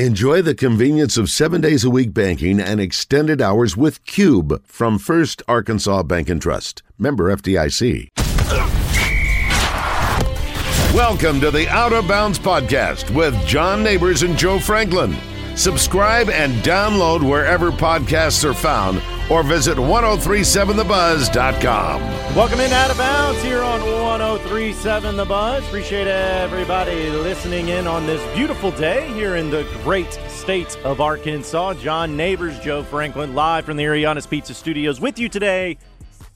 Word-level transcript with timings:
Enjoy 0.00 0.40
the 0.40 0.54
convenience 0.54 1.18
of 1.18 1.28
seven 1.28 1.60
days 1.60 1.84
a 1.84 1.90
week 1.90 2.14
banking 2.14 2.58
and 2.58 2.80
extended 2.80 3.42
hours 3.42 3.76
with 3.76 4.02
Cube 4.06 4.64
from 4.64 4.98
First 4.98 5.42
Arkansas 5.46 6.04
Bank 6.04 6.30
and 6.30 6.40
Trust. 6.40 6.82
Member 6.96 7.24
FDIC. 7.36 8.08
Welcome 10.94 11.38
to 11.42 11.50
the 11.50 11.68
Out 11.68 11.92
of 11.92 12.08
Bounds 12.08 12.38
Podcast 12.38 13.14
with 13.14 13.34
John 13.46 13.82
Neighbors 13.82 14.22
and 14.22 14.38
Joe 14.38 14.58
Franklin. 14.58 15.14
Subscribe 15.54 16.30
and 16.30 16.54
download 16.62 17.22
wherever 17.22 17.70
podcasts 17.70 18.42
are 18.42 18.54
found 18.54 19.02
or 19.30 19.42
visit 19.44 19.78
1037thebuzz.com. 19.78 22.00
Welcome 22.34 22.60
in 22.60 22.72
Out 22.72 22.90
of 22.90 22.98
Bounds 22.98 23.40
here 23.42 23.62
on 23.62 23.80
1037 23.80 25.16
The 25.16 25.24
Buzz. 25.24 25.64
Appreciate 25.66 26.08
everybody 26.08 27.08
listening 27.10 27.68
in 27.68 27.86
on 27.86 28.06
this 28.06 28.20
beautiful 28.34 28.72
day 28.72 29.06
here 29.12 29.36
in 29.36 29.50
the 29.50 29.62
great 29.84 30.12
state 30.28 30.76
of 30.78 31.00
Arkansas. 31.00 31.74
John 31.74 32.16
Neighbors, 32.16 32.58
Joe 32.58 32.82
Franklin, 32.82 33.34
live 33.34 33.64
from 33.64 33.76
the 33.76 33.84
Ariana's 33.84 34.26
Pizza 34.26 34.52
Studios 34.52 35.00
with 35.00 35.16
you 35.18 35.28
today. 35.28 35.78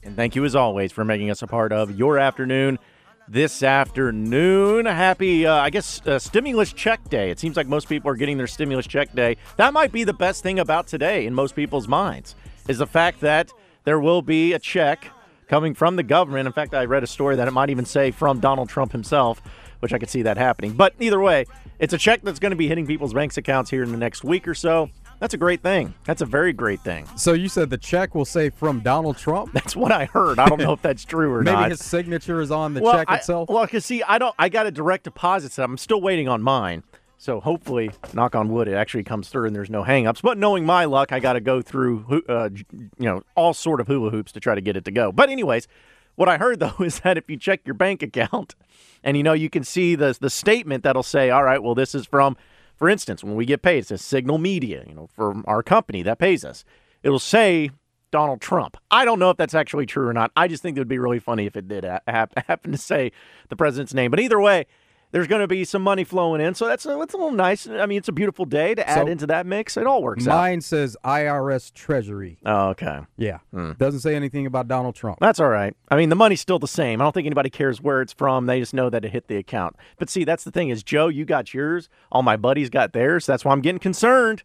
And 0.03 0.15
thank 0.15 0.35
you 0.35 0.45
as 0.45 0.55
always 0.55 0.93
for 0.93 1.03
making 1.03 1.29
us 1.29 1.41
a 1.41 1.47
part 1.47 1.73
of 1.73 1.97
your 1.97 2.17
afternoon 2.17 2.79
this 3.27 3.63
afternoon. 3.63 4.85
Happy, 4.85 5.45
uh, 5.45 5.55
I 5.55 5.69
guess, 5.69 5.99
uh, 6.05 6.19
stimulus 6.19 6.71
check 6.71 7.09
day. 7.09 7.31
It 7.31 7.39
seems 7.39 7.57
like 7.57 7.67
most 7.67 7.89
people 7.89 8.09
are 8.09 8.15
getting 8.15 8.37
their 8.37 8.47
stimulus 8.47 8.87
check 8.87 9.13
day. 9.13 9.37
That 9.57 9.73
might 9.73 9.91
be 9.91 10.03
the 10.03 10.13
best 10.13 10.43
thing 10.43 10.59
about 10.59 10.87
today 10.87 11.25
in 11.25 11.33
most 11.33 11.55
people's 11.55 11.87
minds 11.87 12.35
is 12.67 12.77
the 12.79 12.87
fact 12.87 13.21
that 13.21 13.51
there 13.83 13.99
will 13.99 14.21
be 14.21 14.53
a 14.53 14.59
check 14.59 15.11
coming 15.47 15.73
from 15.73 15.95
the 15.95 16.03
government. 16.03 16.47
In 16.47 16.53
fact, 16.53 16.73
I 16.73 16.85
read 16.85 17.03
a 17.03 17.07
story 17.07 17.35
that 17.35 17.47
it 17.47 17.51
might 17.51 17.69
even 17.69 17.85
say 17.85 18.11
from 18.11 18.39
Donald 18.39 18.69
Trump 18.69 18.91
himself, 18.91 19.41
which 19.79 19.93
I 19.93 19.99
could 19.99 20.09
see 20.09 20.23
that 20.23 20.37
happening. 20.37 20.73
But 20.73 20.93
either 20.99 21.19
way, 21.19 21.45
it's 21.79 21.93
a 21.93 21.97
check 21.97 22.21
that's 22.23 22.39
going 22.39 22.51
to 22.51 22.55
be 22.55 22.67
hitting 22.67 22.87
people's 22.87 23.13
banks 23.13 23.37
accounts 23.37 23.69
here 23.69 23.83
in 23.83 23.91
the 23.91 23.97
next 23.97 24.23
week 24.23 24.47
or 24.47 24.55
so. 24.55 24.89
That's 25.19 25.33
a 25.33 25.37
great 25.37 25.61
thing. 25.61 25.93
That's 26.03 26.21
a 26.21 26.25
very 26.25 26.51
great 26.51 26.81
thing. 26.81 27.07
So 27.15 27.31
you 27.33 27.47
said 27.47 27.69
the 27.69 27.77
check 27.77 28.15
will 28.15 28.25
say 28.25 28.49
from 28.49 28.81
Donald 28.81 29.17
Trump? 29.17 29.53
That's 29.53 29.75
what 29.75 29.91
I 29.91 30.05
heard. 30.05 30.39
I 30.39 30.49
don't 30.49 30.59
know 30.59 30.73
if 30.73 30.81
that's 30.81 31.05
true 31.05 31.31
or 31.31 31.41
Maybe 31.41 31.53
not. 31.55 31.61
Maybe 31.61 31.69
his 31.71 31.83
signature 31.85 32.41
is 32.41 32.51
on 32.51 32.73
the 32.73 32.81
well, 32.81 32.93
check 32.93 33.09
I- 33.09 33.15
itself. 33.17 33.49
Well, 33.49 33.63
because 33.65 33.85
see, 33.85 34.03
I 34.03 34.17
don't. 34.17 34.35
I 34.37 34.49
got 34.49 34.65
a 34.65 34.71
direct 34.71 35.05
deposit 35.05 35.53
set. 35.53 35.63
I'm 35.63 35.77
still 35.77 36.01
waiting 36.01 36.27
on 36.27 36.41
mine. 36.41 36.83
So 37.17 37.39
hopefully, 37.39 37.91
knock 38.13 38.35
on 38.35 38.49
wood, 38.49 38.67
it 38.67 38.73
actually 38.73 39.03
comes 39.03 39.29
through 39.29 39.47
and 39.47 39.55
there's 39.55 39.69
no 39.69 39.83
hangups. 39.83 40.21
But 40.21 40.37
knowing 40.37 40.65
my 40.65 40.85
luck, 40.85 41.11
I 41.11 41.19
got 41.19 41.33
to 41.33 41.39
go 41.39 41.61
through, 41.61 42.23
uh, 42.27 42.49
you 42.73 42.89
know, 42.99 43.23
all 43.35 43.53
sort 43.53 43.79
of 43.79 43.87
hula 43.87 44.11
hoops 44.11 44.31
to 44.33 44.39
try 44.39 44.53
to 44.55 44.61
get 44.61 44.75
it 44.75 44.85
to 44.85 44.91
go. 44.91 45.11
But 45.11 45.29
anyways, 45.29 45.67
what 46.15 46.27
I 46.27 46.37
heard 46.37 46.59
though 46.59 46.75
is 46.79 46.99
that 47.01 47.17
if 47.17 47.29
you 47.29 47.37
check 47.37 47.61
your 47.65 47.73
bank 47.73 48.03
account, 48.03 48.55
and 49.03 49.15
you 49.15 49.23
know, 49.23 49.33
you 49.33 49.49
can 49.49 49.63
see 49.63 49.95
the 49.95 50.17
the 50.19 50.29
statement 50.29 50.83
that'll 50.83 51.03
say, 51.03 51.29
all 51.29 51.43
right, 51.43 51.61
well, 51.61 51.75
this 51.75 51.95
is 51.95 52.05
from, 52.05 52.35
for 52.75 52.89
instance, 52.89 53.23
when 53.23 53.35
we 53.35 53.45
get 53.45 53.61
paid, 53.61 53.79
it 53.79 53.87
says 53.87 54.01
Signal 54.01 54.37
Media, 54.37 54.83
you 54.87 54.95
know, 54.95 55.07
from 55.07 55.43
our 55.47 55.63
company 55.63 56.03
that 56.03 56.19
pays 56.19 56.43
us. 56.43 56.65
It'll 57.03 57.19
say 57.19 57.69
Donald 58.11 58.41
Trump. 58.41 58.77
I 58.89 59.05
don't 59.05 59.19
know 59.19 59.29
if 59.29 59.37
that's 59.37 59.53
actually 59.53 59.85
true 59.85 60.07
or 60.07 60.13
not. 60.13 60.31
I 60.35 60.47
just 60.47 60.63
think 60.63 60.77
it 60.77 60.79
would 60.79 60.87
be 60.87 60.99
really 60.99 61.19
funny 61.19 61.45
if 61.45 61.55
it 61.55 61.67
did 61.67 61.85
ha- 61.85 61.99
happen 62.47 62.71
to 62.71 62.77
say 62.77 63.11
the 63.49 63.55
president's 63.55 63.93
name. 63.93 64.09
But 64.09 64.19
either 64.19 64.39
way, 64.39 64.65
there's 65.11 65.27
going 65.27 65.41
to 65.41 65.47
be 65.47 65.63
some 65.63 65.81
money 65.81 66.03
flowing 66.03 66.41
in, 66.41 66.55
so 66.55 66.67
that's 66.67 66.85
a, 66.85 66.89
that's 66.89 67.13
a 67.13 67.17
little 67.17 67.31
nice. 67.31 67.67
I 67.67 67.85
mean, 67.85 67.97
it's 67.97 68.07
a 68.07 68.11
beautiful 68.13 68.45
day 68.45 68.75
to 68.75 68.87
add 68.87 69.05
So, 69.05 69.07
into 69.07 69.27
that 69.27 69.45
mix. 69.45 69.77
It 69.77 69.87
all 69.87 70.03
works 70.03 70.27
out. 70.27 70.35
Mine 70.35 70.61
says 70.61 70.97
IRS 71.05 71.73
Treasury. 71.73 72.37
Oh, 72.45 72.69
okay. 72.69 72.99
Yeah. 73.17 73.39
Hmm. 73.51 73.71
Doesn't 73.77 74.01
say 74.01 74.15
anything 74.15 74.45
about 74.45 74.67
Donald 74.67 74.95
Trump. 74.95 75.19
That's 75.21 75.39
all 75.39 75.49
right. 75.49 75.75
I 75.89 75.95
mean, 75.95 76.09
the 76.09 76.15
money's 76.15 76.41
still 76.41 76.59
the 76.59 76.67
same. 76.67 77.01
I 77.01 77.05
don't 77.05 77.13
think 77.13 77.25
anybody 77.25 77.49
cares 77.49 77.81
where 77.81 78.01
it's 78.01 78.13
from. 78.13 78.45
They 78.45 78.59
just 78.59 78.73
know 78.73 78.89
that 78.89 79.05
it 79.05 79.11
hit 79.11 79.27
the 79.27 79.37
account. 79.37 79.75
But 79.97 80.09
see, 80.09 80.23
that's 80.23 80.43
the 80.43 80.51
thing 80.51 80.69
is, 80.69 80.83
Joe, 80.83 81.07
you 81.07 81.23
got 81.25 81.53
yours. 81.53 81.87
All 82.11 82.21
my 82.23 82.35
buddies 82.37 82.69
got 82.69 82.93
theirs. 82.93 83.25
That's 83.25 83.45
why 83.45 83.51
I'm 83.53 83.61
getting 83.61 83.79
concerned. 83.79 84.43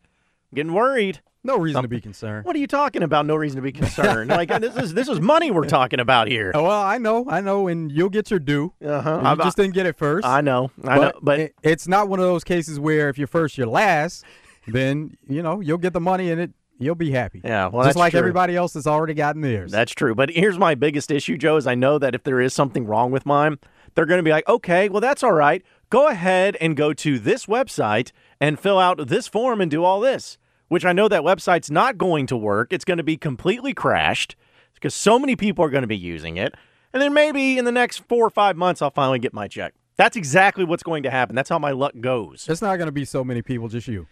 I'm 0.52 0.56
getting 0.56 0.72
worried. 0.74 1.20
No 1.42 1.56
reason 1.56 1.82
to 1.82 1.88
be 1.88 2.00
concerned. 2.00 2.44
What 2.44 2.54
are 2.54 2.58
you 2.58 2.66
talking 2.66 3.02
about? 3.02 3.24
No 3.26 3.34
reason 3.36 3.56
to 3.56 3.62
be 3.62 3.72
concerned. 3.72 4.28
like 4.30 4.48
this 4.60 4.76
is 4.76 4.94
this 4.94 5.08
is 5.08 5.20
money 5.20 5.50
we're 5.50 5.64
talking 5.64 5.98
about 6.00 6.28
here. 6.28 6.52
Oh, 6.54 6.64
well, 6.64 6.82
I 6.82 6.98
know, 6.98 7.24
I 7.28 7.40
know, 7.40 7.66
and 7.68 7.90
you'll 7.90 8.10
get 8.10 8.30
your 8.30 8.40
due. 8.40 8.74
Uh-huh. 8.84 9.18
You 9.22 9.26
I'm- 9.26 9.38
just 9.38 9.56
didn't 9.56 9.74
get 9.74 9.86
it 9.86 9.96
first. 9.96 10.26
I 10.26 10.40
know, 10.42 10.70
I 10.84 10.98
know, 10.98 11.12
but 11.22 11.40
it- 11.40 11.54
it's 11.62 11.88
not 11.88 12.08
one 12.08 12.18
of 12.18 12.26
those 12.26 12.44
cases 12.44 12.78
where 12.78 13.08
if 13.08 13.16
you're 13.18 13.26
first, 13.26 13.56
you're 13.58 13.66
last. 13.66 14.24
Then 14.66 15.16
you 15.26 15.42
know 15.42 15.60
you'll 15.60 15.78
get 15.78 15.94
the 15.94 16.00
money 16.00 16.30
and 16.30 16.40
it 16.40 16.50
you'll 16.78 16.94
be 16.94 17.10
happy. 17.10 17.40
Yeah, 17.42 17.68
well, 17.68 17.82
just 17.84 17.88
that's 17.88 17.96
like 17.96 18.10
true. 18.12 18.18
everybody 18.20 18.54
else 18.54 18.74
has 18.74 18.86
already 18.86 19.14
gotten 19.14 19.40
theirs. 19.40 19.72
That's 19.72 19.92
true. 19.92 20.14
But 20.14 20.30
here's 20.30 20.58
my 20.58 20.74
biggest 20.74 21.10
issue, 21.10 21.36
Joe, 21.38 21.56
is 21.56 21.66
I 21.66 21.74
know 21.74 21.98
that 21.98 22.14
if 22.14 22.22
there 22.24 22.40
is 22.40 22.52
something 22.54 22.84
wrong 22.86 23.10
with 23.10 23.24
mine, 23.26 23.58
they're 23.94 24.06
going 24.06 24.18
to 24.18 24.22
be 24.22 24.30
like, 24.30 24.46
okay, 24.48 24.88
well, 24.88 25.00
that's 25.00 25.22
all 25.22 25.32
right. 25.32 25.62
Go 25.88 26.08
ahead 26.08 26.56
and 26.60 26.76
go 26.76 26.92
to 26.92 27.18
this 27.18 27.46
website 27.46 28.12
and 28.40 28.60
fill 28.60 28.78
out 28.78 29.08
this 29.08 29.26
form 29.26 29.60
and 29.60 29.70
do 29.70 29.82
all 29.82 29.98
this, 30.00 30.38
which 30.70 30.84
I 30.84 30.92
know 30.92 31.08
that 31.08 31.22
website's 31.22 31.68
not 31.68 31.98
going 31.98 32.26
to 32.28 32.36
work. 32.36 32.72
It's 32.72 32.84
going 32.84 32.98
to 32.98 33.02
be 33.02 33.16
completely 33.16 33.74
crashed 33.74 34.36
because 34.74 34.94
so 34.94 35.18
many 35.18 35.34
people 35.34 35.64
are 35.64 35.68
going 35.68 35.82
to 35.82 35.88
be 35.88 35.96
using 35.96 36.36
it. 36.36 36.54
And 36.92 37.02
then 37.02 37.12
maybe 37.12 37.58
in 37.58 37.64
the 37.64 37.72
next 37.72 37.98
four 38.08 38.24
or 38.24 38.30
five 38.30 38.56
months, 38.56 38.80
I'll 38.80 38.92
finally 38.92 39.18
get 39.18 39.34
my 39.34 39.48
check. 39.48 39.74
That's 39.96 40.16
exactly 40.16 40.64
what's 40.64 40.84
going 40.84 41.02
to 41.02 41.10
happen. 41.10 41.34
That's 41.34 41.48
how 41.48 41.58
my 41.58 41.72
luck 41.72 41.94
goes. 42.00 42.46
It's 42.48 42.62
not 42.62 42.76
going 42.76 42.86
to 42.86 42.92
be 42.92 43.04
so 43.04 43.24
many 43.24 43.42
people, 43.42 43.66
just 43.68 43.88
you. 43.88 44.06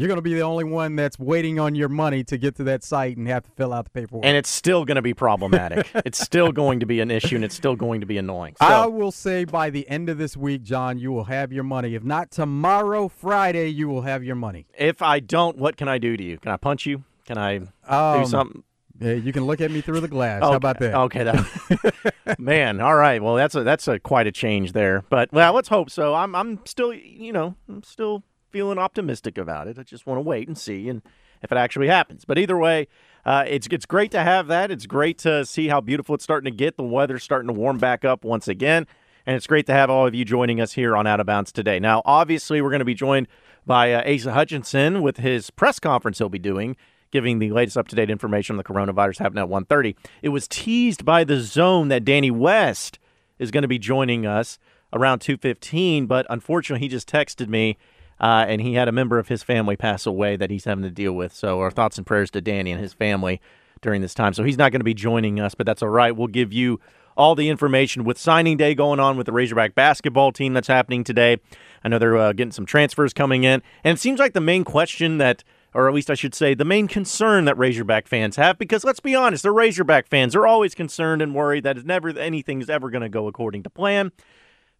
You're 0.00 0.08
going 0.08 0.16
to 0.16 0.22
be 0.22 0.32
the 0.32 0.40
only 0.40 0.64
one 0.64 0.96
that's 0.96 1.18
waiting 1.18 1.60
on 1.60 1.74
your 1.74 1.90
money 1.90 2.24
to 2.24 2.38
get 2.38 2.54
to 2.56 2.64
that 2.64 2.82
site 2.82 3.18
and 3.18 3.28
have 3.28 3.42
to 3.42 3.50
fill 3.50 3.74
out 3.74 3.84
the 3.84 3.90
paperwork. 3.90 4.24
And 4.24 4.34
it's 4.34 4.48
still 4.48 4.86
going 4.86 4.94
to 4.96 5.02
be 5.02 5.12
problematic. 5.12 5.90
it's 6.06 6.18
still 6.18 6.52
going 6.52 6.80
to 6.80 6.86
be 6.86 7.00
an 7.00 7.10
issue 7.10 7.34
and 7.34 7.44
it's 7.44 7.54
still 7.54 7.76
going 7.76 8.00
to 8.00 8.06
be 8.06 8.16
annoying. 8.16 8.56
So, 8.58 8.66
I 8.66 8.86
will 8.86 9.12
say 9.12 9.44
by 9.44 9.68
the 9.68 9.86
end 9.90 10.08
of 10.08 10.16
this 10.16 10.38
week, 10.38 10.62
John, 10.62 10.98
you 10.98 11.12
will 11.12 11.24
have 11.24 11.52
your 11.52 11.64
money. 11.64 11.94
If 11.94 12.02
not 12.02 12.30
tomorrow, 12.30 13.08
Friday, 13.08 13.68
you 13.68 13.90
will 13.90 14.00
have 14.00 14.24
your 14.24 14.36
money. 14.36 14.66
If 14.78 15.02
I 15.02 15.20
don't, 15.20 15.58
what 15.58 15.76
can 15.76 15.86
I 15.86 15.98
do 15.98 16.16
to 16.16 16.24
you? 16.24 16.38
Can 16.38 16.50
I 16.50 16.56
punch 16.56 16.86
you? 16.86 17.04
Can 17.26 17.36
I 17.36 17.56
Um, 17.86 18.22
do 18.22 18.26
something? 18.26 18.64
Yeah, 18.98 19.12
you 19.12 19.34
can 19.34 19.44
look 19.44 19.60
at 19.60 19.70
me 19.70 19.82
through 19.82 20.00
the 20.00 20.08
glass. 20.08 20.42
Okay. 20.42 20.50
How 20.50 20.56
about 20.56 20.78
that? 20.78 20.94
Okay, 20.94 21.24
that, 21.24 22.38
man. 22.38 22.80
All 22.80 22.96
right. 22.96 23.22
Well, 23.22 23.34
that's 23.34 23.54
a 23.54 23.62
that's 23.62 23.86
a 23.86 23.98
quite 23.98 24.26
a 24.26 24.32
change 24.32 24.72
there. 24.72 25.04
But 25.10 25.30
well, 25.30 25.52
let's 25.52 25.68
hope 25.68 25.90
so. 25.90 26.14
I'm 26.14 26.34
I'm 26.34 26.60
still 26.64 26.92
you 26.92 27.32
know 27.32 27.54
I'm 27.68 27.82
still 27.82 28.22
feeling 28.50 28.78
optimistic 28.78 29.38
about 29.38 29.68
it. 29.68 29.78
I 29.78 29.82
just 29.82 30.06
want 30.06 30.18
to 30.18 30.22
wait 30.22 30.48
and 30.48 30.56
see 30.56 30.88
and 30.88 31.02
if 31.42 31.50
it 31.50 31.58
actually 31.58 31.88
happens. 31.88 32.24
But 32.24 32.38
either 32.38 32.58
way, 32.58 32.88
uh, 33.24 33.44
it's 33.46 33.66
it's 33.70 33.86
great 33.86 34.10
to 34.12 34.22
have 34.22 34.46
that. 34.48 34.70
It's 34.70 34.86
great 34.86 35.18
to 35.18 35.44
see 35.44 35.68
how 35.68 35.80
beautiful 35.80 36.14
it's 36.14 36.24
starting 36.24 36.50
to 36.50 36.56
get. 36.56 36.76
The 36.76 36.82
weather's 36.82 37.22
starting 37.22 37.48
to 37.48 37.52
warm 37.52 37.78
back 37.78 38.04
up 38.04 38.24
once 38.24 38.48
again. 38.48 38.86
And 39.26 39.36
it's 39.36 39.46
great 39.46 39.66
to 39.66 39.72
have 39.72 39.90
all 39.90 40.06
of 40.06 40.14
you 40.14 40.24
joining 40.24 40.60
us 40.60 40.72
here 40.72 40.96
on 40.96 41.06
Out 41.06 41.20
of 41.20 41.26
Bounds 41.26 41.52
today. 41.52 41.78
Now, 41.78 42.02
obviously, 42.04 42.60
we're 42.60 42.70
going 42.70 42.80
to 42.80 42.86
be 42.86 42.94
joined 42.94 43.28
by 43.66 43.92
uh, 43.92 44.14
Asa 44.14 44.32
Hutchinson 44.32 45.02
with 45.02 45.18
his 45.18 45.50
press 45.50 45.78
conference 45.78 46.18
he'll 46.18 46.30
be 46.30 46.38
doing, 46.38 46.76
giving 47.10 47.38
the 47.38 47.50
latest 47.50 47.76
up-to-date 47.76 48.10
information 48.10 48.54
on 48.54 48.56
the 48.56 48.64
coronavirus 48.64 49.18
happening 49.18 49.44
at 49.44 49.50
1.30. 49.50 49.94
It 50.22 50.30
was 50.30 50.48
teased 50.48 51.04
by 51.04 51.24
the 51.24 51.38
zone 51.40 51.88
that 51.88 52.04
Danny 52.04 52.30
West 52.30 52.98
is 53.38 53.50
going 53.50 53.62
to 53.62 53.68
be 53.68 53.78
joining 53.78 54.26
us 54.26 54.58
around 54.92 55.20
2.15, 55.20 56.08
but 56.08 56.26
unfortunately, 56.30 56.80
he 56.84 56.88
just 56.88 57.08
texted 57.08 57.48
me, 57.48 57.76
uh, 58.20 58.44
and 58.46 58.60
he 58.60 58.74
had 58.74 58.88
a 58.88 58.92
member 58.92 59.18
of 59.18 59.28
his 59.28 59.42
family 59.42 59.76
pass 59.76 60.06
away 60.06 60.36
that 60.36 60.50
he's 60.50 60.64
having 60.64 60.84
to 60.84 60.90
deal 60.90 61.12
with. 61.12 61.32
So 61.32 61.60
our 61.60 61.70
thoughts 61.70 61.96
and 61.96 62.06
prayers 62.06 62.30
to 62.32 62.40
Danny 62.40 62.70
and 62.70 62.80
his 62.80 62.92
family 62.92 63.40
during 63.80 64.02
this 64.02 64.14
time. 64.14 64.34
So 64.34 64.44
he's 64.44 64.58
not 64.58 64.72
going 64.72 64.80
to 64.80 64.84
be 64.84 64.94
joining 64.94 65.40
us, 65.40 65.54
but 65.54 65.66
that's 65.66 65.82
all 65.82 65.88
right. 65.88 66.14
We'll 66.14 66.28
give 66.28 66.52
you 66.52 66.80
all 67.16 67.34
the 67.34 67.48
information 67.48 68.04
with 68.04 68.18
signing 68.18 68.56
day 68.56 68.74
going 68.74 69.00
on 69.00 69.16
with 69.16 69.26
the 69.26 69.32
Razorback 69.32 69.74
basketball 69.74 70.32
team 70.32 70.54
that's 70.54 70.68
happening 70.68 71.02
today. 71.04 71.38
I 71.82 71.88
know 71.88 71.98
they're 71.98 72.16
uh, 72.16 72.32
getting 72.32 72.52
some 72.52 72.66
transfers 72.66 73.12
coming 73.12 73.44
in, 73.44 73.62
and 73.84 73.96
it 73.96 74.00
seems 74.00 74.20
like 74.20 74.32
the 74.32 74.40
main 74.40 74.64
question 74.64 75.18
that, 75.18 75.42
or 75.74 75.88
at 75.88 75.94
least 75.94 76.10
I 76.10 76.14
should 76.14 76.34
say, 76.34 76.54
the 76.54 76.64
main 76.64 76.88
concern 76.88 77.46
that 77.46 77.58
Razorback 77.58 78.06
fans 78.06 78.36
have, 78.36 78.58
because 78.58 78.84
let's 78.84 79.00
be 79.00 79.14
honest, 79.14 79.42
they're 79.42 79.52
Razorback 79.52 80.08
fans. 80.08 80.34
They're 80.34 80.46
always 80.46 80.74
concerned 80.74 81.20
and 81.20 81.34
worried 81.34 81.64
that 81.64 81.84
never 81.84 82.10
anything's 82.10 82.70
ever 82.70 82.90
going 82.90 83.02
to 83.02 83.08
go 83.08 83.26
according 83.26 83.64
to 83.64 83.70
plan. 83.70 84.12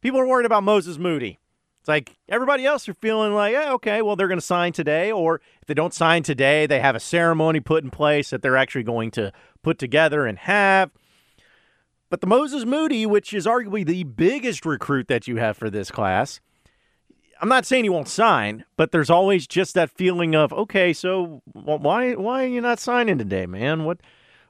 People 0.00 0.20
are 0.20 0.26
worried 0.26 0.46
about 0.46 0.62
Moses 0.62 0.98
Moody. 0.98 1.40
It's 1.80 1.88
like 1.88 2.18
everybody 2.28 2.66
else 2.66 2.88
are 2.88 2.94
feeling 2.94 3.32
like, 3.32 3.52
yeah, 3.52 3.72
okay, 3.72 4.02
well, 4.02 4.14
they're 4.14 4.28
going 4.28 4.38
to 4.38 4.44
sign 4.44 4.72
today. 4.72 5.10
Or 5.10 5.40
if 5.60 5.66
they 5.66 5.74
don't 5.74 5.94
sign 5.94 6.22
today, 6.22 6.66
they 6.66 6.80
have 6.80 6.94
a 6.94 7.00
ceremony 7.00 7.60
put 7.60 7.82
in 7.82 7.90
place 7.90 8.30
that 8.30 8.42
they're 8.42 8.56
actually 8.56 8.82
going 8.82 9.10
to 9.12 9.32
put 9.62 9.78
together 9.78 10.26
and 10.26 10.38
have. 10.38 10.90
But 12.10 12.20
the 12.20 12.26
Moses 12.26 12.66
Moody, 12.66 13.06
which 13.06 13.32
is 13.32 13.46
arguably 13.46 13.86
the 13.86 14.04
biggest 14.04 14.66
recruit 14.66 15.08
that 15.08 15.26
you 15.26 15.36
have 15.36 15.56
for 15.56 15.70
this 15.70 15.90
class, 15.90 16.40
I'm 17.40 17.48
not 17.48 17.64
saying 17.64 17.84
he 17.84 17.90
won't 17.90 18.08
sign, 18.08 18.66
but 18.76 18.92
there's 18.92 19.08
always 19.08 19.46
just 19.46 19.74
that 19.74 19.90
feeling 19.90 20.34
of, 20.34 20.52
okay, 20.52 20.92
so 20.92 21.40
why 21.52 22.12
why 22.14 22.44
are 22.44 22.48
you 22.48 22.60
not 22.60 22.78
signing 22.78 23.16
today, 23.16 23.46
man? 23.46 23.84
What 23.84 24.00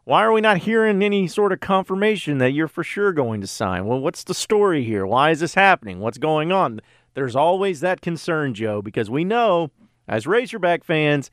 why 0.04 0.24
are 0.24 0.32
we 0.32 0.40
not 0.40 0.58
hearing 0.58 1.02
any 1.02 1.28
sort 1.28 1.52
of 1.52 1.60
confirmation 1.60 2.38
that 2.38 2.50
you're 2.50 2.66
for 2.66 2.82
sure 2.82 3.12
going 3.12 3.40
to 3.42 3.46
sign? 3.46 3.86
Well, 3.86 4.00
what's 4.00 4.24
the 4.24 4.34
story 4.34 4.82
here? 4.82 5.06
Why 5.06 5.30
is 5.30 5.38
this 5.38 5.54
happening? 5.54 6.00
What's 6.00 6.18
going 6.18 6.50
on? 6.50 6.80
There's 7.14 7.36
always 7.36 7.80
that 7.80 8.00
concern, 8.00 8.54
Joe, 8.54 8.82
because 8.82 9.10
we 9.10 9.24
know 9.24 9.70
as 10.08 10.26
Razorback 10.26 10.84
fans, 10.84 11.30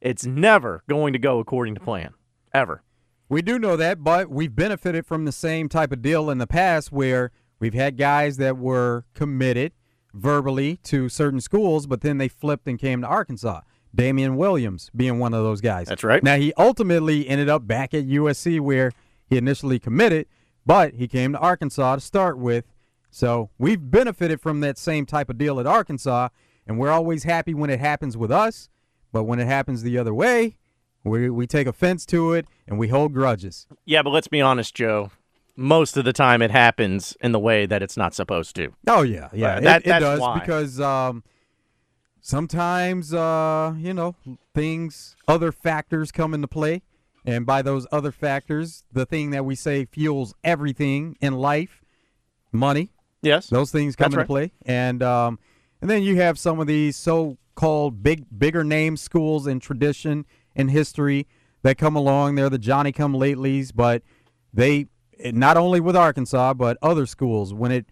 it's 0.00 0.24
never 0.24 0.82
going 0.88 1.12
to 1.12 1.18
go 1.18 1.38
according 1.38 1.74
to 1.74 1.80
plan. 1.80 2.14
Ever. 2.52 2.82
We 3.28 3.42
do 3.42 3.58
know 3.58 3.76
that, 3.76 4.02
but 4.02 4.28
we've 4.28 4.54
benefited 4.54 5.06
from 5.06 5.24
the 5.24 5.32
same 5.32 5.68
type 5.68 5.92
of 5.92 6.02
deal 6.02 6.30
in 6.30 6.38
the 6.38 6.46
past 6.46 6.90
where 6.90 7.30
we've 7.60 7.74
had 7.74 7.96
guys 7.96 8.38
that 8.38 8.58
were 8.58 9.04
committed, 9.14 9.72
verbally 10.12 10.78
to 10.84 11.08
certain 11.08 11.40
schools, 11.40 11.86
but 11.86 12.00
then 12.00 12.18
they 12.18 12.28
flipped 12.28 12.66
and 12.66 12.78
came 12.78 13.02
to 13.02 13.06
Arkansas. 13.06 13.60
Damian 13.94 14.36
Williams 14.36 14.90
being 14.94 15.18
one 15.18 15.34
of 15.34 15.44
those 15.44 15.60
guys. 15.60 15.86
That's 15.86 16.04
right. 16.04 16.22
Now 16.22 16.36
he 16.36 16.52
ultimately 16.56 17.28
ended 17.28 17.48
up 17.48 17.66
back 17.66 17.94
at 17.94 18.06
USC 18.06 18.60
where 18.60 18.92
he 19.26 19.36
initially 19.36 19.78
committed, 19.78 20.26
but 20.64 20.94
he 20.94 21.08
came 21.08 21.32
to 21.32 21.38
Arkansas 21.38 21.96
to 21.96 22.00
start 22.00 22.38
with. 22.38 22.64
So 23.10 23.50
we've 23.58 23.90
benefited 23.90 24.40
from 24.40 24.60
that 24.60 24.78
same 24.78 25.04
type 25.06 25.28
of 25.30 25.38
deal 25.38 25.58
at 25.60 25.66
Arkansas, 25.66 26.28
and 26.66 26.78
we're 26.78 26.90
always 26.90 27.24
happy 27.24 27.54
when 27.54 27.70
it 27.70 27.80
happens 27.80 28.16
with 28.16 28.30
us. 28.30 28.68
But 29.12 29.24
when 29.24 29.40
it 29.40 29.46
happens 29.46 29.82
the 29.82 29.98
other 29.98 30.14
way, 30.14 30.56
we 31.02 31.28
we 31.30 31.46
take 31.46 31.66
offense 31.66 32.06
to 32.06 32.32
it 32.32 32.46
and 32.68 32.78
we 32.78 32.88
hold 32.88 33.12
grudges. 33.12 33.66
Yeah, 33.84 34.02
but 34.02 34.10
let's 34.10 34.28
be 34.28 34.40
honest, 34.40 34.74
Joe. 34.74 35.10
Most 35.56 35.96
of 35.96 36.04
the 36.04 36.12
time, 36.12 36.40
it 36.40 36.50
happens 36.52 37.16
in 37.20 37.32
the 37.32 37.38
way 37.40 37.66
that 37.66 37.82
it's 37.82 37.96
not 37.96 38.14
supposed 38.14 38.54
to. 38.56 38.72
Oh 38.86 39.02
yeah, 39.02 39.28
yeah, 39.32 39.58
that- 39.60 39.82
it, 39.82 39.86
it 39.86 39.88
that's 39.88 40.02
does 40.04 40.20
why. 40.20 40.38
because 40.38 40.80
um, 40.80 41.24
sometimes 42.20 43.12
uh, 43.12 43.74
you 43.76 43.92
know 43.92 44.14
things, 44.54 45.16
other 45.26 45.52
factors 45.52 46.12
come 46.12 46.34
into 46.34 46.48
play, 46.48 46.82
and 47.24 47.44
by 47.44 47.62
those 47.62 47.86
other 47.90 48.12
factors, 48.12 48.84
the 48.92 49.04
thing 49.06 49.30
that 49.30 49.44
we 49.44 49.54
say 49.54 49.84
fuels 49.86 50.34
everything 50.44 51.16
in 51.20 51.34
life, 51.34 51.82
money. 52.52 52.92
Yes. 53.22 53.48
Those 53.48 53.70
things 53.70 53.96
come 53.96 54.10
That's 54.12 54.20
into 54.20 54.26
play, 54.26 54.52
and 54.64 55.02
um, 55.02 55.38
and 55.80 55.90
then 55.90 56.02
you 56.02 56.16
have 56.16 56.38
some 56.38 56.60
of 56.60 56.66
these 56.66 56.96
so-called 56.96 58.02
big, 58.02 58.26
bigger 58.36 58.64
name 58.64 58.96
schools 58.96 59.46
in 59.46 59.60
tradition 59.60 60.24
and 60.56 60.70
history 60.70 61.26
that 61.62 61.76
come 61.78 61.96
along. 61.96 62.34
They're 62.34 62.50
the 62.50 62.58
Johnny 62.58 62.92
Come 62.92 63.14
Latelys, 63.14 63.72
but 63.74 64.02
they 64.52 64.86
not 65.32 65.56
only 65.56 65.80
with 65.80 65.96
Arkansas, 65.96 66.54
but 66.54 66.78
other 66.82 67.06
schools 67.06 67.52
when 67.52 67.72
it 67.72 67.86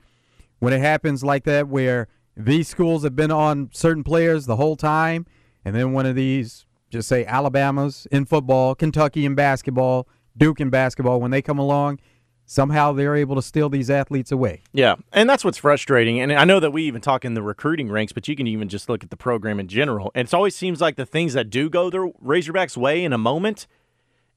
when 0.61 0.73
it 0.73 0.81
happens 0.81 1.23
like 1.23 1.45
that, 1.45 1.69
where 1.69 2.09
these 2.37 2.69
schools 2.69 3.03
have 3.05 3.15
been 3.15 3.31
on 3.31 3.69
certain 3.73 4.05
players 4.05 4.47
the 4.47 4.57
whole 4.57 4.77
time, 4.77 5.27
and 5.65 5.75
then 5.75 5.93
one 5.93 6.07
of 6.07 6.17
these, 6.17 6.67
just 6.91 7.09
say 7.09 7.25
Alabama's 7.27 8.07
in 8.11 8.25
football, 8.25 8.75
Kentucky 8.75 9.27
in 9.27 9.35
basketball, 9.35 10.09
Duke 10.37 10.61
in 10.61 10.71
basketball, 10.71 11.21
when 11.21 11.31
they 11.31 11.43
come 11.43 11.59
along, 11.59 12.01
somehow 12.49 12.93
they're 12.93 13.15
able 13.15 13.37
to 13.37 13.43
steal 13.43 13.69
these 13.69 13.91
athletes 13.91 14.33
away. 14.33 14.63
Yeah, 14.73 14.97
and 15.13 15.29
that's 15.29 15.45
what's 15.45 15.59
frustrating. 15.59 16.19
And 16.19 16.33
I 16.33 16.45
know 16.45 16.59
that 16.59 16.73
we 16.73 16.83
even 16.85 17.01
talk 17.01 17.25
in 17.25 17.35
the 17.35 17.43
recruiting 17.43 17.91
ranks, 17.91 18.13
but 18.13 18.27
you 18.27 18.35
can 18.35 18.47
even 18.49 18.69
just 18.69 18.89
look 18.89 19.05
at 19.05 19.11
the 19.11 19.17
program 19.17 19.61
in 19.61 19.69
general. 19.69 20.11
And 20.15 20.27
it 20.27 20.35
always 20.35 20.57
seems 20.57 20.81
like 20.81 20.97
the 20.97 21.07
things 21.07 21.35
that 21.35 21.51
do 21.51 21.71
go 21.71 21.91
the 21.91 22.11
Razorbacks' 22.25 22.77
way 22.77 23.05
in 23.05 23.13
a 23.13 23.19
moment 23.19 23.69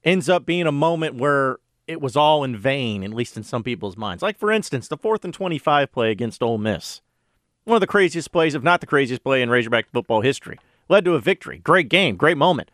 ends 0.04 0.30
up 0.30 0.46
being 0.46 0.68
a 0.68 0.72
moment 0.72 1.16
where 1.16 1.58
it 1.88 2.02
was 2.02 2.16
all 2.16 2.44
in 2.44 2.56
vain, 2.56 3.04
at 3.04 3.14
least 3.14 3.38
in 3.38 3.44
some 3.44 3.64
people's 3.64 3.98
minds. 3.98 4.22
Like, 4.22 4.38
for 4.38 4.52
instance, 4.52 4.88
the 4.88 4.98
fourth 4.98 5.24
and 5.24 5.34
25 5.34 5.92
play 5.92 6.12
against 6.12 6.44
Ole 6.44 6.58
Miss. 6.58 7.02
One 7.64 7.76
of 7.76 7.82
the 7.82 7.88
craziest 7.88 8.32
plays, 8.32 8.56
if 8.56 8.64
not 8.64 8.82
the 8.82 8.88
craziest 8.88 9.24
play 9.24 9.42
in 9.42 9.50
Razorback 9.50 9.90
football 9.92 10.22
history. 10.22 10.60
Led 10.90 11.06
to 11.06 11.16
a 11.16 11.20
victory. 11.20 11.60
Great 11.60 11.90
game, 11.90 12.18
great 12.18 12.38
moment. 12.38 12.72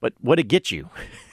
But 0.00 0.12
what 0.20 0.36
did 0.36 0.46
it 0.46 0.48
get 0.48 0.70
you? 0.70 0.90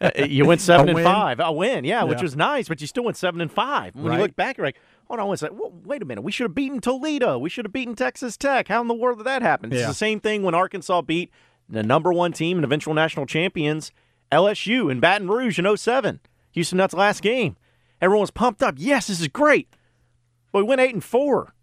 Uh, 0.00 0.10
you 0.26 0.44
went 0.44 0.60
seven 0.70 0.88
and 0.88 1.00
five. 1.02 1.40
A 1.40 1.52
win, 1.52 1.84
yeah, 1.84 2.02
which 2.04 2.22
was 2.22 2.36
nice, 2.36 2.68
but 2.68 2.80
you 2.80 2.86
still 2.86 3.04
went 3.04 3.16
seven 3.16 3.40
and 3.40 3.50
five. 3.52 3.94
When 3.94 4.06
Right. 4.06 4.16
you 4.16 4.22
look 4.22 4.36
back, 4.36 4.56
you're 4.58 4.66
like, 4.66 4.80
hold 5.06 5.20
on 5.20 5.28
one 5.28 5.36
second. 5.36 5.58
Wait 5.84 6.02
a 6.02 6.04
minute. 6.04 6.22
We 6.22 6.32
should 6.32 6.44
have 6.44 6.54
beaten 6.54 6.80
Toledo. 6.80 7.38
We 7.38 7.48
should 7.48 7.64
have 7.64 7.72
beaten 7.72 7.94
Texas 7.94 8.36
Tech. 8.36 8.68
How 8.68 8.80
in 8.80 8.88
the 8.88 8.94
world 8.94 9.18
did 9.18 9.26
that 9.26 9.42
happen? 9.42 9.72
It's 9.72 9.86
the 9.86 9.94
same 9.94 10.20
thing 10.20 10.42
when 10.42 10.54
Arkansas 10.54 11.02
beat 11.02 11.30
the 11.68 11.82
number 11.82 12.12
one 12.12 12.32
team 12.32 12.58
and 12.58 12.64
eventual 12.64 12.92
national 12.94 13.26
champions, 13.26 13.92
LSU 14.30 14.90
in 14.90 15.00
Baton 15.00 15.28
Rouge 15.28 15.58
in 15.58 15.76
07. 15.76 16.20
Houston 16.52 16.78
Nutt's 16.78 16.94
last 16.94 17.22
game. 17.22 17.56
Everyone 18.00 18.22
was 18.22 18.30
pumped 18.30 18.62
up. 18.62 18.74
Yes, 18.78 19.06
this 19.06 19.20
is 19.20 19.28
great. 19.28 19.68
But 20.50 20.58
we 20.58 20.64
went 20.68 20.80
eight 20.80 20.92
and 20.92 21.04
four. 21.04 21.54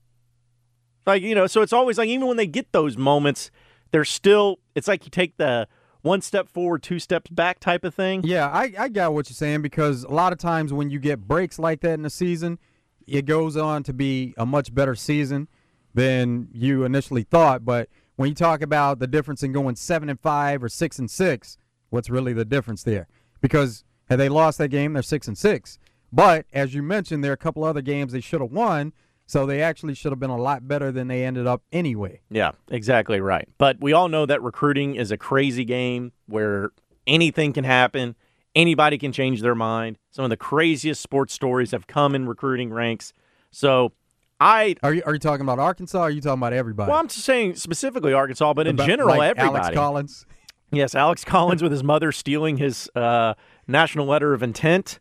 Like, 1.05 1.21
you 1.21 1.35
know, 1.35 1.47
so 1.47 1.61
it's 1.61 1.73
always 1.73 1.97
like 1.97 2.07
even 2.09 2.27
when 2.27 2.37
they 2.37 2.47
get 2.47 2.71
those 2.71 2.97
moments, 2.97 3.51
they're 3.91 4.05
still 4.05 4.59
it's 4.75 4.87
like 4.87 5.03
you 5.05 5.09
take 5.11 5.37
the 5.37 5.67
one 6.01 6.21
step 6.21 6.47
forward, 6.49 6.83
two 6.83 6.99
steps 6.99 7.29
back 7.29 7.59
type 7.59 7.83
of 7.83 7.93
thing. 7.93 8.21
Yeah, 8.23 8.47
I, 8.47 8.73
I 8.77 8.89
got 8.89 9.13
what 9.13 9.29
you're 9.29 9.35
saying 9.35 9.61
because 9.61 10.03
a 10.03 10.11
lot 10.11 10.31
of 10.31 10.39
times 10.39 10.71
when 10.71 10.89
you 10.89 10.99
get 10.99 11.27
breaks 11.27 11.59
like 11.59 11.81
that 11.81 11.93
in 11.93 12.03
the 12.03 12.09
season, 12.09 12.59
it 13.07 13.25
goes 13.25 13.57
on 13.57 13.83
to 13.83 13.93
be 13.93 14.33
a 14.37 14.45
much 14.45 14.73
better 14.73 14.95
season 14.95 15.47
than 15.93 16.47
you 16.53 16.83
initially 16.83 17.23
thought. 17.23 17.65
But 17.65 17.89
when 18.15 18.29
you 18.29 18.35
talk 18.35 18.61
about 18.61 18.99
the 18.99 19.07
difference 19.07 19.43
in 19.43 19.51
going 19.51 19.75
seven 19.75 20.09
and 20.09 20.19
five 20.19 20.63
or 20.63 20.69
six 20.69 20.99
and 20.99 21.09
six, 21.09 21.57
what's 21.89 22.09
really 22.09 22.33
the 22.33 22.45
difference 22.45 22.83
there? 22.83 23.07
Because 23.41 23.83
had 24.09 24.19
they 24.19 24.29
lost 24.29 24.57
that 24.59 24.69
game, 24.69 24.93
they're 24.93 25.03
six 25.03 25.27
and 25.27 25.37
six. 25.37 25.79
But 26.11 26.45
as 26.53 26.73
you 26.73 26.81
mentioned, 26.81 27.23
there 27.23 27.31
are 27.31 27.35
a 27.35 27.37
couple 27.37 27.63
other 27.63 27.81
games 27.81 28.11
they 28.11 28.21
should 28.21 28.41
have 28.41 28.51
won, 28.51 28.93
so 29.29 29.45
they 29.45 29.61
actually 29.61 29.93
should 29.93 30.11
have 30.11 30.19
been 30.19 30.31
a 30.31 30.37
lot 30.37 30.67
better 30.67 30.91
than 30.91 31.07
they 31.07 31.23
ended 31.23 31.45
up 31.45 31.61
anyway. 31.71 32.19
Yeah, 32.31 32.53
exactly 32.71 33.21
right. 33.21 33.47
But 33.59 33.77
we 33.79 33.93
all 33.93 34.07
know 34.09 34.25
that 34.25 34.41
recruiting 34.41 34.95
is 34.95 35.11
a 35.11 35.17
crazy 35.17 35.63
game 35.65 36.13
where 36.25 36.71
anything 37.05 37.53
can 37.53 37.63
happen. 37.63 38.15
Anybody 38.55 38.97
can 38.97 39.11
change 39.11 39.41
their 39.41 39.53
mind. 39.53 39.99
Some 40.09 40.23
of 40.25 40.31
the 40.31 40.37
craziest 40.37 40.99
sports 40.99 41.31
stories 41.33 41.69
have 41.71 41.85
come 41.85 42.15
in 42.15 42.27
recruiting 42.27 42.73
ranks. 42.73 43.13
So 43.51 43.91
I, 44.39 44.75
Are 44.81 44.93
you 44.95 45.03
are 45.05 45.13
you 45.13 45.19
talking 45.19 45.41
about 45.45 45.59
Arkansas? 45.59 45.99
or 45.99 46.01
Are 46.03 46.09
you 46.09 46.21
talking 46.21 46.39
about 46.39 46.53
everybody? 46.53 46.89
well, 46.89 46.99
I'm 46.99 47.07
just 47.07 47.23
saying 47.23 47.53
specifically 47.55 48.13
Arkansas, 48.13 48.53
but 48.55 48.65
in 48.65 48.75
About- 48.75 48.87
general, 48.87 49.09
like 49.17 49.37
everybody. 49.37 49.59
Alex 49.63 49.75
Collins. 49.75 50.25
Yes, 50.71 50.95
Alex 50.95 51.23
Collins 51.23 51.61
with 51.61 51.71
his 51.71 51.83
mother 51.83 52.11
stealing 52.11 52.57
his 52.57 52.89
uh, 52.95 53.33
national 53.67 54.05
letter 54.07 54.33
of 54.33 54.41
intent. 54.41 54.99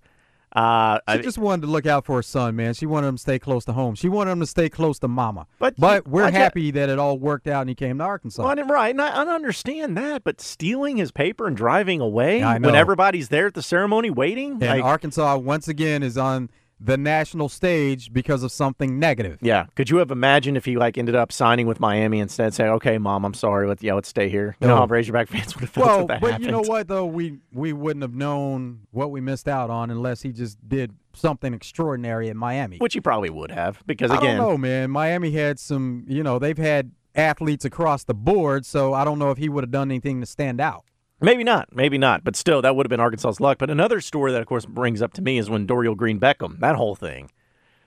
Uh, 0.53 0.99
She 1.11 1.19
I- 1.19 1.23
just 1.23 1.39
wanted 1.39 1.63
to 1.63 1.69
look 1.69 1.87
out 1.87 2.07
for 2.07 2.17
her 2.17 2.23
son, 2.23 2.57
man. 2.57 2.75
She 2.75 2.87
wanted 2.87 3.09
him 3.09 3.17
to 3.17 3.21
stay 3.21 3.39
close 3.39 3.65
to 3.67 3.73
home. 3.73 3.95
She 3.95 4.09
wanted 4.09 4.31
him 4.33 4.41
to 4.41 4.47
stay 4.47 4.69
close 4.69 4.99
to 5.01 5.09
mama. 5.09 5.47
But 5.59 5.75
but 5.79 6.09
we're 6.09 6.25
I 6.25 6.31
happy 6.31 6.71
that 6.71 6.89
it 6.89 6.99
all 6.99 7.19
worked 7.19 7.47
out 7.47 7.63
and 7.63 7.69
he 7.69 7.75
came 7.75 7.99
to 7.99 8.05
Arkansas. 8.05 8.43
Well, 8.43 8.57
right, 8.67 8.89
and 8.91 9.03
I, 9.03 9.09
I 9.11 9.27
understand 9.35 9.97
that, 9.99 10.25
but 10.25 10.41
stealing 10.41 10.97
his 10.97 11.11
paper 11.13 11.47
and 11.47 11.57
driving 11.57 12.01
away 12.01 12.43
I 12.43 12.59
when 12.59 12.75
everybody's 12.75 13.29
there 13.29 13.47
at 13.47 13.55
the 13.55 13.63
ceremony 13.63 14.11
waiting, 14.11 14.53
and 14.53 14.63
like, 14.63 14.85
Arkansas 14.85 15.37
once 15.39 15.69
again 15.69 16.03
is 16.03 16.17
on 16.17 16.49
the 16.81 16.97
national 16.97 17.49
stage 17.49 18.13
because 18.13 18.43
of 18.43 18.53
something 18.53 18.99
negative. 18.99 19.39
Yeah. 19.43 19.67
Could 19.75 19.91
you 19.91 19.97
have 19.97 20.11
imagined 20.11 20.57
if 20.57 20.65
he 20.65 20.77
like 20.77 20.97
ended 20.97 21.15
up 21.17 21.33
signing 21.33 21.67
with 21.67 21.81
Miami 21.81 22.21
instead, 22.21 22.55
say, 22.55 22.69
"Okay, 22.69 22.99
mom, 22.99 23.25
I'm 23.25 23.35
sorry, 23.35 23.67
let 23.67 23.83
yeah, 23.83 23.95
let's 23.95 24.09
stay 24.09 24.29
here." 24.29 24.57
No. 24.61 24.87
Razorback 24.87 25.29
fans 25.29 25.55
would 25.57 25.63
have 25.63 25.71
felt 25.71 25.87
Well, 25.87 26.07
that 26.07 26.21
but 26.21 26.31
happened. 26.33 26.45
you 26.47 26.51
know 26.53 26.63
what 26.63 26.87
though, 26.89 27.07
we 27.07 27.39
we 27.53 27.73
wouldn't 27.73 28.03
have 28.03 28.15
known 28.15 28.81
what 28.93 29.11
we 29.11 29.21
missed 29.21 29.49
out 29.49 29.71
on 29.71 29.91
unless 29.91 30.23
he 30.23 30.33
just 30.33 30.57
did 30.69 30.95
something 31.15 31.53
extraordinary 31.53 32.29
in 32.29 32.37
Miami. 32.37 32.79
Which 32.79 32.95
he 32.95 33.01
probably 33.01 33.31
would 33.31 33.51
have, 33.51 33.83
because 33.87 34.11
again, 34.13 34.23
I 34.23 34.37
don't 34.39 34.51
know, 34.51 34.57
man. 34.59 34.91
Miami 34.91 35.33
had 35.33 35.59
some, 35.59 36.05
you 36.07 36.23
know, 36.23 36.39
they've 36.39 36.57
had 36.57 36.93
athletes 37.15 37.65
across 37.65 38.05
the 38.05 38.15
board, 38.15 38.65
so 38.65 38.95
I 38.95 39.05
don't 39.05 39.19
know 39.19 39.33
if 39.33 39.39
he 39.39 39.49
would 39.49 39.65
have 39.65 39.73
done 39.73 39.91
anything 39.91 40.21
to 40.21 40.27
stand 40.27 40.61
out. 40.61 40.85
Maybe 41.21 41.45
not, 41.45 41.75
maybe 41.75 41.99
not, 41.99 42.25
but 42.25 42.37
still, 42.37 42.63
that 42.63 42.77
would 42.77 42.87
have 42.87 42.91
been 42.91 43.01
Arkansas's 43.01 43.41
luck. 43.41 43.59
But 43.59 43.71
another 43.71 44.01
story 44.01 44.33
that, 44.33 44.41
of 44.41 44.47
course, 44.47 44.67
brings 44.67 45.03
up 45.03 45.13
to 45.15 45.23
me 45.23 45.39
is 45.39 45.51
when 45.51 45.67
Dorial 45.67 45.97
Green 45.97 46.21
Beckham, 46.21 46.61
that 46.61 46.77
whole 46.77 46.95
thing, 46.95 47.31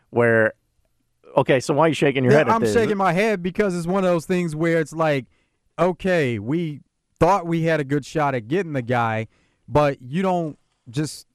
where, 0.09 0.53
okay, 1.37 1.59
so 1.59 1.73
why 1.73 1.85
are 1.85 1.87
you 1.89 1.93
shaking 1.93 2.23
your 2.23 2.33
Yeah, 2.33 2.39
head 2.39 2.49
at 2.49 2.55
I'm 2.55 2.65
shaking 2.65 2.97
my 2.97 3.13
head 3.13 3.41
because 3.41 3.75
it's 3.75 3.87
one 3.87 4.03
of 4.03 4.09
those 4.09 4.25
things 4.25 4.55
where 4.55 4.79
it's 4.79 4.93
like, 4.93 5.25
okay, 5.79 6.39
we 6.39 6.81
thought 7.19 7.45
we 7.45 7.63
had 7.63 7.79
a 7.79 7.83
good 7.83 8.05
shot 8.05 8.35
at 8.35 8.47
getting 8.47 8.73
the 8.73 8.81
guy, 8.81 9.27
but 9.67 10.01
you 10.01 10.21
don't 10.21 10.57
just 10.89 11.27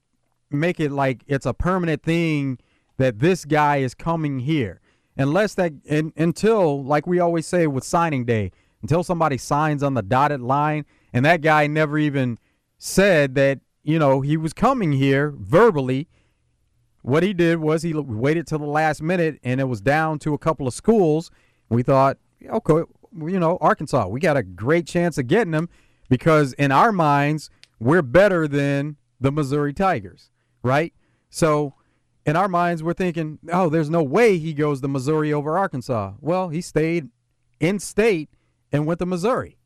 make 0.51 0.79
it 0.79 0.91
like 0.91 1.23
it's 1.27 1.45
a 1.45 1.53
permanent 1.53 2.03
thing 2.03 2.59
that 2.97 3.19
this 3.19 3.45
guy 3.45 3.77
is 3.77 3.93
coming 3.93 4.39
here. 4.39 4.81
Unless 5.17 5.55
that, 5.55 5.73
in, 5.85 6.13
until, 6.15 6.83
like 6.83 7.07
we 7.07 7.19
always 7.19 7.47
say 7.47 7.65
with 7.65 7.83
signing 7.83 8.25
day, 8.25 8.51
until 8.83 9.03
somebody 9.03 9.37
signs 9.37 9.81
on 9.81 9.95
the 9.95 10.03
dotted 10.03 10.41
line, 10.41 10.85
and 11.13 11.25
that 11.25 11.41
guy 11.41 11.67
never 11.67 11.97
even 11.97 12.37
said 12.77 13.35
that, 13.35 13.59
you 13.83 13.97
know, 13.99 14.21
he 14.21 14.37
was 14.37 14.53
coming 14.53 14.91
here 14.91 15.33
verbally 15.35 16.07
what 17.07 17.23
he 17.23 17.33
did 17.33 17.59
was 17.59 17.83
he 17.83 17.93
waited 17.93 18.47
till 18.47 18.59
the 18.59 18.65
last 18.65 19.01
minute 19.01 19.39
and 19.41 19.61
it 19.61 19.63
was 19.63 19.79
down 19.79 20.19
to 20.19 20.33
a 20.33 20.37
couple 20.37 20.67
of 20.67 20.73
schools. 20.73 21.31
We 21.69 21.81
thought, 21.81 22.17
okay, 22.45 22.83
you 23.13 23.39
know, 23.39 23.57
Arkansas, 23.61 24.07
we 24.07 24.19
got 24.19 24.35
a 24.35 24.43
great 24.43 24.85
chance 24.85 25.17
of 25.17 25.27
getting 25.27 25.53
him 25.53 25.69
because 26.09 26.51
in 26.53 26.69
our 26.69 26.91
minds, 26.91 27.49
we're 27.79 28.01
better 28.01 28.45
than 28.45 28.97
the 29.21 29.31
Missouri 29.31 29.71
Tigers, 29.71 30.31
right? 30.63 30.93
So 31.29 31.75
in 32.25 32.35
our 32.35 32.49
minds, 32.49 32.83
we're 32.83 32.91
thinking, 32.91 33.39
oh, 33.53 33.69
there's 33.69 33.89
no 33.89 34.03
way 34.03 34.37
he 34.37 34.53
goes 34.53 34.81
to 34.81 34.89
Missouri 34.89 35.31
over 35.31 35.57
Arkansas. 35.57 36.11
Well, 36.19 36.49
he 36.49 36.59
stayed 36.59 37.07
in 37.61 37.79
state 37.79 38.31
and 38.69 38.85
went 38.85 38.99
to 38.99 39.05
Missouri. 39.05 39.57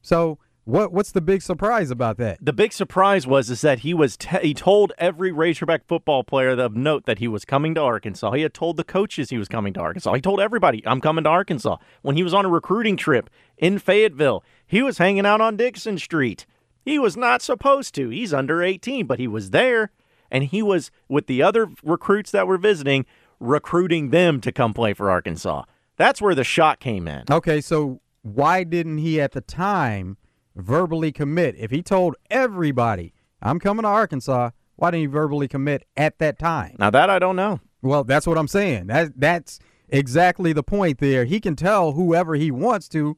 So 0.00 0.38
what 0.64 0.92
what's 0.92 1.12
the 1.12 1.20
big 1.20 1.42
surprise 1.42 1.90
about 1.90 2.16
that? 2.18 2.38
the 2.40 2.52
big 2.52 2.72
surprise 2.72 3.26
was 3.26 3.50
is 3.50 3.60
that 3.60 3.80
he 3.80 3.92
was 3.94 4.16
te- 4.16 4.38
he 4.38 4.54
told 4.54 4.92
every 4.98 5.32
Razorback 5.32 5.86
football 5.86 6.24
player 6.24 6.50
of 6.50 6.74
note 6.74 7.06
that 7.06 7.18
he 7.18 7.28
was 7.28 7.44
coming 7.44 7.74
to 7.74 7.80
Arkansas. 7.80 8.32
He 8.32 8.42
had 8.42 8.54
told 8.54 8.76
the 8.76 8.84
coaches 8.84 9.30
he 9.30 9.38
was 9.38 9.48
coming 9.48 9.72
to 9.74 9.80
Arkansas. 9.80 10.12
He 10.14 10.20
told 10.20 10.40
everybody, 10.40 10.82
"I'm 10.86 11.00
coming 11.00 11.24
to 11.24 11.30
Arkansas." 11.30 11.76
When 12.02 12.16
he 12.16 12.22
was 12.22 12.34
on 12.34 12.44
a 12.44 12.48
recruiting 12.50 12.96
trip 12.96 13.30
in 13.58 13.78
Fayetteville, 13.78 14.42
he 14.66 14.82
was 14.82 14.98
hanging 14.98 15.26
out 15.26 15.40
on 15.40 15.56
Dixon 15.56 15.98
Street. 15.98 16.46
He 16.84 16.98
was 16.98 17.16
not 17.16 17.42
supposed 17.42 17.94
to. 17.94 18.10
He's 18.10 18.34
under 18.34 18.62
18, 18.62 19.06
but 19.06 19.18
he 19.18 19.28
was 19.28 19.50
there 19.50 19.90
and 20.30 20.44
he 20.44 20.62
was 20.62 20.90
with 21.08 21.26
the 21.26 21.42
other 21.42 21.68
recruits 21.82 22.30
that 22.32 22.46
were 22.46 22.58
visiting 22.58 23.06
recruiting 23.40 24.10
them 24.10 24.40
to 24.40 24.52
come 24.52 24.74
play 24.74 24.94
for 24.94 25.10
Arkansas. 25.10 25.64
That's 25.96 26.20
where 26.20 26.34
the 26.34 26.44
shot 26.44 26.80
came 26.80 27.06
in. 27.06 27.24
Okay, 27.30 27.60
so 27.60 28.00
why 28.22 28.64
didn't 28.64 28.98
he 28.98 29.20
at 29.20 29.32
the 29.32 29.40
time 29.40 30.16
verbally 30.56 31.12
commit? 31.12 31.54
If 31.58 31.70
he 31.70 31.82
told 31.82 32.16
everybody, 32.30 33.12
I'm 33.42 33.58
coming 33.58 33.82
to 33.82 33.88
Arkansas, 33.88 34.50
why 34.76 34.90
didn't 34.90 35.00
he 35.00 35.06
verbally 35.06 35.48
commit 35.48 35.86
at 35.96 36.18
that 36.18 36.38
time? 36.38 36.76
Now 36.78 36.90
that 36.90 37.10
I 37.10 37.18
don't 37.18 37.36
know. 37.36 37.60
Well, 37.82 38.04
that's 38.04 38.26
what 38.26 38.38
I'm 38.38 38.48
saying. 38.48 38.86
That 38.86 39.12
that's 39.20 39.58
exactly 39.88 40.52
the 40.52 40.62
point 40.62 40.98
there. 40.98 41.24
He 41.24 41.40
can 41.40 41.54
tell 41.54 41.92
whoever 41.92 42.34
he 42.34 42.50
wants 42.50 42.88
to. 42.90 43.16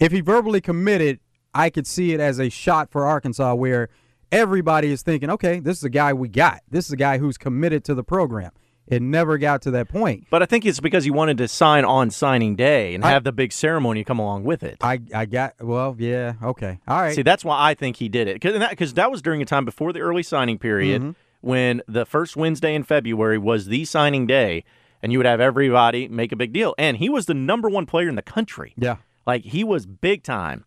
If 0.00 0.12
he 0.12 0.20
verbally 0.20 0.60
committed, 0.60 1.20
I 1.54 1.70
could 1.70 1.86
see 1.86 2.12
it 2.12 2.20
as 2.20 2.40
a 2.40 2.48
shot 2.48 2.90
for 2.90 3.06
Arkansas 3.06 3.54
where 3.54 3.90
everybody 4.32 4.90
is 4.90 5.02
thinking, 5.02 5.30
okay, 5.30 5.60
this 5.60 5.76
is 5.76 5.84
a 5.84 5.90
guy 5.90 6.12
we 6.12 6.28
got. 6.28 6.62
This 6.68 6.86
is 6.86 6.92
a 6.92 6.96
guy 6.96 7.18
who's 7.18 7.36
committed 7.36 7.84
to 7.84 7.94
the 7.94 8.02
program. 8.02 8.50
It 8.88 9.00
never 9.00 9.38
got 9.38 9.62
to 9.62 9.70
that 9.72 9.88
point. 9.88 10.26
But 10.30 10.42
I 10.42 10.46
think 10.46 10.66
it's 10.66 10.80
because 10.80 11.04
he 11.04 11.10
wanted 11.10 11.38
to 11.38 11.48
sign 11.48 11.84
on 11.84 12.10
signing 12.10 12.56
day 12.56 12.94
and 12.94 13.04
I- 13.04 13.10
have 13.10 13.24
the 13.24 13.32
big 13.32 13.52
ceremony 13.52 14.04
come 14.04 14.18
along 14.18 14.44
with 14.44 14.62
it. 14.62 14.78
I 14.80 15.00
I 15.14 15.24
got 15.26 15.54
well, 15.60 15.94
yeah, 15.98 16.34
okay, 16.42 16.78
all 16.88 17.00
right. 17.00 17.14
See, 17.14 17.22
that's 17.22 17.44
why 17.44 17.56
I 17.70 17.74
think 17.74 17.96
he 17.96 18.08
did 18.08 18.28
it 18.28 18.34
because 18.34 18.58
that, 18.58 18.94
that 18.96 19.10
was 19.10 19.22
during 19.22 19.40
a 19.40 19.44
time 19.44 19.64
before 19.64 19.92
the 19.92 20.00
early 20.00 20.22
signing 20.22 20.58
period 20.58 21.00
Mm-hmm. 21.02 21.10
when 21.40 21.82
the 21.88 22.04
first 22.04 22.36
Wednesday 22.36 22.74
in 22.74 22.82
February 22.82 23.38
was 23.38 23.66
the 23.66 23.84
signing 23.84 24.26
day, 24.26 24.64
and 25.02 25.12
you 25.12 25.18
would 25.18 25.26
have 25.26 25.40
everybody 25.40 26.08
make 26.08 26.32
a 26.32 26.36
big 26.36 26.52
deal. 26.52 26.74
And 26.76 26.96
he 26.96 27.08
was 27.08 27.26
the 27.26 27.34
number 27.34 27.68
one 27.68 27.86
player 27.86 28.08
in 28.08 28.16
the 28.16 28.22
country. 28.22 28.74
yeah, 28.76 28.96
Like 29.26 29.44
he 29.44 29.64
was 29.64 29.86
big 29.86 30.22
time. 30.22 30.64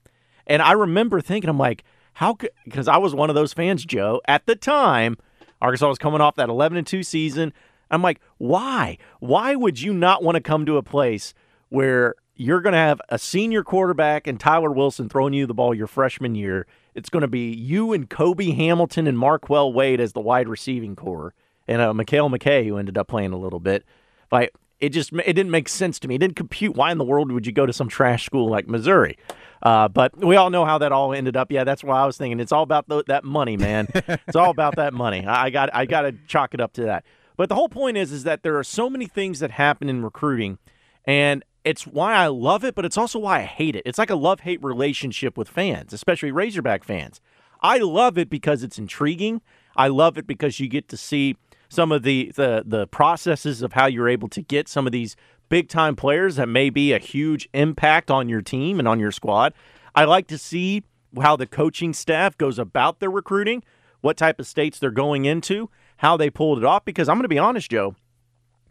And 0.47 0.61
I 0.61 0.71
remember 0.71 1.21
thinking, 1.21 1.49
I'm 1.49 1.57
like, 1.59 1.83
how 2.13 2.33
could 2.33 2.51
because 2.63 2.87
I 2.87 2.97
was 2.97 3.13
one 3.13 3.29
of 3.29 3.35
those 3.35 3.51
fans, 3.53 3.83
Joe, 3.85 4.21
at 4.25 4.45
the 4.45 4.55
time. 4.55 5.17
Arkansas 5.61 5.87
was 5.87 5.97
coming 5.97 6.21
off 6.21 6.35
that 6.35 6.49
11 6.49 6.77
and 6.77 6.85
2 6.87 7.01
season. 7.03 7.53
I'm 7.91 8.01
like, 8.01 8.19
why? 8.37 8.97
Why 9.19 9.55
would 9.55 9.81
you 9.81 9.93
not 9.93 10.23
want 10.23 10.35
to 10.35 10.41
come 10.41 10.65
to 10.65 10.77
a 10.77 10.83
place 10.83 11.33
where 11.69 12.15
you're 12.35 12.61
going 12.61 12.73
to 12.73 12.79
have 12.79 13.01
a 13.09 13.17
senior 13.17 13.63
quarterback 13.63 14.27
and 14.27 14.39
Tyler 14.39 14.71
Wilson 14.71 15.09
throwing 15.09 15.33
you 15.33 15.45
the 15.45 15.53
ball 15.53 15.73
your 15.73 15.87
freshman 15.87 16.35
year? 16.35 16.67
It's 16.93 17.09
going 17.09 17.21
to 17.21 17.27
be 17.27 17.53
you 17.53 17.93
and 17.93 18.09
Cobi 18.09 18.51
Hamilton 18.51 19.07
and 19.07 19.17
Marquel 19.17 19.73
Wade 19.73 19.99
as 19.99 20.13
the 20.13 20.21
wide 20.21 20.47
receiving 20.47 20.95
corps, 20.95 21.33
and 21.67 21.81
uh, 21.81 21.93
Mekale 21.93 22.33
McKay 22.33 22.65
who 22.65 22.77
ended 22.77 22.97
up 22.97 23.07
playing 23.07 23.33
a 23.33 23.37
little 23.37 23.59
bit. 23.59 23.85
Like 24.31 24.53
it 24.79 24.89
just 24.89 25.13
it 25.13 25.33
didn't 25.33 25.51
make 25.51 25.69
sense 25.69 25.99
to 25.99 26.07
me. 26.07 26.15
It 26.15 26.19
didn't 26.19 26.35
compute. 26.35 26.75
Why 26.75 26.91
in 26.91 26.97
the 26.97 27.03
world 27.03 27.31
would 27.31 27.45
you 27.45 27.53
go 27.53 27.65
to 27.65 27.73
some 27.73 27.87
trash 27.87 28.25
school 28.25 28.49
like 28.49 28.67
Missouri? 28.67 29.17
Uh, 29.63 29.87
but 29.87 30.15
we 30.17 30.35
all 30.35 30.49
know 30.49 30.65
how 30.65 30.77
that 30.77 30.91
all 30.91 31.13
ended 31.13 31.35
up. 31.35 31.51
Yeah, 31.51 31.63
that's 31.63 31.83
why 31.83 32.01
I 32.01 32.05
was 32.05 32.17
thinking. 32.17 32.39
It's 32.39 32.51
all 32.51 32.63
about 32.63 32.87
the, 32.87 33.03
that 33.07 33.23
money, 33.23 33.57
man. 33.57 33.87
it's 33.93 34.35
all 34.35 34.51
about 34.51 34.75
that 34.75 34.93
money. 34.93 35.25
I 35.25 35.45
I 35.45 35.49
got 35.49 35.69
I 35.73 35.85
got 35.85 36.01
to 36.01 36.11
chalk 36.27 36.53
it 36.53 36.61
up 36.61 36.73
to 36.73 36.83
that. 36.83 37.05
But 37.37 37.49
the 37.49 37.55
whole 37.55 37.69
point 37.69 37.97
is 37.97 38.11
is 38.11 38.23
that 38.23 38.43
there 38.43 38.57
are 38.57 38.63
so 38.63 38.89
many 38.89 39.07
things 39.07 39.39
that 39.39 39.51
happen 39.51 39.89
in 39.89 40.03
recruiting, 40.03 40.57
and 41.05 41.43
it's 41.63 41.87
why 41.87 42.13
I 42.13 42.27
love 42.27 42.63
it, 42.63 42.75
but 42.75 42.85
it's 42.85 42.97
also 42.97 43.19
why 43.19 43.39
I 43.39 43.43
hate 43.43 43.75
it. 43.75 43.83
It's 43.85 43.97
like 43.97 44.09
a 44.09 44.15
love 44.15 44.41
hate 44.41 44.63
relationship 44.63 45.37
with 45.37 45.49
fans, 45.49 45.93
especially 45.93 46.31
Razorback 46.31 46.83
fans. 46.83 47.19
I 47.61 47.79
love 47.79 48.17
it 48.17 48.29
because 48.29 48.63
it's 48.63 48.77
intriguing. 48.77 49.41
I 49.75 49.87
love 49.87 50.17
it 50.17 50.27
because 50.27 50.59
you 50.59 50.67
get 50.67 50.87
to 50.89 50.97
see 50.97 51.35
some 51.67 51.91
of 51.91 52.03
the 52.03 52.31
the 52.35 52.63
the 52.65 52.87
processes 52.87 53.61
of 53.61 53.73
how 53.73 53.87
you're 53.87 54.07
able 54.07 54.29
to 54.29 54.41
get 54.41 54.67
some 54.67 54.85
of 54.85 54.91
these 54.91 55.15
big 55.49 55.67
time 55.69 55.95
players 55.95 56.35
that 56.35 56.47
may 56.47 56.69
be 56.69 56.93
a 56.93 56.99
huge 56.99 57.49
impact 57.53 58.09
on 58.09 58.29
your 58.29 58.41
team 58.41 58.79
and 58.79 58.87
on 58.87 58.99
your 58.99 59.11
squad. 59.11 59.53
I 59.93 60.05
like 60.05 60.27
to 60.27 60.37
see 60.37 60.83
how 61.21 61.35
the 61.35 61.47
coaching 61.47 61.93
staff 61.93 62.37
goes 62.37 62.59
about 62.59 62.99
their 62.99 63.11
recruiting, 63.11 63.63
what 64.01 64.17
type 64.17 64.39
of 64.39 64.47
states 64.47 64.79
they're 64.79 64.91
going 64.91 65.25
into, 65.25 65.69
how 65.97 66.17
they 66.17 66.29
pulled 66.29 66.57
it 66.57 66.65
off. 66.65 66.85
Because 66.85 67.09
I'm 67.09 67.17
going 67.17 67.23
to 67.23 67.29
be 67.29 67.39
honest, 67.39 67.71
Joe, 67.71 67.95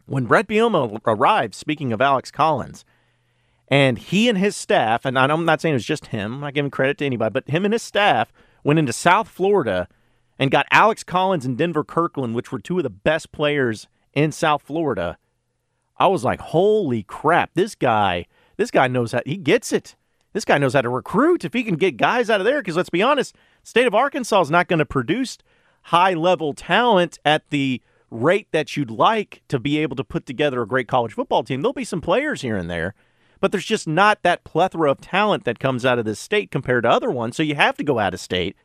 when 0.05 0.25
Brett 0.25 0.47
Bielema 0.47 0.99
arrived, 1.05 1.55
speaking 1.55 1.91
of 1.91 2.01
Alex 2.01 2.31
Collins, 2.31 2.85
and 3.67 3.97
he 3.97 4.29
and 4.29 4.37
his 4.37 4.55
staff, 4.55 5.05
and 5.05 5.17
I'm 5.17 5.45
not 5.45 5.61
saying 5.61 5.73
it 5.73 5.77
was 5.77 5.85
just 5.85 6.07
him, 6.07 6.35
I'm 6.35 6.39
not 6.41 6.53
giving 6.53 6.71
credit 6.71 6.99
to 6.99 7.05
anybody, 7.05 7.31
but 7.31 7.49
him 7.49 7.65
and 7.65 7.73
his 7.73 7.81
staff 7.81 8.31
went 8.63 8.79
into 8.79 8.93
South 8.93 9.27
Florida 9.27 9.87
and 10.37 10.51
got 10.51 10.67
Alex 10.71 11.03
Collins 11.03 11.45
and 11.45 11.57
Denver 11.57 11.83
Kirkland, 11.83 12.35
which 12.35 12.51
were 12.51 12.59
two 12.59 12.77
of 12.77 12.83
the 12.83 12.89
best 12.89 13.31
players 13.31 13.87
in 14.13 14.31
South 14.31 14.61
Florida. 14.61 15.17
I 15.97 16.07
was 16.07 16.23
like, 16.23 16.41
holy 16.41 17.03
crap, 17.03 17.51
this 17.53 17.73
guy, 17.73 18.25
this 18.57 18.69
guy 18.69 18.87
knows 18.87 19.13
how, 19.13 19.21
he 19.25 19.37
gets 19.37 19.71
it. 19.71 19.95
This 20.33 20.45
guy 20.45 20.57
knows 20.57 20.73
how 20.73 20.81
to 20.81 20.89
recruit. 20.89 21.45
If 21.45 21.53
he 21.53 21.63
can 21.63 21.77
get 21.77 21.95
guys 21.95 22.29
out 22.29 22.41
of 22.41 22.45
there, 22.45 22.59
because 22.59 22.75
let's 22.75 22.89
be 22.89 23.01
honest, 23.01 23.33
state 23.63 23.87
of 23.87 23.95
Arkansas 23.95 24.41
is 24.41 24.51
not 24.51 24.67
going 24.67 24.79
to 24.79 24.85
produce 24.85 25.37
high 25.85 26.13
level 26.13 26.53
talent 26.53 27.19
at 27.23 27.49
the 27.51 27.79
rate 28.09 28.47
that 28.51 28.75
you'd 28.75 28.89
like 28.89 29.43
to 29.47 29.59
be 29.59 29.77
able 29.77 29.95
to 29.95 30.03
put 30.03 30.25
together 30.25 30.61
a 30.61 30.67
great 30.67 30.87
college 30.87 31.13
football 31.13 31.43
team. 31.43 31.61
There'll 31.61 31.73
be 31.73 31.83
some 31.83 32.01
players 32.01 32.41
here 32.41 32.55
and 32.55 32.69
there, 32.69 32.95
but 33.39 33.51
there's 33.51 33.65
just 33.65 33.87
not 33.87 34.23
that 34.23 34.43
plethora 34.43 34.89
of 34.89 34.99
talent 34.99 35.43
that 35.43 35.59
comes 35.59 35.85
out 35.85 35.99
of 35.99 36.05
this 36.05 36.19
state 36.19 36.49
compared 36.49 36.83
to 36.83 36.89
other 36.89 37.11
ones. 37.11 37.35
So 37.35 37.43
you 37.43 37.53
have 37.53 37.77
to 37.77 37.83
go 37.83 37.99
out 37.99 38.15
of 38.15 38.19
state. 38.19 38.55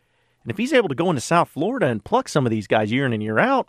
And 0.42 0.50
if 0.50 0.56
he's 0.56 0.72
able 0.72 0.88
to 0.88 0.94
go 0.94 1.10
into 1.10 1.20
South 1.20 1.50
Florida 1.50 1.86
and 1.86 2.02
pluck 2.02 2.26
some 2.26 2.46
of 2.46 2.50
these 2.50 2.66
guys 2.66 2.90
year 2.90 3.04
in 3.04 3.12
and 3.12 3.22
year 3.22 3.38
out, 3.38 3.68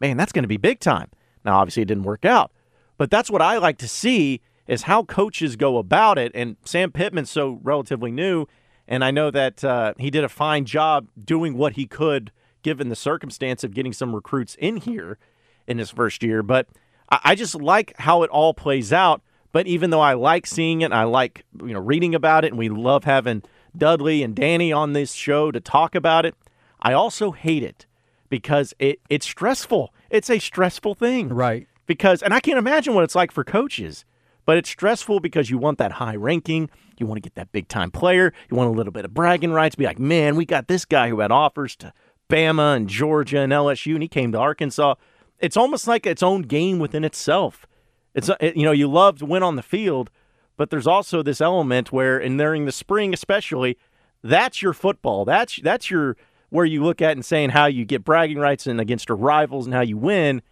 man, 0.00 0.16
that's 0.16 0.32
going 0.32 0.44
to 0.44 0.48
be 0.48 0.56
big 0.56 0.80
time. 0.80 1.10
Now, 1.44 1.58
obviously, 1.58 1.82
it 1.82 1.88
didn't 1.88 2.04
work 2.04 2.24
out, 2.24 2.50
but 2.96 3.10
that's 3.10 3.30
what 3.30 3.42
I 3.42 3.58
like 3.58 3.76
to 3.78 3.88
see 3.88 4.40
is 4.66 4.82
how 4.82 5.02
coaches 5.02 5.56
go 5.56 5.76
about 5.76 6.16
it. 6.16 6.32
And 6.34 6.56
Sam 6.64 6.92
Pittman's 6.92 7.30
so 7.30 7.60
relatively 7.62 8.10
new, 8.10 8.46
and 8.88 9.04
I 9.04 9.10
know 9.10 9.30
that 9.30 9.62
uh, 9.62 9.92
he 9.98 10.10
did 10.10 10.24
a 10.24 10.30
fine 10.30 10.64
job 10.64 11.08
doing 11.22 11.58
what 11.58 11.74
he 11.74 11.86
could 11.86 12.32
given 12.62 12.88
the 12.88 12.96
circumstance 12.96 13.64
of 13.64 13.74
getting 13.74 13.92
some 13.92 14.14
recruits 14.14 14.56
in 14.56 14.78
here 14.78 15.18
in 15.66 15.78
his 15.78 15.90
first 15.90 16.22
year. 16.22 16.42
But 16.42 16.68
I, 17.10 17.34
just 17.34 17.54
like 17.54 17.94
how 17.98 18.22
it 18.22 18.30
all 18.30 18.54
plays 18.54 18.92
out. 18.92 19.22
But 19.52 19.66
even 19.66 19.90
though 19.90 20.00
I 20.00 20.14
like 20.14 20.46
seeing 20.46 20.82
it, 20.82 20.92
I 20.92 21.04
like 21.04 21.44
you 21.60 21.72
know 21.72 21.80
reading 21.80 22.14
about 22.14 22.44
it, 22.44 22.48
and 22.48 22.58
we 22.58 22.68
love 22.68 23.04
having 23.04 23.42
Dudley 23.76 24.22
and 24.22 24.34
Danny 24.34 24.72
on 24.72 24.92
this 24.92 25.12
show 25.12 25.50
to 25.50 25.60
talk 25.60 25.94
about 25.94 26.24
it, 26.24 26.34
I 26.80 26.92
also 26.92 27.32
hate 27.32 27.64
it 27.64 27.86
because 28.28 28.72
it 28.78 29.00
it's 29.08 29.26
stressful. 29.26 29.92
It's 30.08 30.30
a 30.30 30.38
stressful 30.38 30.94
thing 30.94 31.28
right. 31.28 31.66
because 31.86 32.22
and 32.22 32.32
I 32.32 32.40
can't 32.40 32.58
imagine 32.58 32.94
what 32.94 33.04
it's 33.04 33.14
like 33.14 33.32
for 33.32 33.44
coaches. 33.44 34.04
But 34.46 34.56
it's 34.56 34.70
stressful 34.70 35.20
because 35.20 35.50
you 35.50 35.58
want 35.58 35.78
that 35.78 35.92
high 35.92 36.16
ranking, 36.16 36.70
you 36.98 37.06
want 37.06 37.18
to 37.18 37.20
get 37.20 37.34
that 37.34 37.52
big 37.52 37.68
time 37.68 37.90
player, 37.90 38.32
you 38.50 38.56
want 38.56 38.68
a 38.68 38.72
little 38.72 38.92
bit 38.92 39.04
of 39.04 39.14
bragging 39.14 39.52
rights, 39.52 39.76
be 39.76 39.84
like, 39.84 39.98
man, 39.98 40.34
we 40.34 40.44
got 40.44 40.66
this 40.66 40.84
guy 40.84 41.08
who 41.08 41.20
had 41.20 41.30
offers 41.30 41.76
to 41.76 41.92
Bama 42.30 42.76
and 42.76 42.88
Georgia 42.88 43.40
and 43.40 43.52
LSU, 43.52 43.94
and 43.94 44.02
he 44.02 44.08
came 44.08 44.32
to 44.32 44.38
Arkansas. 44.38 44.94
It's 45.38 45.56
almost 45.56 45.86
like 45.86 46.06
its 46.06 46.22
own 46.22 46.42
game 46.42 46.78
within 46.78 47.04
itself. 47.04 47.66
It's 48.14 48.28
uh, 48.28 48.36
it, 48.40 48.56
you 48.56 48.64
know 48.64 48.72
you 48.72 48.88
love 48.88 49.18
to 49.18 49.26
win 49.26 49.42
on 49.42 49.56
the 49.56 49.62
field, 49.62 50.10
but 50.56 50.70
there's 50.70 50.86
also 50.86 51.22
this 51.22 51.40
element 51.40 51.92
where, 51.92 52.18
and 52.18 52.38
during 52.38 52.64
the 52.64 52.72
spring 52.72 53.12
especially, 53.12 53.76
that's 54.22 54.62
your 54.62 54.72
football. 54.72 55.24
That's 55.24 55.60
that's 55.62 55.90
your 55.90 56.16
where 56.50 56.64
you 56.64 56.82
look 56.82 57.00
at 57.00 57.12
and 57.12 57.24
saying 57.24 57.50
how 57.50 57.66
you 57.66 57.84
get 57.84 58.04
bragging 58.04 58.38
rights 58.38 58.66
and 58.66 58.80
against 58.80 59.08
your 59.08 59.16
rivals 59.16 59.66
and 59.66 59.74
how 59.74 59.82
you 59.82 59.96
win 59.96 60.42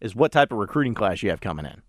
is 0.00 0.14
what 0.14 0.32
type 0.32 0.52
of 0.52 0.58
recruiting 0.58 0.94
class 0.94 1.22
you 1.22 1.30
have 1.30 1.40
coming 1.40 1.64
in. 1.64 1.82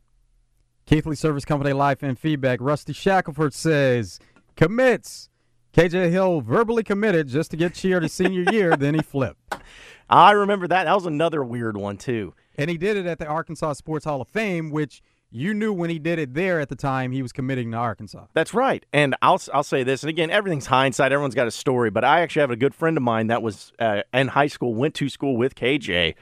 Keithley 0.85 1.15
Service 1.15 1.45
Company 1.45 1.73
Life 1.73 2.03
and 2.03 2.17
Feedback. 2.17 2.59
Rusty 2.61 2.93
Shackelford 2.93 3.53
says 3.53 4.19
commits. 4.55 5.29
KJ 5.75 6.09
Hill 6.09 6.39
verbally 6.39 6.83
committed 6.83 7.27
just 7.27 7.51
to 7.51 7.57
get 7.57 7.73
cheered 7.73 8.03
his 8.03 8.13
senior 8.13 8.45
year, 8.49 8.77
then 8.77 8.93
he 8.93 9.01
flipped. 9.01 9.55
I 10.09 10.31
remember 10.31 10.69
that. 10.69 10.85
That 10.85 10.93
was 10.93 11.05
another 11.05 11.43
weird 11.43 11.75
one 11.75 11.97
too. 11.97 12.33
And 12.57 12.69
he 12.69 12.77
did 12.77 12.95
it 12.95 13.05
at 13.05 13.19
the 13.19 13.25
Arkansas 13.25 13.73
Sports 13.73 14.05
Hall 14.05 14.21
of 14.21 14.29
Fame, 14.29 14.69
which 14.69 15.01
you 15.29 15.53
knew 15.53 15.73
when 15.73 15.89
he 15.89 15.99
did 15.99 16.17
it 16.17 16.33
there 16.33 16.61
at 16.61 16.69
the 16.69 16.77
time 16.77 17.11
he 17.11 17.21
was 17.21 17.33
committing 17.33 17.71
to 17.71 17.77
Arkansas. 17.77 18.27
That's 18.33 18.53
right. 18.53 18.85
And 18.93 19.17
I'll 19.21 19.41
I'll 19.53 19.63
say 19.63 19.83
this, 19.83 20.01
and 20.01 20.09
again, 20.09 20.29
everything's 20.29 20.67
hindsight. 20.67 21.11
Everyone's 21.11 21.35
got 21.35 21.45
a 21.45 21.51
story, 21.51 21.89
but 21.89 22.05
I 22.05 22.21
actually 22.21 22.41
have 22.41 22.51
a 22.51 22.55
good 22.55 22.73
friend 22.73 22.95
of 22.95 23.03
mine 23.03 23.27
that 23.27 23.41
was 23.41 23.73
uh, 23.77 24.03
in 24.13 24.29
high 24.29 24.47
school, 24.47 24.75
went 24.75 24.93
to 24.95 25.09
school 25.09 25.35
with 25.35 25.55
KJ, 25.55 26.15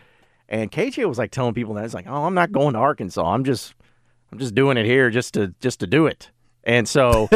and 0.50 0.72
KJ 0.72 1.08
was 1.08 1.20
like 1.20 1.30
telling 1.30 1.54
people 1.54 1.76
that 1.76 1.86
it's 1.86 1.94
like, 1.94 2.08
oh, 2.08 2.26
I'm 2.26 2.34
not 2.34 2.52
going 2.52 2.74
to 2.74 2.80
Arkansas. 2.80 3.24
I'm 3.24 3.44
just 3.44 3.76
I'm 4.32 4.40
just 4.40 4.56
doing 4.56 4.78
it 4.78 4.88
here 4.88 5.12
just 5.12 5.36
to 5.36 5.54
just 5.60 5.80
to 5.82 5.86
do 5.86 6.08
it. 6.08 6.32
And 6.64 6.88
so 6.88 7.30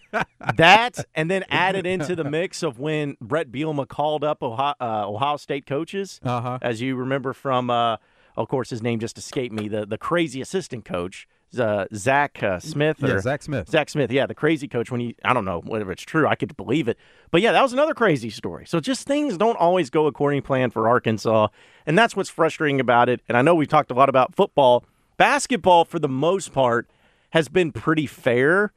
that, 0.56 1.04
and 1.14 1.30
then 1.30 1.44
added 1.48 1.86
into 1.86 2.14
the 2.16 2.24
mix 2.24 2.62
of 2.62 2.78
when 2.78 3.16
Brett 3.20 3.50
Bielema 3.50 3.88
called 3.88 4.24
up 4.24 4.42
Ohio, 4.42 4.74
uh, 4.80 5.08
Ohio 5.08 5.36
State 5.36 5.66
coaches, 5.66 6.20
Uh 6.24 6.40
huh. 6.40 6.58
as 6.62 6.80
you 6.80 6.96
remember 6.96 7.32
from, 7.32 7.70
uh, 7.70 7.96
of 8.36 8.48
course, 8.48 8.70
his 8.70 8.82
name 8.82 8.98
just 8.98 9.16
escaped 9.18 9.54
me, 9.54 9.68
the 9.68 9.86
the 9.86 9.98
crazy 9.98 10.40
assistant 10.40 10.84
coach, 10.84 11.26
uh, 11.58 11.86
Zach 11.94 12.42
uh, 12.42 12.58
Smith. 12.58 13.02
Or, 13.02 13.08
Yeah, 13.08 13.20
Zach 13.20 13.42
Smith. 13.42 13.70
Zach 13.70 13.88
Smith, 13.88 14.10
yeah, 14.10 14.26
the 14.26 14.34
crazy 14.34 14.66
coach. 14.68 14.90
When 14.90 15.00
he, 15.00 15.14
I 15.24 15.32
don't 15.32 15.44
know 15.44 15.62
whether 15.64 15.90
it's 15.92 16.02
true, 16.02 16.26
I 16.26 16.34
could 16.34 16.56
believe 16.56 16.88
it, 16.88 16.98
but 17.30 17.40
yeah, 17.40 17.52
that 17.52 17.62
was 17.62 17.72
another 17.72 17.94
crazy 17.94 18.30
story. 18.30 18.66
So 18.66 18.80
just 18.80 19.06
things 19.06 19.38
don't 19.38 19.56
always 19.56 19.88
go 19.88 20.06
according 20.06 20.42
to 20.42 20.46
plan 20.46 20.70
for 20.70 20.88
Arkansas, 20.88 21.48
and 21.86 21.96
that's 21.96 22.16
what's 22.16 22.30
frustrating 22.30 22.80
about 22.80 23.08
it. 23.08 23.20
And 23.28 23.38
I 23.38 23.42
know 23.42 23.54
we've 23.54 23.68
talked 23.68 23.90
a 23.90 23.94
lot 23.94 24.08
about 24.08 24.34
football, 24.34 24.84
basketball 25.16 25.84
for 25.84 25.98
the 25.98 26.08
most 26.08 26.52
part 26.52 26.88
has 27.34 27.48
been 27.48 27.72
pretty 27.72 28.06
fair 28.06 28.72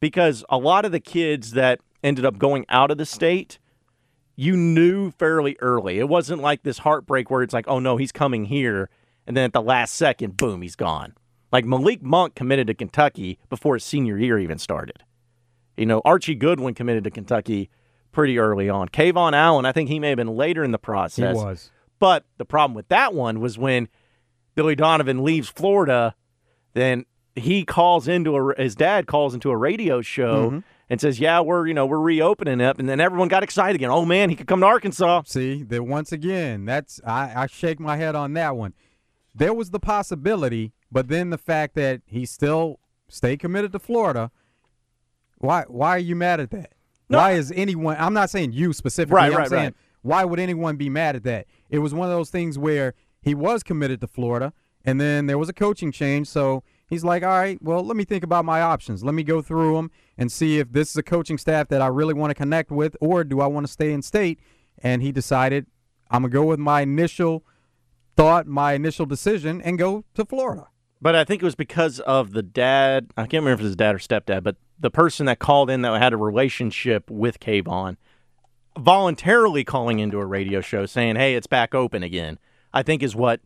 because 0.00 0.44
a 0.48 0.58
lot 0.58 0.84
of 0.84 0.90
the 0.90 0.98
kids 0.98 1.52
that 1.52 1.78
ended 2.02 2.24
up 2.24 2.38
going 2.38 2.66
out 2.68 2.90
of 2.90 2.98
the 2.98 3.06
state, 3.06 3.60
you 4.34 4.56
knew 4.56 5.12
fairly 5.12 5.56
early. 5.60 6.00
It 6.00 6.08
wasn't 6.08 6.42
like 6.42 6.64
this 6.64 6.78
heartbreak 6.78 7.30
where 7.30 7.42
it's 7.42 7.54
like, 7.54 7.66
oh 7.68 7.78
no, 7.78 7.96
he's 7.96 8.10
coming 8.10 8.46
here, 8.46 8.90
and 9.28 9.36
then 9.36 9.44
at 9.44 9.52
the 9.52 9.62
last 9.62 9.94
second, 9.94 10.36
boom, 10.36 10.60
he's 10.60 10.74
gone. 10.74 11.14
Like 11.52 11.64
Malik 11.64 12.02
Monk 12.02 12.34
committed 12.34 12.66
to 12.66 12.74
Kentucky 12.74 13.38
before 13.48 13.74
his 13.74 13.84
senior 13.84 14.18
year 14.18 14.40
even 14.40 14.58
started. 14.58 15.04
You 15.76 15.86
know, 15.86 16.02
Archie 16.04 16.34
Goodwin 16.34 16.74
committed 16.74 17.04
to 17.04 17.12
Kentucky 17.12 17.70
pretty 18.10 18.40
early 18.40 18.68
on. 18.68 18.88
KeVaughn 18.88 19.34
Allen, 19.34 19.66
I 19.66 19.70
think 19.70 19.88
he 19.88 20.00
may 20.00 20.08
have 20.08 20.16
been 20.16 20.34
later 20.34 20.64
in 20.64 20.72
the 20.72 20.78
process. 20.78 21.38
He 21.38 21.44
was. 21.44 21.70
But 22.00 22.24
the 22.38 22.44
problem 22.44 22.74
with 22.74 22.88
that 22.88 23.14
one 23.14 23.38
was 23.38 23.56
when 23.56 23.88
Billy 24.56 24.74
Donovan 24.74 25.22
leaves 25.22 25.48
Florida, 25.48 26.16
then 26.72 27.04
he 27.36 27.64
calls 27.64 28.06
into 28.08 28.36
a 28.36 28.54
his 28.60 28.74
dad 28.74 29.06
calls 29.06 29.34
into 29.34 29.50
a 29.50 29.56
radio 29.56 30.00
show 30.02 30.46
Mm-hmm. 30.50 30.58
and 30.90 31.00
says, 31.00 31.18
"Yeah, 31.18 31.40
we're 31.40 31.66
you 31.66 31.74
know 31.74 31.86
we're 31.86 31.98
reopening 31.98 32.60
up," 32.60 32.78
and 32.78 32.88
then 32.88 33.00
everyone 33.00 33.28
got 33.28 33.42
excited 33.42 33.74
again. 33.76 33.90
Oh 33.90 34.04
man, 34.04 34.30
he 34.30 34.36
could 34.36 34.46
come 34.46 34.60
to 34.60 34.66
Arkansas. 34.66 35.22
See, 35.26 35.62
that 35.64 35.82
once 35.84 36.12
again, 36.12 36.64
that's 36.64 37.00
I, 37.06 37.32
I 37.42 37.46
shake 37.46 37.80
my 37.80 37.96
head 37.96 38.14
on 38.14 38.34
that 38.34 38.56
one. 38.56 38.72
There 39.34 39.52
was 39.52 39.70
the 39.70 39.80
possibility, 39.80 40.72
but 40.92 41.08
then 41.08 41.30
the 41.30 41.38
fact 41.38 41.74
that 41.74 42.02
he 42.06 42.24
still 42.24 42.78
stayed 43.08 43.40
committed 43.40 43.72
to 43.72 43.78
Florida. 43.78 44.30
Why 45.38 45.64
why 45.68 45.90
are 45.90 45.98
you 45.98 46.16
mad 46.16 46.40
at 46.40 46.50
that? 46.50 46.72
No. 47.08 47.18
Why 47.18 47.32
is 47.32 47.52
anyone 47.54 47.96
I'm 47.98 48.14
not 48.14 48.30
saying 48.30 48.52
you 48.52 48.72
specifically, 48.72 49.16
Right, 49.16 49.32
I'm 49.32 49.38
right, 49.38 49.48
saying 49.48 49.64
right. 49.64 49.74
why 50.02 50.24
would 50.24 50.38
anyone 50.40 50.76
be 50.76 50.88
mad 50.88 51.16
at 51.16 51.24
that? 51.24 51.46
It 51.68 51.80
was 51.80 51.92
one 51.92 52.08
of 52.08 52.14
those 52.14 52.30
things 52.30 52.58
where 52.58 52.94
he 53.20 53.34
was 53.34 53.62
committed 53.62 54.00
to 54.00 54.06
Florida 54.06 54.52
and 54.84 55.00
then 55.00 55.26
there 55.26 55.38
was 55.38 55.48
a 55.48 55.52
coaching 55.52 55.90
change, 55.92 56.28
so 56.28 56.62
he's 56.88 57.04
like, 57.04 57.22
"All 57.22 57.28
right, 57.28 57.60
well, 57.62 57.82
let 57.82 57.96
me 57.96 58.04
think 58.04 58.24
about 58.24 58.44
my 58.44 58.60
options. 58.60 59.04
Let 59.04 59.14
me 59.14 59.22
go 59.22 59.42
through 59.42 59.76
them 59.76 59.90
and 60.16 60.30
see 60.30 60.58
if 60.58 60.72
this 60.72 60.90
is 60.90 60.96
a 60.96 61.02
coaching 61.02 61.38
staff 61.38 61.68
that 61.68 61.82
I 61.82 61.86
really 61.88 62.14
want 62.14 62.30
to 62.30 62.34
connect 62.34 62.70
with 62.70 62.96
or 63.00 63.24
do 63.24 63.40
I 63.40 63.46
want 63.46 63.66
to 63.66 63.72
stay 63.72 63.92
in 63.92 64.02
state?" 64.02 64.38
And 64.82 65.02
he 65.02 65.12
decided, 65.12 65.66
"I'm 66.10 66.22
going 66.22 66.30
to 66.30 66.34
go 66.34 66.44
with 66.44 66.58
my 66.58 66.82
initial 66.82 67.44
thought, 68.16 68.46
my 68.46 68.72
initial 68.74 69.06
decision 69.06 69.60
and 69.60 69.78
go 69.78 70.04
to 70.14 70.24
Florida." 70.24 70.68
But 71.00 71.14
I 71.14 71.24
think 71.24 71.42
it 71.42 71.44
was 71.44 71.54
because 71.54 72.00
of 72.00 72.32
the 72.32 72.42
dad. 72.42 73.12
I 73.16 73.22
can't 73.22 73.42
remember 73.44 73.54
if 73.54 73.60
it 73.60 73.64
was 73.64 73.76
dad 73.76 73.94
or 73.94 73.98
stepdad, 73.98 74.42
but 74.42 74.56
the 74.78 74.90
person 74.90 75.26
that 75.26 75.38
called 75.38 75.70
in 75.70 75.82
that 75.82 76.00
had 76.00 76.12
a 76.12 76.16
relationship 76.16 77.10
with 77.10 77.40
KeVaughn 77.40 77.96
voluntarily 78.78 79.64
calling 79.64 79.98
into 79.98 80.18
a 80.18 80.26
radio 80.26 80.60
show 80.60 80.86
saying, 80.86 81.16
"Hey, 81.16 81.34
it's 81.34 81.46
back 81.46 81.74
open 81.74 82.02
again." 82.02 82.38
I 82.72 82.82
think 82.82 83.02
is 83.02 83.14
what 83.14 83.40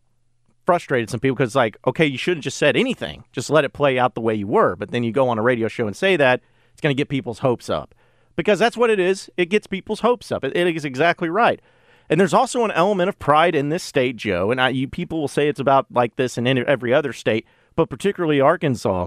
frustrated 0.69 1.09
some 1.09 1.19
people 1.19 1.35
because 1.35 1.55
like, 1.55 1.79
okay, 1.87 2.05
you 2.05 2.19
shouldn't 2.19 2.45
just 2.45 2.59
said 2.59 2.77
anything, 2.77 3.25
just 3.33 3.49
let 3.49 3.65
it 3.65 3.73
play 3.73 3.99
out 3.99 4.15
the 4.15 4.21
way 4.21 4.35
you 4.35 4.47
were. 4.47 4.77
But 4.77 4.91
then 4.91 5.03
you 5.03 5.13
go 5.13 5.31
on 5.31 5.39
a 5.39 5.43
radio 5.43 5.67
show 5.67 5.87
and 5.87 5.97
say 5.97 6.15
that 6.17 6.43
it's 6.73 6.83
going 6.83 6.95
to 6.95 7.01
get 7.01 7.09
people's 7.09 7.39
hopes 7.39 7.71
up 7.71 7.95
because 8.37 8.59
that's 8.59 8.77
what 8.77 8.91
it 8.91 9.01
is. 9.01 9.31
It 9.39 9.47
gets 9.47 9.67
people's 9.67 10.01
hopes 10.01 10.31
up. 10.31 10.45
It, 10.45 10.55
it 10.55 10.77
is 10.77 10.85
exactly 10.85 11.31
right. 11.31 11.63
And 12.11 12.21
there's 12.21 12.35
also 12.35 12.67
an 12.67 12.71
element 12.73 13.09
of 13.09 13.19
pride 13.19 13.55
in 13.55 13.71
this 13.71 13.83
state, 13.83 14.17
Joe. 14.17 14.51
And 14.51 14.61
I, 14.61 14.69
you 14.69 14.89
people 14.89 15.19
will 15.21 15.27
say 15.27 15.49
it's 15.49 15.59
about 15.59 15.87
like 15.91 16.17
this 16.17 16.37
in 16.37 16.47
any, 16.47 16.61
every 16.61 16.93
other 16.93 17.15
state, 17.15 17.47
but 17.75 17.89
particularly 17.89 18.39
Arkansas, 18.39 19.07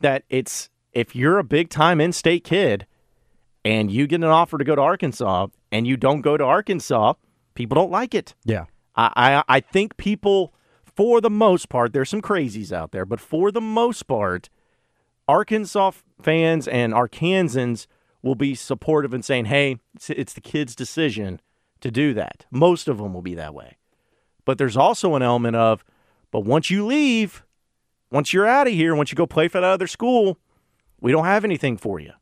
that 0.00 0.24
it's 0.28 0.68
if 0.92 1.16
you're 1.16 1.38
a 1.38 1.44
big 1.44 1.70
time 1.70 2.02
in-state 2.02 2.44
kid 2.44 2.86
and 3.64 3.90
you 3.90 4.06
get 4.06 4.16
an 4.16 4.24
offer 4.24 4.58
to 4.58 4.64
go 4.64 4.74
to 4.74 4.82
Arkansas 4.82 5.46
and 5.70 5.86
you 5.86 5.96
don't 5.96 6.20
go 6.20 6.36
to 6.36 6.44
Arkansas, 6.44 7.14
people 7.54 7.76
don't 7.76 7.90
like 7.90 8.14
it. 8.14 8.34
Yeah. 8.44 8.66
I, 8.94 9.10
I 9.16 9.56
I 9.56 9.60
think 9.60 9.96
people, 9.96 10.52
for 10.94 11.20
the 11.20 11.30
most 11.30 11.68
part, 11.68 11.92
there's 11.92 12.10
some 12.10 12.22
crazies 12.22 12.72
out 12.72 12.92
there, 12.92 13.04
but 13.04 13.20
for 13.20 13.50
the 13.50 13.60
most 13.60 14.06
part, 14.06 14.48
Arkansas 15.28 15.92
fans 16.20 16.68
and 16.68 16.92
Arkansans 16.92 17.86
will 18.22 18.34
be 18.34 18.54
supportive 18.54 19.14
and 19.14 19.24
saying, 19.24 19.46
"Hey, 19.46 19.78
it's, 19.94 20.10
it's 20.10 20.32
the 20.32 20.40
kid's 20.40 20.74
decision 20.74 21.40
to 21.80 21.90
do 21.90 22.14
that." 22.14 22.46
Most 22.50 22.88
of 22.88 22.98
them 22.98 23.14
will 23.14 23.22
be 23.22 23.34
that 23.34 23.54
way, 23.54 23.76
but 24.44 24.58
there's 24.58 24.76
also 24.76 25.14
an 25.14 25.22
element 25.22 25.56
of, 25.56 25.84
but 26.30 26.40
once 26.40 26.70
you 26.70 26.84
leave, 26.84 27.44
once 28.10 28.32
you're 28.32 28.46
out 28.46 28.66
of 28.66 28.72
here, 28.72 28.94
once 28.94 29.10
you 29.10 29.16
go 29.16 29.26
play 29.26 29.48
for 29.48 29.60
that 29.60 29.70
other 29.70 29.86
school, 29.86 30.38
we 31.00 31.12
don't 31.12 31.24
have 31.24 31.44
anything 31.44 31.76
for 31.76 31.98
you. 31.98 32.12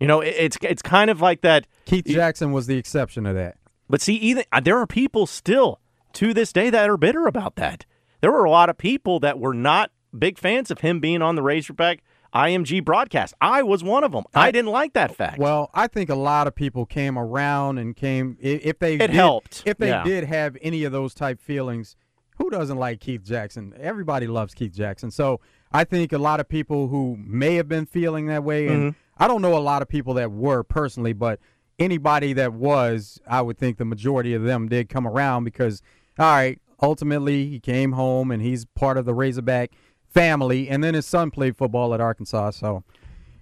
You 0.00 0.06
know, 0.06 0.20
it, 0.20 0.34
it's 0.36 0.58
it's 0.62 0.82
kind 0.82 1.10
of 1.10 1.20
like 1.20 1.40
that. 1.42 1.66
Keith 1.84 2.06
Jackson 2.06 2.52
was 2.52 2.66
the 2.66 2.76
exception 2.76 3.24
to 3.24 3.32
that. 3.32 3.56
But 3.88 4.00
see, 4.00 4.16
even 4.16 4.44
uh, 4.52 4.60
there 4.60 4.78
are 4.78 4.86
people 4.86 5.26
still 5.26 5.80
to 6.14 6.34
this 6.34 6.52
day 6.52 6.70
that 6.70 6.90
are 6.90 6.96
bitter 6.96 7.26
about 7.26 7.56
that. 7.56 7.86
There 8.20 8.32
were 8.32 8.44
a 8.44 8.50
lot 8.50 8.68
of 8.70 8.78
people 8.78 9.20
that 9.20 9.38
were 9.38 9.54
not 9.54 9.90
big 10.16 10.38
fans 10.38 10.70
of 10.70 10.80
him 10.80 11.00
being 11.00 11.22
on 11.22 11.34
the 11.34 11.42
Razorback 11.42 12.02
IMG 12.34 12.84
broadcast. 12.84 13.34
I 13.40 13.62
was 13.62 13.82
one 13.84 14.04
of 14.04 14.12
them. 14.12 14.24
I, 14.34 14.50
didn't 14.50 14.70
like 14.70 14.92
that 14.94 15.14
fact. 15.14 15.38
Well, 15.38 15.70
I 15.72 15.86
think 15.86 16.10
a 16.10 16.14
lot 16.14 16.46
of 16.46 16.54
people 16.54 16.84
came 16.86 17.18
around 17.18 17.78
and 17.78 17.96
came 17.96 18.36
if 18.40 18.78
they 18.78 18.94
It 18.94 18.98
did, 18.98 19.10
helped. 19.10 19.62
if 19.64 19.78
they 19.78 19.88
Yeah. 19.88 20.04
did 20.04 20.24
have 20.24 20.56
any 20.60 20.84
of 20.84 20.92
those 20.92 21.14
type 21.14 21.40
feelings. 21.40 21.96
Who 22.38 22.50
doesn't 22.50 22.76
like 22.76 23.00
Keith 23.00 23.24
Jackson? 23.24 23.72
Everybody 23.80 24.26
loves 24.26 24.52
Keith 24.52 24.74
Jackson. 24.74 25.10
So 25.10 25.40
I 25.72 25.84
think 25.84 26.12
a 26.12 26.18
lot 26.18 26.38
of 26.40 26.48
people 26.48 26.88
who 26.88 27.16
may 27.18 27.54
have 27.54 27.68
been 27.68 27.86
feeling 27.86 28.26
that 28.26 28.44
way, 28.44 28.68
and 28.68 28.92
Mm-hmm. 28.92 29.22
I 29.22 29.26
don't 29.28 29.40
know 29.40 29.56
a 29.56 29.60
lot 29.60 29.80
of 29.80 29.88
people 29.88 30.12
that 30.14 30.30
were 30.30 30.62
personally, 30.62 31.14
but 31.14 31.40
anybody 31.78 32.34
that 32.34 32.52
was, 32.52 33.18
I 33.26 33.40
would 33.40 33.56
think 33.56 33.78
the 33.78 33.86
majority 33.86 34.34
of 34.34 34.42
them 34.42 34.68
did 34.68 34.90
come 34.90 35.06
around 35.08 35.44
because, 35.44 35.80
all 36.18 36.26
right, 36.26 36.58
ultimately 36.80 37.48
he 37.48 37.60
came 37.60 37.92
home 37.92 38.30
and 38.30 38.42
he's 38.42 38.64
part 38.64 38.96
of 38.96 39.04
the 39.04 39.14
Razorback 39.14 39.72
family, 40.08 40.68
and 40.68 40.82
then 40.82 40.94
his 40.94 41.06
son 41.06 41.30
played 41.30 41.56
football 41.56 41.92
at 41.94 42.00
Arkansas. 42.00 42.50
So, 42.50 42.84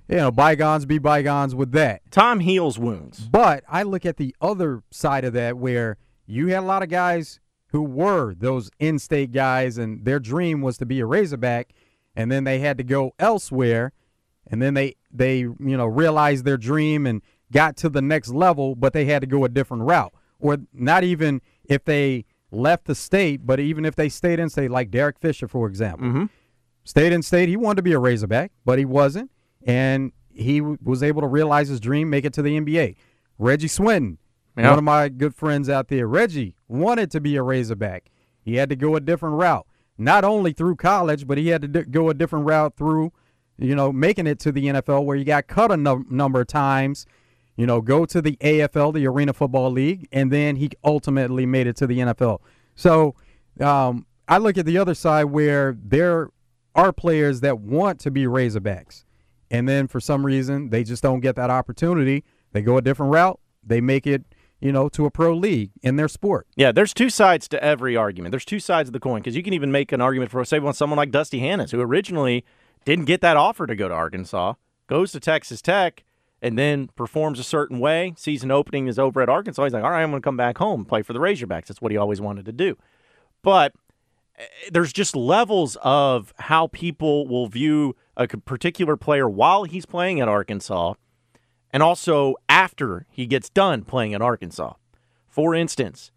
you 0.09 0.17
know, 0.17 0.31
bygones 0.31 0.87
be 0.87 0.99
bygones 0.99 1.55
with 1.55 1.73
that. 1.73 2.11
Time 2.11 2.41
heals 2.41 2.79
wounds. 2.79 3.21
But 3.21 3.65
I 3.69 3.83
look 3.83 4.05
at 4.05 4.17
the 4.17 4.35
other 4.41 4.83
side 4.91 5.25
of 5.25 5.33
that 5.35 5.57
where 5.57 5.97
you 6.27 6.49
had 6.49 6.63
a 6.63 6.67
lot 6.67 6.83
of 6.83 6.89
guys 6.89 7.41
who 7.69 7.83
were 7.83 8.35
those 8.35 8.71
in 8.79 8.99
state 8.99 9.33
guys 9.33 9.79
and 9.79 10.05
their 10.05 10.21
dream 10.21 10.63
was 10.63 10.79
to 10.79 10.87
be 10.87 11.01
a 11.01 11.07
Razorback 11.07 11.73
and 12.17 12.31
then 12.31 12.45
they 12.45 12.61
had 12.61 12.79
to 12.79 12.85
go 12.85 13.15
elsewhere 13.19 13.93
and 14.47 14.63
then 14.63 14.75
they 14.75 14.95
they 15.11 15.39
you 15.39 15.57
know 15.59 15.87
realized 15.87 16.45
their 16.45 16.57
dream 16.57 17.07
and 17.07 17.23
got 17.53 17.77
to 17.79 17.89
the 17.89 18.03
next 18.03 18.31
level 18.31 18.75
but 18.75 18.93
they 18.93 19.07
had 19.07 19.21
to 19.21 19.27
go 19.27 19.45
a 19.45 19.49
different 19.49 19.83
route 19.83 20.13
or 20.39 20.59
not 20.73 21.03
even 21.05 21.41
if 21.65 21.85
they 21.85 22.25
left 22.55 22.85
the 22.87 22.95
state 22.95 23.47
but 23.47 23.59
even 23.61 23.85
if 23.85 23.95
they 23.97 24.09
stayed 24.09 24.39
in 24.39 24.49
state 24.49 24.71
like 24.71 24.91
Derek 24.91 25.19
Fisher 25.19 25.49
for 25.49 25.67
example 25.67 26.07
mm-hmm. 26.07 26.25
stayed 26.85 27.13
in 27.13 27.23
state. 27.23 27.49
He 27.49 27.57
wanted 27.57 27.77
to 27.77 27.83
be 27.83 27.93
a 27.93 27.99
Razorback, 27.99 28.53
but 28.65 28.79
he 28.79 28.85
wasn't, 28.85 29.31
and 29.67 30.13
he 30.33 30.59
w- 30.61 30.79
was 30.83 31.03
able 31.03 31.23
to 31.23 31.27
realize 31.29 31.69
his 31.69 31.81
dream, 31.81 32.11
make 32.11 32.25
it 32.25 32.33
to 32.35 32.43
the 32.43 32.59
NBA. 32.61 32.97
Reggie 33.39 33.69
Swinton, 33.69 34.19
Yeah. 34.57 34.71
one 34.71 34.79
of 34.79 34.85
my 34.85 35.09
good 35.09 35.35
friends 35.35 35.69
out 35.69 35.89
there. 35.89 36.07
Reggie 36.07 36.57
wanted 36.69 37.11
to 37.13 37.21
be 37.21 37.37
a 37.37 37.43
Razorback. 37.43 38.11
He 38.43 38.57
had 38.57 38.69
to 38.69 38.77
go 38.77 38.97
a 38.97 39.01
different 39.01 39.37
route, 39.37 39.67
not 39.97 40.25
only 40.25 40.53
through 40.53 40.77
college, 40.77 41.27
but 41.27 41.39
he 41.39 41.49
had 41.49 41.63
to 41.63 41.69
d- 41.69 41.83
go 41.91 42.11
a 42.11 42.15
different 42.15 42.47
route 42.47 42.77
through, 42.77 43.13
you 43.59 43.75
know, 43.75 43.91
making 43.93 44.27
it 44.27 44.39
to 44.41 44.53
the 44.53 44.67
NFL, 44.67 45.05
where 45.05 45.17
he 45.17 45.25
got 45.25 45.47
cut 45.47 45.73
a 45.73 45.77
num- 45.77 46.07
number 46.11 46.43
of 46.43 46.47
times. 46.49 47.07
You 47.57 47.67
know, 47.67 47.81
go 47.81 48.05
to 48.05 48.21
the 48.21 48.37
AFL, 48.37 48.93
the 48.93 49.07
Arena 49.07 49.33
Football 49.33 49.71
League, 49.71 50.09
and 50.11 50.33
then 50.33 50.57
he 50.57 50.71
ultimately 50.83 51.47
made 51.47 51.67
it 51.67 51.77
to 51.77 51.87
the 51.87 51.99
NFL. 51.99 52.41
So 52.75 53.15
um, 53.61 54.07
I 54.29 54.39
look 54.39 54.59
at 54.59 54.67
the 54.67 54.79
other 54.79 54.95
side 54.95 55.25
where 55.25 55.77
there 55.81 56.31
are 56.75 56.93
players 56.93 57.41
that 57.41 57.61
want 57.61 58.01
to 58.01 58.11
be 58.11 58.25
Razorbacks, 58.25 59.05
and 59.51 59.69
then 59.69 59.87
for 59.87 60.01
some 60.01 60.27
reason 60.27 60.71
they 60.71 60.83
just 60.83 61.03
don't 61.03 61.21
get 61.21 61.37
that 61.37 61.51
opportunity. 61.51 62.25
They 62.53 62.63
go 62.63 62.77
a 62.77 62.83
different 62.83 63.13
route. 63.13 63.39
They 63.63 63.81
make 63.81 64.07
it, 64.07 64.25
you 64.61 64.73
know, 64.73 64.89
to 64.91 65.07
a 65.07 65.11
pro 65.11 65.35
league 65.35 65.71
in 65.83 65.97
their 65.97 66.09
sport. 66.09 66.49
Yeah, 66.57 66.73
there's 66.73 66.93
two 66.93 67.11
sides 67.11 67.49
to 67.49 67.63
every 67.63 67.97
argument. 67.97 68.33
There's 68.33 68.45
two 68.45 68.61
sides 68.61 68.89
of 68.89 68.93
the 68.93 69.01
coin 69.01 69.21
because 69.21 69.37
you 69.37 69.43
can 69.43 69.53
even 69.53 69.71
make 69.71 69.93
an 69.93 70.01
argument 70.01 70.31
for, 70.31 70.45
say, 70.45 70.59
on 70.59 70.75
someone 70.75 70.97
like 70.97 71.11
Dusty 71.11 71.41
Hannahs, 71.41 71.71
who 71.71 71.81
originally 71.81 72.45
didn't 72.85 73.07
get 73.07 73.21
that 73.23 73.37
offer 73.37 73.67
to 73.67 73.75
go 73.77 73.89
to 73.89 73.95
Arkansas, 73.95 74.55
goes 74.87 75.13
to 75.13 75.21
Texas 75.21 75.63
Tech, 75.63 76.05
and 76.45 76.59
then 76.59 76.89
performs 76.95 77.39
a 77.39 77.43
certain 77.43 77.81
way. 77.81 78.13
Season 78.19 78.51
opening 78.51 78.87
is 78.87 78.99
over 78.99 79.23
at 79.23 79.31
Arkansas. 79.31 79.65
He's 79.65 79.73
like, 79.73 79.83
all 79.83 79.91
right, 79.91 80.03
I'm 80.03 80.11
going 80.11 80.21
to 80.21 80.25
come 80.25 80.37
back 80.37 80.59
home 80.59 80.81
and 80.81 80.89
play 80.89 81.01
for 81.01 81.15
the 81.15 81.19
Razorbacks. 81.19 81.69
That's 81.69 81.81
what 81.81 81.91
he 81.91 81.97
always 81.97 82.21
wanted 82.21 82.45
to 82.45 82.53
do. 82.53 82.77
But 83.43 83.73
eh, 84.39 84.45
there's 84.71 84.93
just 84.93 85.17
levels 85.17 85.79
of 85.83 86.35
how 86.39 86.67
people 86.67 87.27
will 87.27 87.47
view 87.47 87.97
a 88.15 88.29
particular 88.29 88.95
player 88.99 89.27
while 89.27 89.65
he's 89.65 89.87
playing 89.87 90.21
at 90.21 90.29
Arkansas 90.29 90.93
and 91.73 91.83
also 91.83 92.35
after 92.47 93.07
he 93.09 93.25
gets 93.25 93.49
done 93.49 93.83
playing 93.83 94.13
at 94.13 94.21
Arkansas. 94.21 94.75
For 95.27 95.55
instance, 95.55 96.13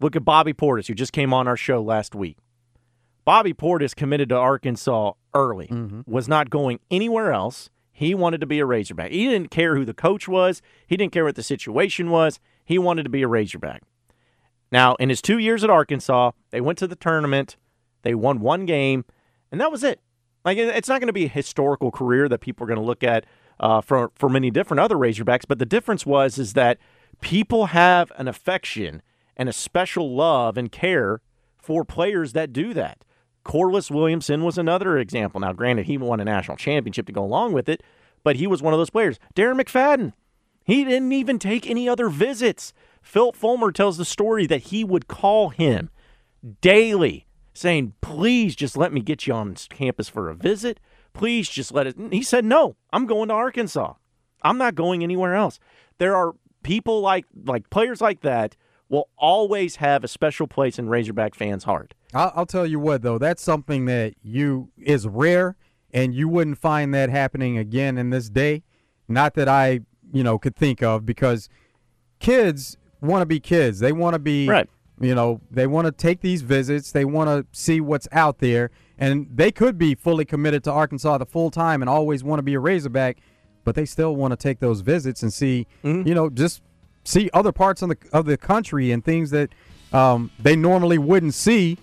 look 0.00 0.14
at 0.14 0.22
Bobby 0.22 0.52
Portis, 0.52 0.86
who 0.88 0.94
just 0.94 1.14
came 1.14 1.32
on 1.32 1.48
our 1.48 1.56
show 1.56 1.80
last 1.80 2.14
week. 2.14 2.36
Bobby 3.24 3.54
Portis 3.54 3.96
committed 3.96 4.28
to 4.28 4.36
Arkansas 4.36 5.12
early, 5.32 5.68
was 6.06 6.28
not 6.28 6.50
going 6.50 6.78
anywhere 6.90 7.32
else. 7.32 7.70
He 7.92 8.14
wanted 8.14 8.40
to 8.40 8.46
be 8.46 8.58
a 8.58 8.66
Razorback. 8.66 9.10
He 9.10 9.28
didn't 9.28 9.50
care 9.50 9.76
who 9.76 9.84
the 9.84 9.94
coach 9.94 10.26
was, 10.26 10.62
he 10.86 10.96
didn't 10.96 11.12
care 11.12 11.24
what 11.24 11.36
the 11.36 11.42
situation 11.42 12.10
was. 12.10 12.40
He 12.64 12.78
wanted 12.78 13.02
to 13.04 13.10
be 13.10 13.22
a 13.22 13.28
Razorback. 13.28 13.82
Now, 14.70 14.94
in 14.94 15.10
his 15.10 15.20
two 15.20 15.38
years 15.38 15.62
at 15.62 15.70
Arkansas, 15.70 16.30
they 16.50 16.60
went 16.60 16.78
to 16.78 16.86
the 16.86 16.96
tournament, 16.96 17.56
they 18.02 18.14
won 18.14 18.40
one 18.40 18.64
game, 18.64 19.04
and 19.50 19.60
that 19.60 19.70
was 19.70 19.84
it. 19.84 20.00
Like 20.44 20.58
it's 20.58 20.88
not 20.88 21.00
going 21.00 21.08
to 21.08 21.12
be 21.12 21.26
a 21.26 21.28
historical 21.28 21.90
career 21.90 22.28
that 22.28 22.40
people 22.40 22.64
are 22.64 22.66
going 22.66 22.80
to 22.80 22.84
look 22.84 23.04
at 23.04 23.26
uh, 23.60 23.80
for 23.80 24.10
for 24.14 24.28
many 24.28 24.50
different 24.50 24.80
other 24.80 24.96
Razorbacks. 24.96 25.44
But 25.46 25.58
the 25.58 25.66
difference 25.66 26.04
was 26.04 26.38
is 26.38 26.54
that 26.54 26.78
people 27.20 27.66
have 27.66 28.10
an 28.16 28.26
affection 28.26 29.02
and 29.36 29.48
a 29.48 29.52
special 29.52 30.14
love 30.14 30.56
and 30.56 30.72
care 30.72 31.20
for 31.58 31.84
players 31.84 32.32
that 32.32 32.52
do 32.52 32.74
that. 32.74 33.04
Corliss 33.44 33.90
Williamson 33.90 34.44
was 34.44 34.58
another 34.58 34.98
example. 34.98 35.40
Now, 35.40 35.52
granted, 35.52 35.86
he 35.86 35.98
won 35.98 36.20
a 36.20 36.24
national 36.24 36.56
championship 36.56 37.06
to 37.06 37.12
go 37.12 37.24
along 37.24 37.52
with 37.52 37.68
it, 37.68 37.82
but 38.22 38.36
he 38.36 38.46
was 38.46 38.62
one 38.62 38.72
of 38.72 38.78
those 38.78 38.90
players. 38.90 39.18
Darren 39.34 39.60
McFadden, 39.60 40.12
he 40.64 40.84
didn't 40.84 41.12
even 41.12 41.38
take 41.38 41.68
any 41.68 41.88
other 41.88 42.08
visits. 42.08 42.72
Phil 43.02 43.32
Fulmer 43.32 43.72
tells 43.72 43.96
the 43.96 44.04
story 44.04 44.46
that 44.46 44.62
he 44.62 44.84
would 44.84 45.08
call 45.08 45.48
him 45.48 45.90
daily 46.60 47.26
saying, 47.54 47.94
please 48.00 48.56
just 48.56 48.76
let 48.76 48.92
me 48.92 49.00
get 49.00 49.26
you 49.26 49.34
on 49.34 49.54
campus 49.70 50.08
for 50.08 50.30
a 50.30 50.34
visit. 50.34 50.80
Please 51.12 51.48
just 51.48 51.72
let 51.72 51.86
it. 51.86 51.96
He 52.10 52.22
said, 52.22 52.44
no, 52.44 52.76
I'm 52.92 53.06
going 53.06 53.28
to 53.28 53.34
Arkansas. 53.34 53.94
I'm 54.42 54.58
not 54.58 54.74
going 54.74 55.02
anywhere 55.02 55.34
else. 55.34 55.58
There 55.98 56.16
are 56.16 56.34
people 56.62 57.00
like 57.00 57.26
like 57.44 57.68
players 57.70 58.00
like 58.00 58.20
that 58.20 58.56
will 58.92 59.08
always 59.16 59.76
have 59.76 60.04
a 60.04 60.08
special 60.08 60.46
place 60.46 60.78
in 60.78 60.86
Razorback 60.86 61.34
fans' 61.34 61.64
heart. 61.64 61.94
I'll, 62.12 62.30
I'll 62.36 62.46
tell 62.46 62.66
you 62.66 62.78
what 62.78 63.00
though, 63.00 63.18
that's 63.18 63.42
something 63.42 63.86
that 63.86 64.14
you 64.22 64.70
is 64.76 65.08
rare, 65.08 65.56
and 65.92 66.14
you 66.14 66.28
wouldn't 66.28 66.58
find 66.58 66.94
that 66.94 67.08
happening 67.08 67.56
again 67.56 67.96
in 67.96 68.10
this 68.10 68.28
day. 68.28 68.62
Not 69.08 69.34
that 69.34 69.48
I 69.48 69.80
you 70.12 70.22
know 70.22 70.38
could 70.38 70.54
think 70.54 70.82
of 70.82 71.06
because 71.06 71.48
kids 72.20 72.76
want 73.00 73.22
to 73.22 73.26
be 73.26 73.40
kids. 73.40 73.80
They 73.80 73.92
want 73.92 74.14
to 74.14 74.20
be 74.20 74.46
right. 74.46 74.68
You 75.00 75.16
know, 75.16 75.40
they 75.50 75.66
want 75.66 75.86
to 75.86 75.90
take 75.90 76.20
these 76.20 76.42
visits. 76.42 76.92
They 76.92 77.04
want 77.04 77.28
to 77.28 77.58
see 77.58 77.80
what's 77.80 78.06
out 78.12 78.38
there, 78.38 78.70
and 78.98 79.26
they 79.34 79.50
could 79.50 79.76
be 79.78 79.94
fully 79.94 80.24
committed 80.24 80.62
to 80.64 80.70
Arkansas 80.70 81.18
the 81.18 81.26
full 81.26 81.50
time 81.50 81.82
and 81.82 81.88
always 81.88 82.22
want 82.22 82.38
to 82.38 82.44
be 82.44 82.54
a 82.54 82.60
Razorback, 82.60 83.18
but 83.64 83.74
they 83.74 83.86
still 83.86 84.14
want 84.14 84.32
to 84.32 84.36
take 84.36 84.60
those 84.60 84.82
visits 84.82 85.22
and 85.22 85.32
see, 85.32 85.66
mm-hmm. 85.82 86.06
you 86.06 86.14
know, 86.14 86.28
just 86.28 86.62
see 87.04 87.30
other 87.32 87.52
parts 87.52 87.82
of 87.82 87.88
the 87.88 87.96
of 88.12 88.26
the 88.26 88.36
country 88.36 88.90
and 88.90 89.04
things 89.04 89.30
that 89.30 89.50
um, 89.92 90.30
they 90.38 90.56
normally 90.56 90.98
wouldn't 90.98 91.34
see 91.34 91.78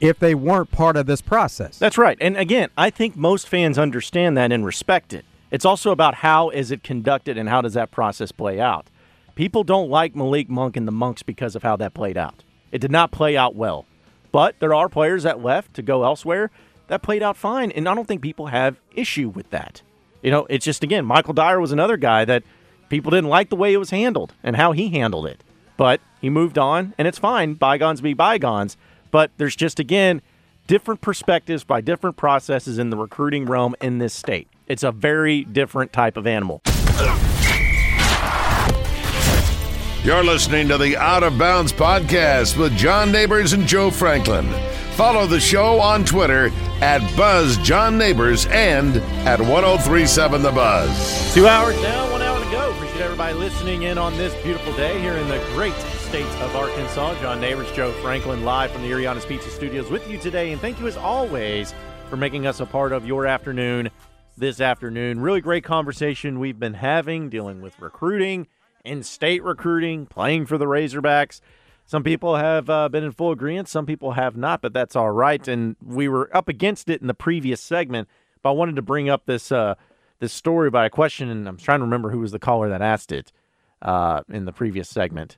if 0.00 0.18
they 0.18 0.34
weren't 0.34 0.70
part 0.70 0.96
of 0.96 1.06
this 1.06 1.20
process. 1.20 1.78
That's 1.78 1.98
right. 1.98 2.16
And 2.20 2.36
again, 2.36 2.70
I 2.76 2.90
think 2.90 3.16
most 3.16 3.48
fans 3.48 3.78
understand 3.78 4.36
that 4.36 4.50
and 4.50 4.64
respect 4.64 5.12
it. 5.12 5.24
It's 5.50 5.64
also 5.64 5.90
about 5.90 6.16
how 6.16 6.48
is 6.50 6.70
it 6.70 6.82
conducted 6.82 7.36
and 7.36 7.48
how 7.48 7.60
does 7.60 7.74
that 7.74 7.90
process 7.90 8.32
play 8.32 8.60
out. 8.60 8.86
People 9.34 9.62
don't 9.64 9.90
like 9.90 10.14
Malik 10.14 10.48
Monk 10.48 10.76
and 10.76 10.86
the 10.86 10.92
Monks 10.92 11.22
because 11.22 11.54
of 11.54 11.62
how 11.62 11.76
that 11.76 11.92
played 11.92 12.16
out. 12.16 12.44
It 12.72 12.78
did 12.78 12.90
not 12.90 13.10
play 13.10 13.36
out 13.36 13.54
well. 13.54 13.84
But 14.32 14.58
there 14.60 14.74
are 14.74 14.88
players 14.88 15.24
that 15.24 15.42
left 15.42 15.74
to 15.74 15.82
go 15.82 16.04
elsewhere 16.04 16.50
that 16.86 17.02
played 17.02 17.22
out 17.22 17.36
fine, 17.36 17.70
and 17.70 17.88
I 17.88 17.94
don't 17.94 18.06
think 18.06 18.20
people 18.20 18.48
have 18.48 18.76
issue 18.94 19.28
with 19.28 19.50
that. 19.50 19.82
You 20.22 20.30
know, 20.30 20.46
it's 20.50 20.64
just 20.64 20.82
again, 20.82 21.04
Michael 21.04 21.34
Dyer 21.34 21.60
was 21.60 21.72
another 21.72 21.96
guy 21.96 22.24
that 22.24 22.42
people 22.90 23.10
didn't 23.10 23.30
like 23.30 23.48
the 23.48 23.56
way 23.56 23.72
it 23.72 23.78
was 23.78 23.88
handled 23.88 24.34
and 24.42 24.56
how 24.56 24.72
he 24.72 24.90
handled 24.90 25.26
it. 25.26 25.42
But 25.78 26.02
he 26.20 26.28
moved 26.28 26.58
on, 26.58 26.92
and 26.98 27.08
it's 27.08 27.18
fine. 27.18 27.54
Bygones 27.54 28.02
be 28.02 28.12
bygones. 28.12 28.76
But 29.10 29.30
there's 29.38 29.56
just 29.56 29.80
again 29.80 30.20
different 30.66 31.00
perspectives 31.00 31.64
by 31.64 31.80
different 31.80 32.18
processes 32.18 32.78
in 32.78 32.90
the 32.90 32.96
recruiting 32.98 33.46
realm 33.46 33.74
in 33.80 33.96
this 33.98 34.12
state. 34.12 34.46
It's 34.66 34.82
a 34.82 34.92
very 34.92 35.42
different 35.44 35.92
type 35.92 36.18
of 36.18 36.26
animal. 36.26 36.60
You're 40.04 40.24
listening 40.24 40.68
to 40.68 40.78
the 40.78 40.96
Out 40.96 41.22
of 41.22 41.36
Bounds 41.38 41.72
podcast 41.72 42.56
with 42.56 42.76
John 42.76 43.10
Neighbors 43.12 43.52
and 43.52 43.66
Joe 43.66 43.90
Franklin. 43.90 44.48
Follow 44.92 45.26
the 45.26 45.40
show 45.40 45.80
on 45.80 46.04
Twitter 46.04 46.50
at 46.80 47.00
Buzz 47.16 47.58
John 47.58 47.98
Neighbors 47.98 48.46
and 48.46 48.96
at 49.26 49.40
1037 49.40 50.42
The 50.42 50.52
Buzz. 50.52 51.34
Two 51.34 51.46
hours 51.46 51.80
down, 51.82 52.10
one 52.10 52.22
hour 52.22 52.29
everybody 53.20 53.50
listening 53.50 53.82
in 53.82 53.98
on 53.98 54.16
this 54.16 54.34
beautiful 54.42 54.72
day 54.76 54.98
here 54.98 55.12
in 55.12 55.28
the 55.28 55.36
great 55.52 55.74
state 55.74 56.24
of 56.40 56.56
Arkansas. 56.56 57.20
John 57.20 57.38
Neighbors, 57.38 57.70
Joe 57.72 57.92
Franklin, 58.00 58.44
live 58.44 58.70
from 58.70 58.80
the 58.80 58.90
Ariana's 58.90 59.26
Pizza 59.26 59.50
Studios 59.50 59.90
with 59.90 60.08
you 60.08 60.16
today. 60.16 60.52
And 60.52 60.60
thank 60.60 60.80
you 60.80 60.86
as 60.86 60.96
always 60.96 61.74
for 62.08 62.16
making 62.16 62.46
us 62.46 62.60
a 62.60 62.66
part 62.66 62.92
of 62.92 63.06
your 63.06 63.26
afternoon 63.26 63.90
this 64.38 64.58
afternoon. 64.58 65.20
Really 65.20 65.42
great 65.42 65.64
conversation 65.64 66.40
we've 66.40 66.58
been 66.58 66.72
having 66.72 67.28
dealing 67.28 67.60
with 67.60 67.78
recruiting 67.78 68.46
in 68.86 69.02
state 69.02 69.44
recruiting, 69.44 70.06
playing 70.06 70.46
for 70.46 70.56
the 70.56 70.64
Razorbacks. 70.64 71.42
Some 71.84 72.02
people 72.02 72.36
have 72.36 72.70
uh, 72.70 72.88
been 72.88 73.04
in 73.04 73.12
full 73.12 73.32
agreement, 73.32 73.68
some 73.68 73.84
people 73.84 74.12
have 74.12 74.34
not, 74.34 74.62
but 74.62 74.72
that's 74.72 74.96
all 74.96 75.10
right. 75.10 75.46
And 75.46 75.76
we 75.84 76.08
were 76.08 76.34
up 76.34 76.48
against 76.48 76.88
it 76.88 77.02
in 77.02 77.06
the 77.06 77.12
previous 77.12 77.60
segment, 77.60 78.08
but 78.42 78.48
I 78.48 78.52
wanted 78.52 78.76
to 78.76 78.82
bring 78.82 79.10
up 79.10 79.26
this 79.26 79.52
uh, 79.52 79.74
this 80.20 80.32
story 80.32 80.70
by 80.70 80.86
a 80.86 80.90
question, 80.90 81.28
and 81.28 81.48
I'm 81.48 81.56
trying 81.56 81.80
to 81.80 81.84
remember 81.84 82.10
who 82.10 82.20
was 82.20 82.32
the 82.32 82.38
caller 82.38 82.68
that 82.68 82.82
asked 82.82 83.12
it 83.12 83.32
uh, 83.82 84.22
in 84.28 84.44
the 84.44 84.52
previous 84.52 84.88
segment. 84.88 85.36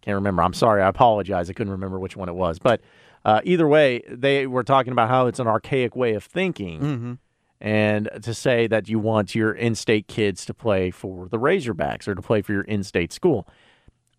Can't 0.00 0.14
remember. 0.14 0.42
I'm 0.42 0.54
sorry. 0.54 0.82
I 0.82 0.88
apologize. 0.88 1.50
I 1.50 1.52
couldn't 1.52 1.72
remember 1.72 1.98
which 1.98 2.16
one 2.16 2.28
it 2.28 2.34
was. 2.34 2.58
But 2.58 2.80
uh, 3.24 3.40
either 3.44 3.66
way, 3.66 4.02
they 4.08 4.46
were 4.46 4.64
talking 4.64 4.92
about 4.92 5.08
how 5.08 5.26
it's 5.26 5.38
an 5.38 5.46
archaic 5.46 5.94
way 5.96 6.14
of 6.14 6.24
thinking. 6.24 6.80
Mm-hmm 6.80 7.12
and 7.60 8.10
to 8.22 8.34
say 8.34 8.66
that 8.66 8.88
you 8.88 8.98
want 8.98 9.34
your 9.34 9.52
in-state 9.52 10.06
kids 10.06 10.44
to 10.44 10.52
play 10.54 10.90
for 10.90 11.28
the 11.28 11.38
Razorbacks 11.38 12.06
or 12.06 12.14
to 12.14 12.20
play 12.20 12.42
for 12.42 12.52
your 12.52 12.62
in-state 12.62 13.12
school. 13.12 13.48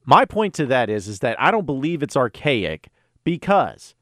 My 0.05 0.25
point 0.25 0.53
to 0.55 0.65
that 0.67 0.89
is 0.89 1.07
is 1.07 1.19
that 1.19 1.39
I 1.39 1.51
don't 1.51 1.65
believe 1.65 2.03
it's 2.03 2.15
archaic 2.15 2.89
because 3.23 3.94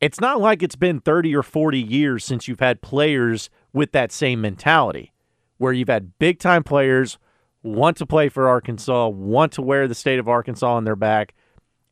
it's 0.00 0.20
not 0.20 0.40
like 0.40 0.62
it's 0.62 0.76
been 0.76 1.00
30 1.00 1.34
or 1.34 1.42
40 1.42 1.80
years 1.80 2.24
since 2.24 2.48
you've 2.48 2.60
had 2.60 2.82
players 2.82 3.50
with 3.72 3.92
that 3.92 4.12
same 4.12 4.40
mentality 4.40 5.12
where 5.58 5.72
you've 5.72 5.88
had 5.88 6.18
big 6.18 6.38
time 6.38 6.62
players 6.62 7.18
want 7.62 7.96
to 7.96 8.06
play 8.06 8.28
for 8.28 8.48
Arkansas, 8.48 9.08
want 9.08 9.52
to 9.52 9.62
wear 9.62 9.88
the 9.88 9.94
state 9.94 10.18
of 10.18 10.28
Arkansas 10.28 10.70
on 10.70 10.84
their 10.84 10.96
back 10.96 11.34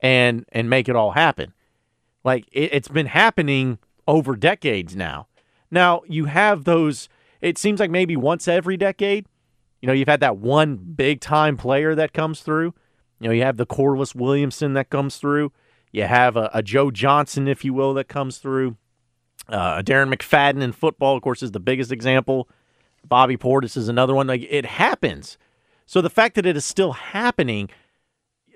and 0.00 0.44
and 0.52 0.68
make 0.68 0.88
it 0.88 0.96
all 0.96 1.12
happen. 1.12 1.54
Like 2.24 2.46
it, 2.52 2.72
it's 2.72 2.88
been 2.88 3.06
happening 3.06 3.78
over 4.06 4.36
decades 4.36 4.94
now. 4.94 5.28
Now, 5.70 6.02
you 6.06 6.26
have 6.26 6.64
those, 6.64 7.08
it 7.40 7.58
seems 7.58 7.80
like 7.80 7.90
maybe 7.90 8.16
once 8.16 8.46
every 8.46 8.76
decade, 8.76 9.26
you 9.80 9.86
know, 9.86 9.92
you've 9.92 10.08
had 10.08 10.20
that 10.20 10.36
one 10.36 10.76
big 10.76 11.20
time 11.20 11.56
player 11.56 11.94
that 11.94 12.12
comes 12.12 12.40
through. 12.40 12.74
You 13.18 13.28
know, 13.28 13.34
you 13.34 13.42
have 13.42 13.56
the 13.56 13.66
Corliss 13.66 14.14
Williamson 14.14 14.74
that 14.74 14.90
comes 14.90 15.16
through. 15.16 15.52
You 15.94 16.02
have 16.02 16.36
a, 16.36 16.50
a 16.52 16.60
Joe 16.60 16.90
Johnson, 16.90 17.46
if 17.46 17.64
you 17.64 17.72
will, 17.72 17.94
that 17.94 18.08
comes 18.08 18.38
through. 18.38 18.76
Uh, 19.48 19.80
Darren 19.80 20.12
McFadden 20.12 20.60
in 20.60 20.72
football, 20.72 21.16
of 21.16 21.22
course, 21.22 21.40
is 21.40 21.52
the 21.52 21.60
biggest 21.60 21.92
example. 21.92 22.48
Bobby 23.06 23.36
Portis 23.36 23.76
is 23.76 23.88
another 23.88 24.12
one. 24.12 24.26
Like 24.26 24.44
it 24.50 24.66
happens. 24.66 25.38
So 25.86 26.00
the 26.00 26.10
fact 26.10 26.34
that 26.34 26.46
it 26.46 26.56
is 26.56 26.64
still 26.64 26.94
happening, 26.94 27.70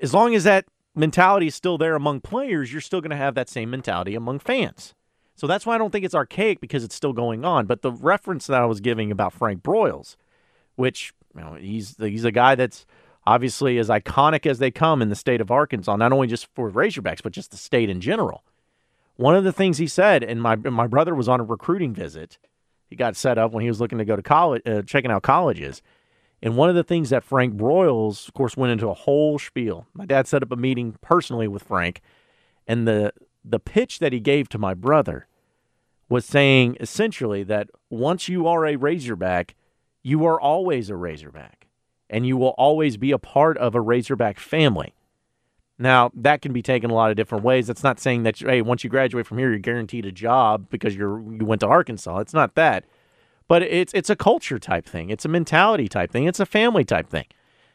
as 0.02 0.12
long 0.12 0.34
as 0.34 0.42
that 0.44 0.64
mentality 0.96 1.46
is 1.46 1.54
still 1.54 1.78
there 1.78 1.94
among 1.94 2.22
players, 2.22 2.72
you're 2.72 2.80
still 2.80 3.00
going 3.00 3.10
to 3.10 3.16
have 3.16 3.36
that 3.36 3.48
same 3.48 3.70
mentality 3.70 4.16
among 4.16 4.40
fans. 4.40 4.94
So 5.36 5.46
that's 5.46 5.64
why 5.64 5.76
I 5.76 5.78
don't 5.78 5.92
think 5.92 6.04
it's 6.04 6.16
archaic 6.16 6.60
because 6.60 6.82
it's 6.82 6.96
still 6.96 7.12
going 7.12 7.44
on. 7.44 7.66
But 7.66 7.82
the 7.82 7.92
reference 7.92 8.48
that 8.48 8.60
I 8.60 8.66
was 8.66 8.80
giving 8.80 9.12
about 9.12 9.32
Frank 9.32 9.62
Broyles, 9.62 10.16
which 10.74 11.12
you 11.36 11.40
know, 11.40 11.54
he's 11.54 11.94
he's 11.98 12.24
a 12.24 12.32
guy 12.32 12.56
that's 12.56 12.84
obviously 13.28 13.76
as 13.76 13.90
iconic 13.90 14.46
as 14.46 14.58
they 14.58 14.70
come 14.70 15.02
in 15.02 15.10
the 15.10 15.14
state 15.14 15.42
of 15.42 15.50
Arkansas, 15.50 15.94
not 15.96 16.12
only 16.12 16.26
just 16.26 16.48
for 16.54 16.70
Razorbacks 16.70 17.22
but 17.22 17.32
just 17.32 17.50
the 17.50 17.58
state 17.58 17.90
in 17.90 18.00
general. 18.00 18.42
One 19.16 19.36
of 19.36 19.44
the 19.44 19.52
things 19.52 19.76
he 19.76 19.86
said, 19.86 20.24
and 20.24 20.40
my 20.40 20.56
my 20.56 20.86
brother 20.86 21.14
was 21.14 21.28
on 21.28 21.40
a 21.40 21.44
recruiting 21.44 21.92
visit. 21.92 22.38
He 22.88 22.96
got 22.96 23.16
set 23.16 23.36
up 23.36 23.52
when 23.52 23.62
he 23.62 23.68
was 23.68 23.80
looking 23.80 23.98
to 23.98 24.04
go 24.06 24.16
to 24.16 24.22
college, 24.22 24.62
uh, 24.64 24.80
checking 24.80 25.10
out 25.10 25.22
colleges. 25.22 25.82
And 26.40 26.56
one 26.56 26.70
of 26.70 26.74
the 26.74 26.84
things 26.84 27.10
that 27.10 27.24
Frank 27.24 27.54
Broyles, 27.54 28.28
of 28.28 28.32
course, 28.32 28.56
went 28.56 28.72
into 28.72 28.88
a 28.88 28.94
whole 28.94 29.38
spiel. 29.38 29.86
My 29.92 30.06
dad 30.06 30.26
set 30.26 30.42
up 30.42 30.52
a 30.52 30.56
meeting 30.56 30.96
personally 31.02 31.48
with 31.48 31.64
Frank, 31.64 32.00
and 32.66 32.88
the 32.88 33.12
the 33.44 33.60
pitch 33.60 33.98
that 33.98 34.14
he 34.14 34.20
gave 34.20 34.48
to 34.50 34.58
my 34.58 34.72
brother 34.72 35.26
was 36.08 36.24
saying 36.24 36.78
essentially 36.80 37.42
that 37.42 37.68
once 37.90 38.26
you 38.28 38.46
are 38.46 38.64
a 38.64 38.76
Razorback, 38.76 39.54
you 40.02 40.24
are 40.24 40.40
always 40.40 40.88
a 40.88 40.96
Razorback 40.96 41.57
and 42.10 42.26
you 42.26 42.36
will 42.36 42.54
always 42.58 42.96
be 42.96 43.12
a 43.12 43.18
part 43.18 43.56
of 43.58 43.74
a 43.74 43.80
Razorback 43.80 44.38
family. 44.38 44.94
Now, 45.78 46.10
that 46.14 46.42
can 46.42 46.52
be 46.52 46.62
taken 46.62 46.90
a 46.90 46.94
lot 46.94 47.10
of 47.10 47.16
different 47.16 47.44
ways. 47.44 47.68
That's 47.68 47.84
not 47.84 48.00
saying 48.00 48.24
that 48.24 48.38
hey, 48.38 48.62
once 48.62 48.82
you 48.82 48.90
graduate 48.90 49.26
from 49.26 49.38
here, 49.38 49.50
you're 49.50 49.58
guaranteed 49.58 50.06
a 50.06 50.12
job 50.12 50.68
because 50.70 50.96
you're 50.96 51.20
you 51.20 51.44
went 51.44 51.60
to 51.60 51.68
Arkansas. 51.68 52.18
It's 52.18 52.34
not 52.34 52.54
that. 52.56 52.84
But 53.46 53.62
it's 53.62 53.94
it's 53.94 54.10
a 54.10 54.16
culture 54.16 54.58
type 54.58 54.86
thing. 54.86 55.10
It's 55.10 55.24
a 55.24 55.28
mentality 55.28 55.88
type 55.88 56.10
thing. 56.10 56.24
It's 56.24 56.40
a 56.40 56.46
family 56.46 56.84
type 56.84 57.08
thing. 57.08 57.26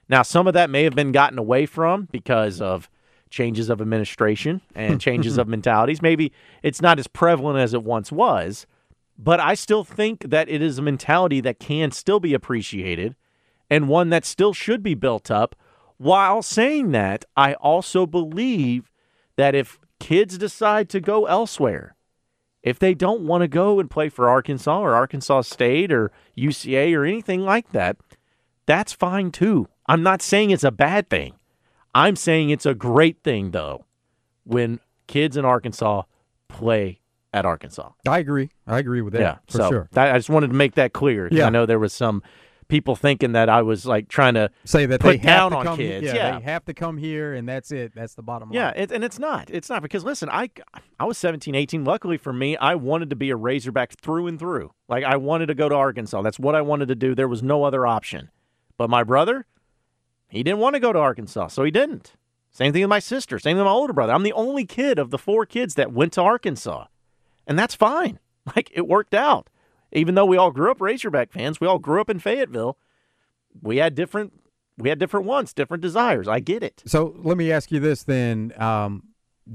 Now, 0.09 0.21
some 0.21 0.47
of 0.47 0.53
that 0.53 0.69
may 0.69 0.83
have 0.83 0.95
been 0.95 1.13
gotten 1.13 1.39
away 1.39 1.65
from 1.65 2.09
because 2.11 2.59
of 2.59 2.89
changes 3.29 3.69
of 3.69 3.81
administration 3.81 4.61
and 4.75 4.99
changes 5.07 5.37
of 5.37 5.47
mentalities. 5.47 6.01
Maybe 6.01 6.33
it's 6.61 6.81
not 6.81 6.99
as 6.99 7.07
prevalent 7.07 7.57
as 7.57 7.73
it 7.73 7.83
once 7.83 8.11
was, 8.11 8.67
but 9.17 9.39
I 9.39 9.53
still 9.53 9.83
think 9.83 10.29
that 10.29 10.49
it 10.49 10.61
is 10.61 10.77
a 10.77 10.81
mentality 10.81 11.39
that 11.41 11.59
can 11.59 11.91
still 11.91 12.19
be 12.19 12.33
appreciated 12.33 13.15
and 13.69 13.87
one 13.87 14.09
that 14.09 14.25
still 14.25 14.53
should 14.53 14.83
be 14.83 14.93
built 14.95 15.29
up. 15.31 15.55
While 15.97 16.41
saying 16.41 16.91
that, 16.91 17.25
I 17.37 17.53
also 17.55 18.05
believe 18.05 18.91
that 19.37 19.55
if 19.55 19.79
kids 19.99 20.37
decide 20.37 20.89
to 20.89 20.99
go 20.99 21.25
elsewhere, 21.25 21.95
if 22.61 22.79
they 22.79 22.93
don't 22.93 23.21
want 23.25 23.41
to 23.41 23.47
go 23.47 23.79
and 23.79 23.89
play 23.89 24.09
for 24.09 24.29
Arkansas 24.29 24.79
or 24.81 24.95
Arkansas 24.95 25.41
State 25.41 25.91
or 25.91 26.11
UCA 26.37 26.93
or 26.95 27.05
anything 27.05 27.41
like 27.41 27.71
that, 27.71 27.97
that's 28.65 28.93
fine 28.93 29.31
too. 29.31 29.67
I'm 29.87 30.03
not 30.03 30.21
saying 30.21 30.51
it's 30.51 30.63
a 30.63 30.71
bad 30.71 31.09
thing. 31.09 31.33
I'm 31.95 32.15
saying 32.15 32.49
it's 32.49 32.65
a 32.65 32.73
great 32.73 33.21
thing, 33.23 33.51
though, 33.51 33.85
when 34.45 34.79
kids 35.07 35.37
in 35.37 35.45
Arkansas 35.45 36.03
play 36.47 37.01
at 37.33 37.45
Arkansas. 37.45 37.91
I 38.07 38.19
agree. 38.19 38.49
I 38.65 38.79
agree 38.79 39.01
with 39.01 39.13
that. 39.13 39.21
yeah, 39.21 39.37
for 39.47 39.57
so 39.57 39.69
sure. 39.69 39.89
that- 39.91 40.13
I 40.13 40.17
just 40.17 40.29
wanted 40.29 40.47
to 40.47 40.53
make 40.53 40.75
that 40.75 40.93
clear. 40.93 41.27
Yeah. 41.31 41.47
I 41.47 41.49
know 41.49 41.65
there 41.65 41.79
was 41.79 41.93
some 41.93 42.23
people 42.73 42.95
thinking 42.95 43.33
that 43.33 43.49
I 43.49 43.61
was 43.61 43.85
like 43.85 44.07
trying 44.07 44.33
to 44.33 44.49
Say 44.65 44.87
that 44.87 44.99
put 44.99 45.11
they 45.11 45.17
have 45.17 45.25
down 45.37 45.51
to 45.51 45.57
on 45.57 45.63
come, 45.65 45.77
kids. 45.77 46.07
Yeah, 46.07 46.15
Yeah. 46.15 46.39
they 46.39 46.43
have 46.45 46.65
to 46.65 46.73
come 46.73 46.97
here, 46.97 47.35
and 47.35 47.47
that's 47.47 47.71
it. 47.71 47.93
That's 47.93 48.15
the 48.15 48.23
bottom 48.23 48.49
line. 48.49 48.55
Yeah, 48.55 48.69
it, 48.71 48.91
and 48.91 49.03
it's 49.03 49.19
not. 49.19 49.51
It's 49.51 49.69
not 49.69 49.83
because 49.83 50.03
listen, 50.03 50.27
I 50.29 50.49
I 50.99 51.05
was 51.05 51.19
17, 51.19 51.53
18. 51.53 51.85
Luckily 51.85 52.17
for 52.17 52.33
me, 52.33 52.57
I 52.57 52.73
wanted 52.73 53.11
to 53.11 53.15
be 53.15 53.29
a 53.29 53.35
Razorback 53.35 53.93
through 54.01 54.25
and 54.25 54.39
through. 54.39 54.71
Like 54.89 55.03
I 55.03 55.17
wanted 55.17 55.45
to 55.47 55.53
go 55.53 55.69
to 55.69 55.75
Arkansas. 55.75 56.23
That's 56.23 56.39
what 56.39 56.55
I 56.55 56.61
wanted 56.61 56.87
to 56.87 56.95
do. 56.95 57.13
There 57.13 57.27
was 57.27 57.43
no 57.43 57.63
other 57.63 57.85
option. 57.85 58.31
But 58.75 58.89
my 58.89 59.03
brother, 59.03 59.45
he 60.27 60.41
didn't 60.41 60.59
want 60.59 60.73
to 60.73 60.79
go 60.79 60.91
to 60.91 60.97
Arkansas, 60.97 61.49
so 61.49 61.63
he 61.63 61.69
didn't. 61.69 62.13
Same 62.49 62.73
thing 62.73 62.81
with 62.81 62.89
my 62.89 62.97
sister. 62.97 63.37
Same 63.37 63.51
thing 63.51 63.57
with 63.57 63.65
my 63.65 63.71
older 63.71 63.93
brother. 63.93 64.13
I'm 64.13 64.23
the 64.23 64.33
only 64.33 64.65
kid 64.65 64.97
of 64.97 65.11
the 65.11 65.19
four 65.19 65.45
kids 65.45 65.75
that 65.75 65.93
went 65.93 66.13
to 66.13 66.21
Arkansas, 66.23 66.85
and 67.45 67.57
that's 67.59 67.75
fine. 67.75 68.17
Like 68.57 68.71
it 68.73 68.87
worked 68.87 69.13
out. 69.13 69.47
Even 69.93 70.15
though 70.15 70.25
we 70.25 70.37
all 70.37 70.51
grew 70.51 70.71
up 70.71 70.81
Razorback 70.81 71.31
fans, 71.31 71.61
we 71.61 71.67
all 71.67 71.79
grew 71.79 72.01
up 72.01 72.09
in 72.09 72.19
Fayetteville. 72.19 72.77
We 73.61 73.77
had 73.77 73.95
different 73.95 74.33
we 74.77 74.89
had 74.89 74.97
different 74.99 75.25
wants, 75.27 75.53
different 75.53 75.81
desires. 75.81 76.27
I 76.27 76.39
get 76.39 76.63
it. 76.63 76.81
So 76.85 77.15
let 77.19 77.37
me 77.37 77.51
ask 77.51 77.71
you 77.71 77.79
this 77.79 78.03
then: 78.03 78.53
um, 78.57 79.03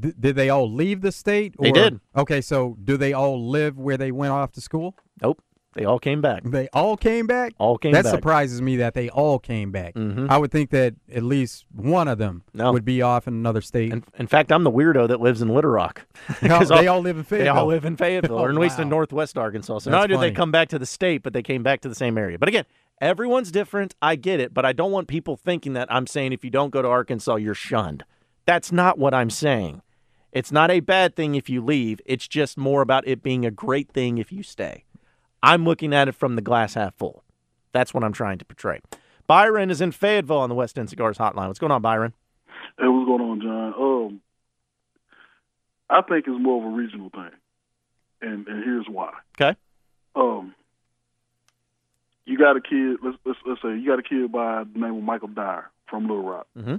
th- 0.01 0.15
Did 0.19 0.37
they 0.37 0.49
all 0.49 0.71
leave 0.71 1.01
the 1.01 1.11
state? 1.13 1.57
They 1.59 1.73
did. 1.73 2.01
Okay, 2.17 2.41
so 2.41 2.77
do 2.83 2.97
they 2.97 3.13
all 3.13 3.49
live 3.49 3.77
where 3.79 3.97
they 3.97 4.13
went 4.13 4.33
off 4.33 4.53
to 4.53 4.61
school? 4.61 4.95
Nope. 5.21 5.43
They 5.79 5.85
all 5.85 6.01
came 6.01 6.21
back. 6.21 6.43
They 6.45 6.69
all 6.73 6.97
came 6.97 7.29
back. 7.29 7.53
All 7.59 7.79
came 7.79 7.93
that 7.93 8.03
back. 8.03 8.11
surprises 8.13 8.61
me 8.61 8.77
that 8.79 8.95
they 8.95 9.09
all 9.11 9.39
came 9.39 9.71
back. 9.71 9.95
Mhm. 9.95 10.29
I 10.29 10.37
would 10.37 10.51
think 10.51 10.71
that 10.71 10.95
at 11.15 11.23
least 11.23 11.67
one 11.73 12.09
of 12.09 12.19
them 12.19 12.43
No. 12.53 12.73
would 12.73 12.85
be 12.85 13.01
off 13.01 13.29
in 13.29 13.35
another 13.35 13.61
state. 13.61 13.93
In, 13.93 14.03
in 14.19 14.27
fact, 14.27 14.51
I'm 14.51 14.65
the 14.65 14.73
weirdo 14.73 15.07
that 15.07 15.21
lives 15.21 15.41
in 15.41 15.49
Little 15.49 15.71
Rock. 15.71 16.05
No, 16.43 16.65
they 16.65 16.89
all 16.89 17.01
live 17.01 17.17
in 17.17 17.23
Fayetteville. 17.23 17.55
They 17.55 17.61
all 17.61 17.67
live 17.67 17.85
in 17.85 17.97
Fayetteville, 17.97 18.39
or 18.41 18.49
at 18.51 18.57
Oh, 18.57 18.61
least 18.61 18.81
in. 18.81 18.89
Northwest 18.89 19.39
Arkansas. 19.39 19.79
So 19.79 19.91
That's 19.91 19.93
not 19.93 20.11
only 20.11 20.27
did 20.27 20.33
they 20.35 20.37
come 20.37 20.51
back 20.51 20.69
to 20.71 20.79
the 20.81 20.87
state, 20.87 21.23
but 21.23 21.33
they 21.33 21.43
came 21.43 21.63
back 21.63 21.81
to 21.83 21.89
the 21.89 21.95
same 21.95 22.19
area. 22.19 22.39
But 22.41 22.49
again, 22.49 22.65
everyone's 23.01 23.53
different. 23.53 23.95
I 24.03 24.17
get 24.17 24.41
it, 24.41 24.53
but 24.53 24.65
I 24.65 24.73
don't 24.73 24.91
want 24.91 25.07
people 25.07 25.37
thinking 25.37 25.75
that 25.75 25.87
I'm 25.93 26.09
saying 26.09 26.33
if 26.33 26.43
you 26.45 26.51
don't 26.51 26.71
go 26.71 26.83
to 26.83 26.89
Arkansas, 26.89 27.37
you're 27.37 27.55
shunned. 27.55 28.03
That's 28.47 28.73
not 28.73 28.99
what 28.99 29.15
I'm 29.15 29.31
saying. 29.31 29.83
It's 30.33 30.53
not 30.53 30.71
a 30.71 30.81
bad 30.81 31.17
thing 31.17 31.37
if 31.37 31.49
you 31.49 31.63
leave. 31.65 32.01
It's 32.05 32.29
just 32.29 32.59
more 32.59 32.83
about 32.83 33.07
it 33.09 33.23
being 33.23 33.47
a 33.47 33.51
great 33.51 33.91
thing 33.91 34.19
if 34.19 34.31
you 34.31 34.43
stay. 34.43 34.85
I'm 35.43 35.65
looking 35.65 35.95
at 35.95 36.09
it 36.09 36.13
from 36.13 36.37
the 36.37 36.43
glass 36.43 36.75
half 36.75 36.95
full. 36.97 37.25
That's 37.73 37.95
what 37.95 38.05
I'm 38.05 38.13
trying 38.13 38.39
to 38.39 38.45
portray. 38.45 38.81
Byron 39.27 39.71
is 39.71 39.81
in 39.81 39.93
Fayetteville 39.93 40.39
on 40.39 40.49
the 40.49 40.55
West 40.55 40.79
End 40.79 40.91
Cigars 40.91 41.19
Hotline. 41.19 41.49
What's 41.49 41.59
going 41.59 41.73
on, 41.73 41.83
Byron? 41.83 42.15
Hey, 42.79 42.89
what's 42.89 43.07
going 43.07 43.21
on, 43.21 43.41
John? 43.41 43.75
Um, 43.79 44.21
I 45.91 46.03
think 46.03 46.27
it's 46.27 46.43
more 46.43 46.65
of 46.65 46.73
a 46.73 46.77
regional 46.77 47.11
thing, 47.11 47.31
and 48.23 48.47
and 48.47 48.65
here's 48.65 48.87
why. 48.89 49.13
Okay. 49.41 49.57
Um, 50.17 50.55
you 52.25 52.37
got 52.37 52.57
a 52.57 52.61
kid. 52.61 52.99
Let's 53.03 53.17
let's, 53.25 53.39
let's 53.47 53.63
say 53.63 53.77
you 53.77 53.87
got 53.87 53.99
a 53.99 54.03
kid 54.03 54.33
by 54.33 54.65
the 54.65 54.79
name 54.79 54.97
of 54.97 55.03
Michael 55.03 55.29
Dyer 55.29 55.71
from 55.89 56.09
Little 56.09 56.23
Rock. 56.23 56.47
Mm-hmm. 56.57 56.77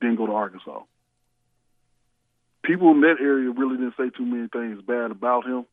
Didn't 0.00 0.16
go 0.16 0.26
to 0.26 0.32
Arkansas. 0.32 0.82
People 2.62 2.90
in 2.90 3.00
that 3.02 3.16
area 3.20 3.50
really 3.50 3.76
didn't 3.76 3.94
say 3.96 4.10
too 4.10 4.24
many 4.24 4.48
things 4.48 4.82
bad 4.82 5.10
about 5.10 5.46
him. 5.46 5.66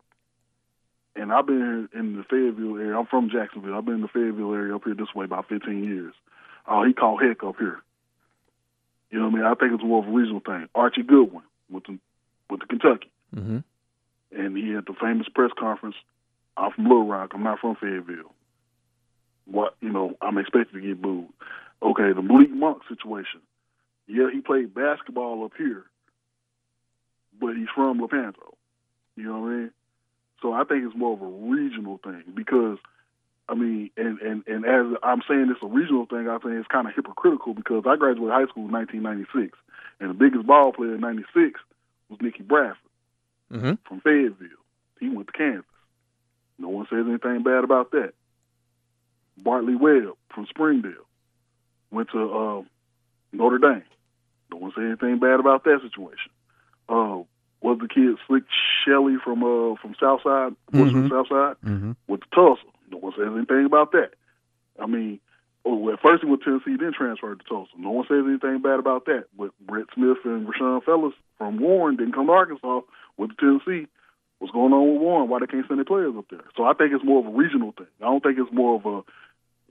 And 1.16 1.32
I've 1.32 1.46
been 1.46 1.90
in 1.94 2.18
the 2.18 2.24
Fayetteville 2.24 2.78
area. 2.78 2.98
I'm 2.98 3.06
from 3.06 3.30
Jacksonville. 3.30 3.76
I've 3.76 3.86
been 3.86 3.96
in 3.96 4.02
the 4.02 4.08
Fayetteville 4.08 4.54
area 4.54 4.76
up 4.76 4.84
here 4.84 4.96
this 4.96 5.14
way 5.16 5.26
about 5.26 5.48
15 5.48 5.84
years. 5.84 6.14
Oh, 6.68 6.84
he 6.86 6.94
called 6.94 7.22
heck 7.22 7.44
up 7.44 7.56
here. 7.60 7.82
You 9.12 9.20
know 9.20 9.26
what 9.26 9.34
I 9.34 9.38
mean? 9.38 9.46
I 9.46 9.54
think 9.54 9.74
it's 9.74 9.84
more 9.84 10.00
of 10.02 10.08
a 10.08 10.12
regional 10.12 10.40
thing. 10.40 10.68
Archie 10.74 11.04
Goodwin 11.04 11.44
with 11.70 11.84
the 11.86 12.00
with 12.50 12.62
the 12.62 12.66
Kentucky, 12.66 13.12
Mm-hmm. 13.36 13.60
and 14.32 14.58
he 14.58 14.72
had 14.74 14.86
the 14.86 14.94
famous 15.00 15.28
press 15.34 15.52
conference. 15.58 15.96
I'm 16.58 16.72
from 16.72 16.86
Little 16.86 17.06
Rock. 17.08 17.32
I'm 17.34 17.44
not 17.44 17.60
from 17.60 17.76
Fayetteville. 17.76 18.34
What 19.46 19.76
you 19.82 19.90
know? 19.90 20.16
I'm 20.22 20.38
expected 20.40 20.74
to 20.74 20.82
get 20.82 21.02
booed. 21.02 21.28
Okay, 21.82 22.12
the 22.14 22.22
Malik 22.24 22.50
Monk 22.52 22.82
situation. 22.90 23.42
Yeah, 24.08 24.30
he 24.34 24.42
played 24.42 24.74
basketball 24.74 25.46
up 25.46 25.52
here, 25.58 25.84
but 27.40 27.56
he's 27.56 27.68
from 27.76 28.02
Lepanto. 28.02 28.56
You 29.16 29.24
know 29.26 29.40
what 29.40 29.48
I 29.48 29.56
mean? 29.56 29.72
So 30.44 30.54
I 30.54 30.64
think 30.66 30.86
it's 30.86 30.96
more 30.96 31.14
of 31.14 31.22
a 31.22 31.26
regional 31.26 31.98
thing 32.04 32.24
because, 32.36 32.78
I 33.50 33.56
mean, 33.56 33.90
and 33.98 34.20
and 34.20 34.44
and 34.46 34.66
as 34.66 34.98
I'm 35.02 35.22
saying 35.28 35.48
it's 35.50 35.64
a 35.64 35.68
regional 35.68 36.06
thing, 36.06 36.28
I 36.30 36.38
think 36.38 36.54
it's 36.56 36.68
kind 36.68 36.86
of 36.86 36.94
hypocritical 36.94 37.56
because 37.56 37.86
I 37.88 37.96
graduated 37.96 38.34
high 38.34 38.46
school 38.46 38.66
in 38.66 38.72
1996, 38.72 39.58
and 40.00 40.10
the 40.10 40.14
biggest 40.14 40.46
ball 40.46 40.74
player 40.74 40.94
in 40.96 41.02
'96 41.02 41.60
was 42.10 42.20
Nicky 42.22 42.44
Bradford 42.44 42.78
Mm-hmm. 43.52 43.74
from 43.88 44.02
Fayetteville. 44.02 44.48
He 45.00 45.10
went 45.10 45.28
to 45.28 45.34
Kansas. 45.34 45.66
No 46.58 46.70
one 46.70 46.88
says 46.90 47.06
anything 47.08 47.44
bad 47.44 47.64
about 47.64 47.92
that. 47.92 48.14
Bartley 49.38 49.76
Webb 49.76 50.16
from 50.34 50.48
Springdale 50.48 51.08
went 51.92 52.10
to 52.12 52.34
uh, 52.34 52.62
Notre 53.32 53.60
Dame. 53.60 53.84
No 54.52 54.58
one 54.58 54.72
said 54.76 54.86
anything 54.86 55.20
bad 55.20 55.40
about 55.40 55.64
that 55.66 55.82
situation. 55.84 56.32
Uh, 56.90 57.24
was 57.64 57.80
the 57.80 57.88
kid 57.88 58.18
Slick 58.28 58.44
Shelley 58.86 59.16
from 59.24 59.42
uh, 59.44 59.76
from 59.82 59.96
Southside, 60.00 60.54
was 60.72 60.92
from 60.92 61.10
Mhm. 61.10 61.10
Southside, 61.10 61.56
Mm-hmm. 61.66 61.92
went 62.08 62.22
to 62.24 62.30
Tulsa. 62.36 62.62
No 62.92 62.98
one 63.00 63.14
says 63.18 63.32
anything 63.36 63.66
about 63.66 63.92
that. 63.94 64.12
I 64.80 64.86
mean, 64.86 65.20
oh, 65.66 65.90
at 65.90 66.02
first 66.02 66.22
he 66.24 66.30
went 66.30 66.44
to 66.44 66.60
Tennessee, 66.60 66.78
then 66.78 66.94
transferred 66.94 67.40
to 67.40 67.46
Tulsa. 67.48 67.72
No 67.78 67.90
one 67.92 68.06
says 68.08 68.24
anything 68.28 68.60
bad 68.62 68.78
about 68.80 69.06
that. 69.06 69.26
But 69.38 69.52
Brett 69.66 69.86
Smith 69.96 70.18
and 70.26 70.46
Rashawn 70.48 70.84
Fellas 70.84 71.14
from 71.40 71.58
Warren 71.60 71.96
didn't 71.96 72.14
come 72.14 72.28
to 72.28 72.34
Arkansas, 72.34 72.82
to 73.18 73.28
Tennessee. 73.40 73.88
What's 74.40 74.52
going 74.54 74.74
on 74.74 74.92
with 74.94 75.02
Warren? 75.02 75.30
Why 75.30 75.40
they 75.40 75.48
can't 75.48 75.66
send 75.68 75.80
their 75.80 75.86
players 75.86 76.14
up 76.18 76.26
there? 76.30 76.44
So 76.58 76.66
I 76.66 76.74
think 76.74 76.92
it's 76.94 77.04
more 77.04 77.20
of 77.20 77.28
a 77.34 77.38
regional 77.38 77.72
thing. 77.72 77.88
I 78.02 78.06
don't 78.06 78.22
think 78.22 78.38
it's 78.38 78.52
more 78.52 78.76
of 78.76 78.86
a 78.86 79.04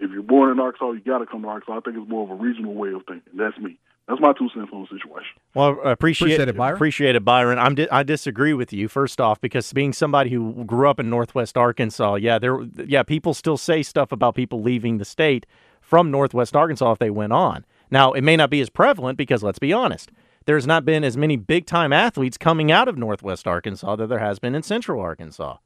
if 0.03 0.11
you're 0.11 0.23
born 0.23 0.51
in 0.51 0.59
Arkansas, 0.59 0.93
you 0.93 1.01
got 1.01 1.19
to 1.19 1.27
come 1.27 1.43
to 1.43 1.49
Arkansas. 1.49 1.77
I 1.77 1.81
think 1.81 1.97
it's 2.01 2.09
more 2.11 2.25
of 2.25 2.31
a 2.31 2.43
regional 2.43 2.75
way 2.75 2.89
of 2.93 3.03
thinking. 3.07 3.35
That's 3.35 3.57
me. 3.59 3.79
That's 4.09 4.21
my 4.21 4.33
two 4.33 4.49
cents 4.55 4.69
on 4.73 4.83
the 4.83 4.89
situation. 4.89 5.31
Well, 5.55 5.79
I 5.85 5.93
appreciate, 5.93 6.33
Appreciate 6.33 6.49
it, 6.49 6.57
Byron. 6.57 6.75
Appreciate 6.75 7.15
it, 7.15 7.25
Byron. 7.25 7.59
I'm 7.59 7.75
di- 7.77 7.89
I 7.91 8.03
disagree 8.03 8.53
with 8.53 8.73
you 8.73 8.89
first 8.89 9.21
off 9.21 9.41
because 9.41 9.73
being 9.73 9.93
somebody 9.93 10.31
who 10.31 10.65
grew 10.65 10.89
up 10.89 10.99
in 10.99 11.09
Northwest 11.09 11.57
Arkansas, 11.57 12.17
yeah, 12.17 12.39
there, 12.39 12.61
yeah, 12.85 13.05
people 13.05 13.33
still 13.33 13.57
say 13.57 13.83
stuff 13.83 14.11
about 14.11 14.35
people 14.35 14.61
leaving 14.61 14.99
the 14.99 15.05
state 15.05 15.47
from 15.81 16.11
Northwest 16.11 16.57
Arkansas 16.57 16.93
if 16.93 16.99
they 16.99 17.11
went 17.11 17.33
on. 17.33 17.65
Now, 17.91 18.13
it 18.13 18.23
may 18.23 18.37
not 18.37 18.51
be 18.51 18.61
as 18.61 18.71
prevalent 18.71 19.17
because 19.19 19.43
let's 19.43 19.61
be 19.61 19.73
honest, 19.73 20.11
there's 20.47 20.67
not 20.67 20.85
been 20.85 21.05
as 21.05 21.17
many 21.17 21.37
big 21.37 21.67
time 21.67 21.93
athletes 21.93 22.37
coming 22.37 22.73
out 22.73 22.89
of 22.89 22.99
Northwest 22.99 23.47
Arkansas 23.47 23.97
that 23.97 24.09
there 24.09 24.19
has 24.19 24.41
been 24.41 24.57
in 24.57 24.63
Central 24.65 25.01
Arkansas, 25.01 25.59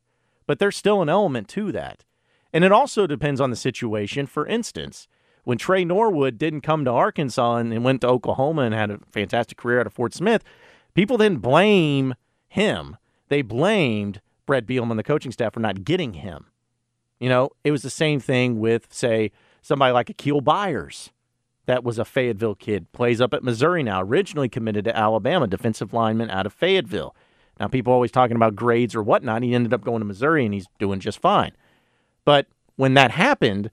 but 0.46 0.58
there's 0.58 0.76
still 0.76 1.00
an 1.00 1.08
element 1.08 1.48
to 1.48 1.72
that, 1.72 2.04
and 2.52 2.64
it 2.64 2.72
also 2.72 3.06
depends 3.06 3.40
on 3.40 3.48
the 3.48 3.56
situation. 3.56 4.26
For 4.26 4.46
instance 4.46 5.08
when 5.46 5.58
Tre 5.58 5.84
Norwood 5.84 6.38
didn't 6.38 6.62
come 6.62 6.84
to 6.84 6.90
Arkansas 6.90 7.58
and, 7.58 7.72
and 7.72 7.84
went 7.84 8.00
to 8.00 8.08
Oklahoma 8.08 8.62
and 8.62 8.74
had 8.74 8.90
a 8.90 8.98
fantastic 9.12 9.56
career 9.56 9.78
out 9.78 9.86
of 9.86 9.92
Fort 9.92 10.12
Smith, 10.12 10.42
people 10.92 11.16
didn't 11.16 11.38
blame 11.38 12.16
him. 12.48 12.96
They 13.28 13.42
blamed 13.42 14.20
Brett 14.44 14.66
Bielema 14.66 14.90
and 14.90 14.98
the 14.98 15.04
coaching 15.04 15.30
staff 15.30 15.54
for 15.54 15.60
not 15.60 15.84
getting 15.84 16.14
him. 16.14 16.46
You 17.20 17.28
know, 17.28 17.50
it 17.62 17.70
was 17.70 17.82
the 17.82 17.90
same 17.90 18.18
thing 18.18 18.58
with, 18.58 18.92
say, 18.92 19.30
somebody 19.62 19.92
like 19.92 20.08
Akial 20.08 20.42
Byers. 20.42 21.12
That 21.66 21.84
was 21.84 22.00
a 22.00 22.04
Fayetteville 22.04 22.56
kid, 22.56 22.90
plays 22.90 23.20
up 23.20 23.32
at 23.32 23.44
Missouri 23.44 23.84
now, 23.84 24.02
originally 24.02 24.48
committed 24.48 24.84
to 24.86 24.96
Alabama, 24.96 25.46
defensive 25.46 25.92
lineman 25.92 26.28
out 26.28 26.46
of 26.46 26.54
Fayetteville. 26.54 27.14
Now, 27.60 27.68
people 27.68 27.92
always 27.92 28.10
talking 28.10 28.34
about 28.34 28.56
grades 28.56 28.96
or 28.96 29.02
whatnot. 29.02 29.44
He 29.44 29.54
ended 29.54 29.72
up 29.72 29.84
going 29.84 30.00
to 30.00 30.06
Missouri 30.06 30.44
and 30.44 30.52
he's 30.52 30.66
doing 30.80 30.98
just 30.98 31.20
fine. 31.20 31.52
But 32.24 32.48
when 32.74 32.94
that 32.94 33.12
happened, 33.12 33.70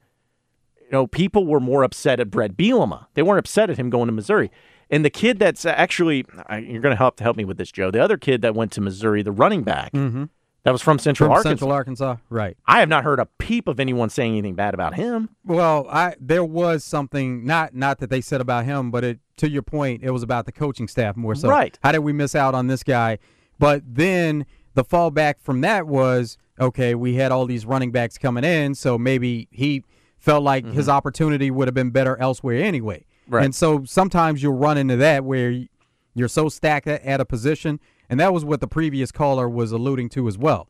know, 0.93 1.07
people 1.07 1.45
were 1.45 1.59
more 1.59 1.83
upset 1.83 2.19
at 2.19 2.31
Brett 2.31 2.55
Bielema. 2.55 3.07
They 3.15 3.21
weren't 3.21 3.39
upset 3.39 3.69
at 3.69 3.77
him 3.77 3.89
going 3.89 4.07
to 4.07 4.13
Missouri. 4.13 4.49
And 4.89 5.03
the 5.03 5.09
kid 5.09 5.39
that's 5.39 5.65
actually, 5.65 6.25
you're 6.49 6.81
going 6.81 6.91
to 6.91 6.95
help 6.95 7.15
to 7.17 7.23
help 7.23 7.35
me 7.35 7.45
with 7.45 7.57
this, 7.57 7.71
Joe. 7.71 7.89
The 7.91 8.01
other 8.03 8.17
kid 8.17 8.41
that 8.43 8.53
went 8.55 8.71
to 8.73 8.81
Missouri, 8.81 9.23
the 9.23 9.31
running 9.31 9.63
back, 9.63 9.91
Mm-hmm. 9.93 10.25
that 10.63 10.71
was 10.71 10.81
from 10.81 10.99
Central 10.99 11.27
From 11.27 11.31
Arkansas. 11.37 11.49
Central 11.49 11.71
Arkansas, 11.71 12.15
right? 12.29 12.55
I 12.67 12.79
have 12.79 12.89
not 12.89 13.03
heard 13.03 13.19
a 13.19 13.25
peep 13.25 13.67
of 13.67 13.79
anyone 13.79 14.09
saying 14.09 14.33
anything 14.33 14.55
bad 14.55 14.73
about 14.73 14.93
him. 14.93 15.29
Well, 15.43 15.87
I 15.89 16.15
there 16.19 16.43
was 16.43 16.83
something 16.83 17.43
not 17.45 17.73
not 17.73 17.99
that 17.99 18.09
they 18.09 18.21
said 18.21 18.39
about 18.39 18.65
him, 18.65 18.91
but 18.91 19.03
it 19.03 19.19
to 19.37 19.49
your 19.49 19.63
point, 19.63 20.03
it 20.03 20.11
was 20.11 20.21
about 20.21 20.45
the 20.45 20.51
coaching 20.51 20.87
staff 20.87 21.17
more 21.17 21.33
so. 21.33 21.49
Right. 21.49 21.77
How 21.81 21.91
did 21.91 21.99
we 21.99 22.13
miss 22.13 22.35
out 22.35 22.53
on 22.53 22.67
this 22.67 22.83
guy? 22.83 23.17
But 23.57 23.81
then 23.85 24.45
the 24.75 24.83
fallback 24.83 25.35
from 25.39 25.61
that 25.61 25.87
was 25.87 26.37
okay. 26.59 26.93
We 26.93 27.15
had 27.15 27.31
all 27.31 27.45
these 27.47 27.65
running 27.65 27.91
backs 27.91 28.17
coming 28.19 28.43
in, 28.43 28.75
so 28.75 28.97
maybe 28.97 29.47
he 29.51 29.83
felt 30.23 30.41
like 30.41 30.65
his 30.65 30.87
opportunity 30.87 31.51
would 31.51 31.67
have 31.67 31.75
been 31.75 31.89
better 31.89 32.15
elsewhere 32.17 32.63
anyway. 32.63 32.99
Mm-hmm. 32.99 33.35
Right. 33.35 33.43
And 33.43 33.53
so 33.53 33.83
sometimes 33.83 34.41
you'll 34.41 34.53
run 34.53 34.77
into 34.77 34.95
that 34.95 35.25
where 35.25 35.65
you're 36.13 36.29
so 36.29 36.47
stacked 36.47 36.87
at, 36.87 37.03
at 37.03 37.19
a 37.19 37.25
position, 37.25 37.81
and 38.09 38.21
that 38.21 38.33
was 38.33 38.45
what 38.45 38.61
the 38.61 38.67
previous 38.67 39.11
caller 39.11 39.49
was 39.49 39.73
alluding 39.73 40.07
to 40.09 40.29
as 40.29 40.37
well. 40.37 40.69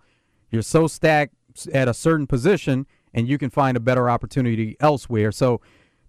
You're 0.50 0.64
so 0.64 0.88
stacked 0.88 1.36
at 1.72 1.88
a 1.88 1.94
certain 1.94 2.26
position, 2.26 2.88
and 3.14 3.28
you 3.28 3.38
can 3.38 3.52
find 3.52 3.78
a 3.78 3.80
better 3.80 4.10
opportunity 4.10 4.76
elsewhere. 4.80 5.32
So 5.32 5.62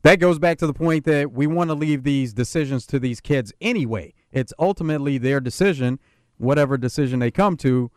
that 0.04 0.20
goes 0.20 0.38
back 0.38 0.57
to 0.59 0.66
the 0.66 0.72
point 0.72 1.04
that 1.04 1.33
we 1.33 1.46
want 1.46 1.68
to 1.68 1.74
leave 1.74 2.02
these 2.02 2.33
decisions 2.33 2.87
to 2.87 2.98
these 2.98 3.20
kids 3.20 3.52
anyway. 3.61 4.14
It's 4.33 4.54
ultimately 4.59 5.18
their 5.18 5.38
decision, 5.40 5.98
whatever 6.38 6.78
decision 6.78 7.18
they 7.18 7.30
come 7.30 7.59
to. 7.59 7.90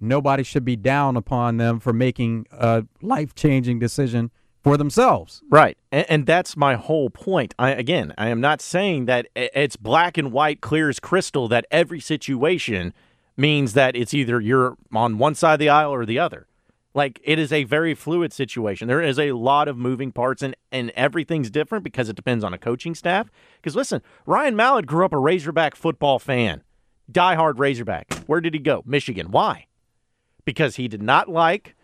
nobody 0.00 0.42
should 0.42 0.64
be 0.64 0.76
down 0.76 1.16
upon 1.16 1.56
them 1.56 1.80
for 1.80 1.92
making 1.92 2.46
a 2.50 2.84
life 3.02 3.34
changing 3.34 3.78
decision 3.78 4.30
for 4.66 4.76
themselves. 4.76 5.42
Right. 5.48 5.78
And, 5.92 6.06
and, 6.08 6.26
that's 6.26 6.56
my 6.56 6.74
whole 6.74 7.08
point. 7.08 7.54
I, 7.56 7.70
again, 7.70 8.12
I 8.18 8.30
am 8.30 8.40
not 8.40 8.60
saying 8.60 9.04
that 9.04 9.28
it's 9.36 9.76
black 9.76 10.18
and 10.18 10.32
white, 10.32 10.60
clear 10.60 10.88
as 10.88 10.98
crystal, 10.98 11.46
that 11.46 11.66
every 11.70 12.00
situation 12.00 12.92
means 13.36 13.74
that 13.74 13.94
it's 13.94 14.12
either 14.12 14.40
you're 14.40 14.76
on 14.92 15.18
one 15.18 15.36
side 15.36 15.52
of 15.52 15.58
the 15.60 15.68
aisle 15.68 15.92
or 15.92 16.04
the 16.04 16.18
other. 16.18 16.48
Like 16.94 17.20
it 17.22 17.38
is 17.38 17.52
a 17.52 17.62
very 17.62 17.94
fluid 17.94 18.32
situation. 18.32 18.88
There 18.88 19.00
is 19.00 19.20
a 19.20 19.32
lot 19.32 19.68
of 19.68 19.76
moving 19.76 20.10
parts 20.10 20.42
and, 20.42 20.56
and 20.72 20.90
everything's 20.96 21.48
different 21.48 21.84
because 21.84 22.08
it 22.08 22.16
depends 22.16 22.42
on 22.42 22.52
a 22.52 22.58
coaching 22.58 22.96
staff. 22.96 23.30
Because 23.62 23.76
listen, 23.76 24.02
Ryan 24.24 24.56
Mallett 24.56 24.86
grew 24.86 25.04
up 25.04 25.12
a 25.12 25.18
Razorback 25.18 25.76
football 25.76 26.18
fan, 26.18 26.64
diehard 27.12 27.60
Razorback. 27.60 28.12
Where 28.26 28.40
did 28.40 28.52
he 28.52 28.58
go? 28.58 28.82
Michigan. 28.84 29.30
Why? 29.30 29.66
Because 30.44 30.74
he 30.74 30.88
did 30.88 31.02
not 31.02 31.28
like, 31.28 31.76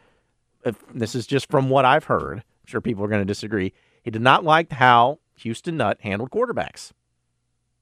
this 0.92 1.14
is 1.14 1.28
just 1.28 1.48
from 1.48 1.70
what 1.70 1.84
I've 1.84 2.04
heard, 2.04 2.42
I'm 2.62 2.70
sure 2.70 2.80
people 2.80 3.04
are 3.04 3.08
going 3.08 3.20
to 3.20 3.26
disagree, 3.26 3.72
he 4.02 4.10
did 4.10 4.22
not 4.22 4.44
like 4.44 4.72
how 4.72 5.18
Houston 5.36 5.76
Nutt 5.76 6.00
handled 6.00 6.30
quarterbacks. 6.30 6.92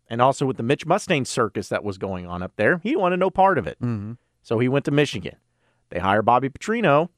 And 0.08 0.20
also 0.20 0.44
with 0.44 0.56
the 0.56 0.62
Mitch 0.62 0.86
Mustain 0.86 1.24
circus 1.24 1.68
that 1.68 1.84
was 1.84 1.96
going 1.96 2.26
on 2.26 2.42
up 2.42 2.52
there, 2.56 2.78
he 2.78 2.96
wanted 2.96 3.20
no 3.20 3.30
part 3.30 3.58
of 3.58 3.66
it. 3.66 3.80
Mm-hmm. 3.80 4.12
So 4.42 4.58
he 4.58 4.68
went 4.68 4.84
to 4.86 4.90
Michigan. 4.90 5.36
They 5.90 6.00
hire 6.00 6.22
Bobby 6.22 6.48
Petrino, 6.48 7.10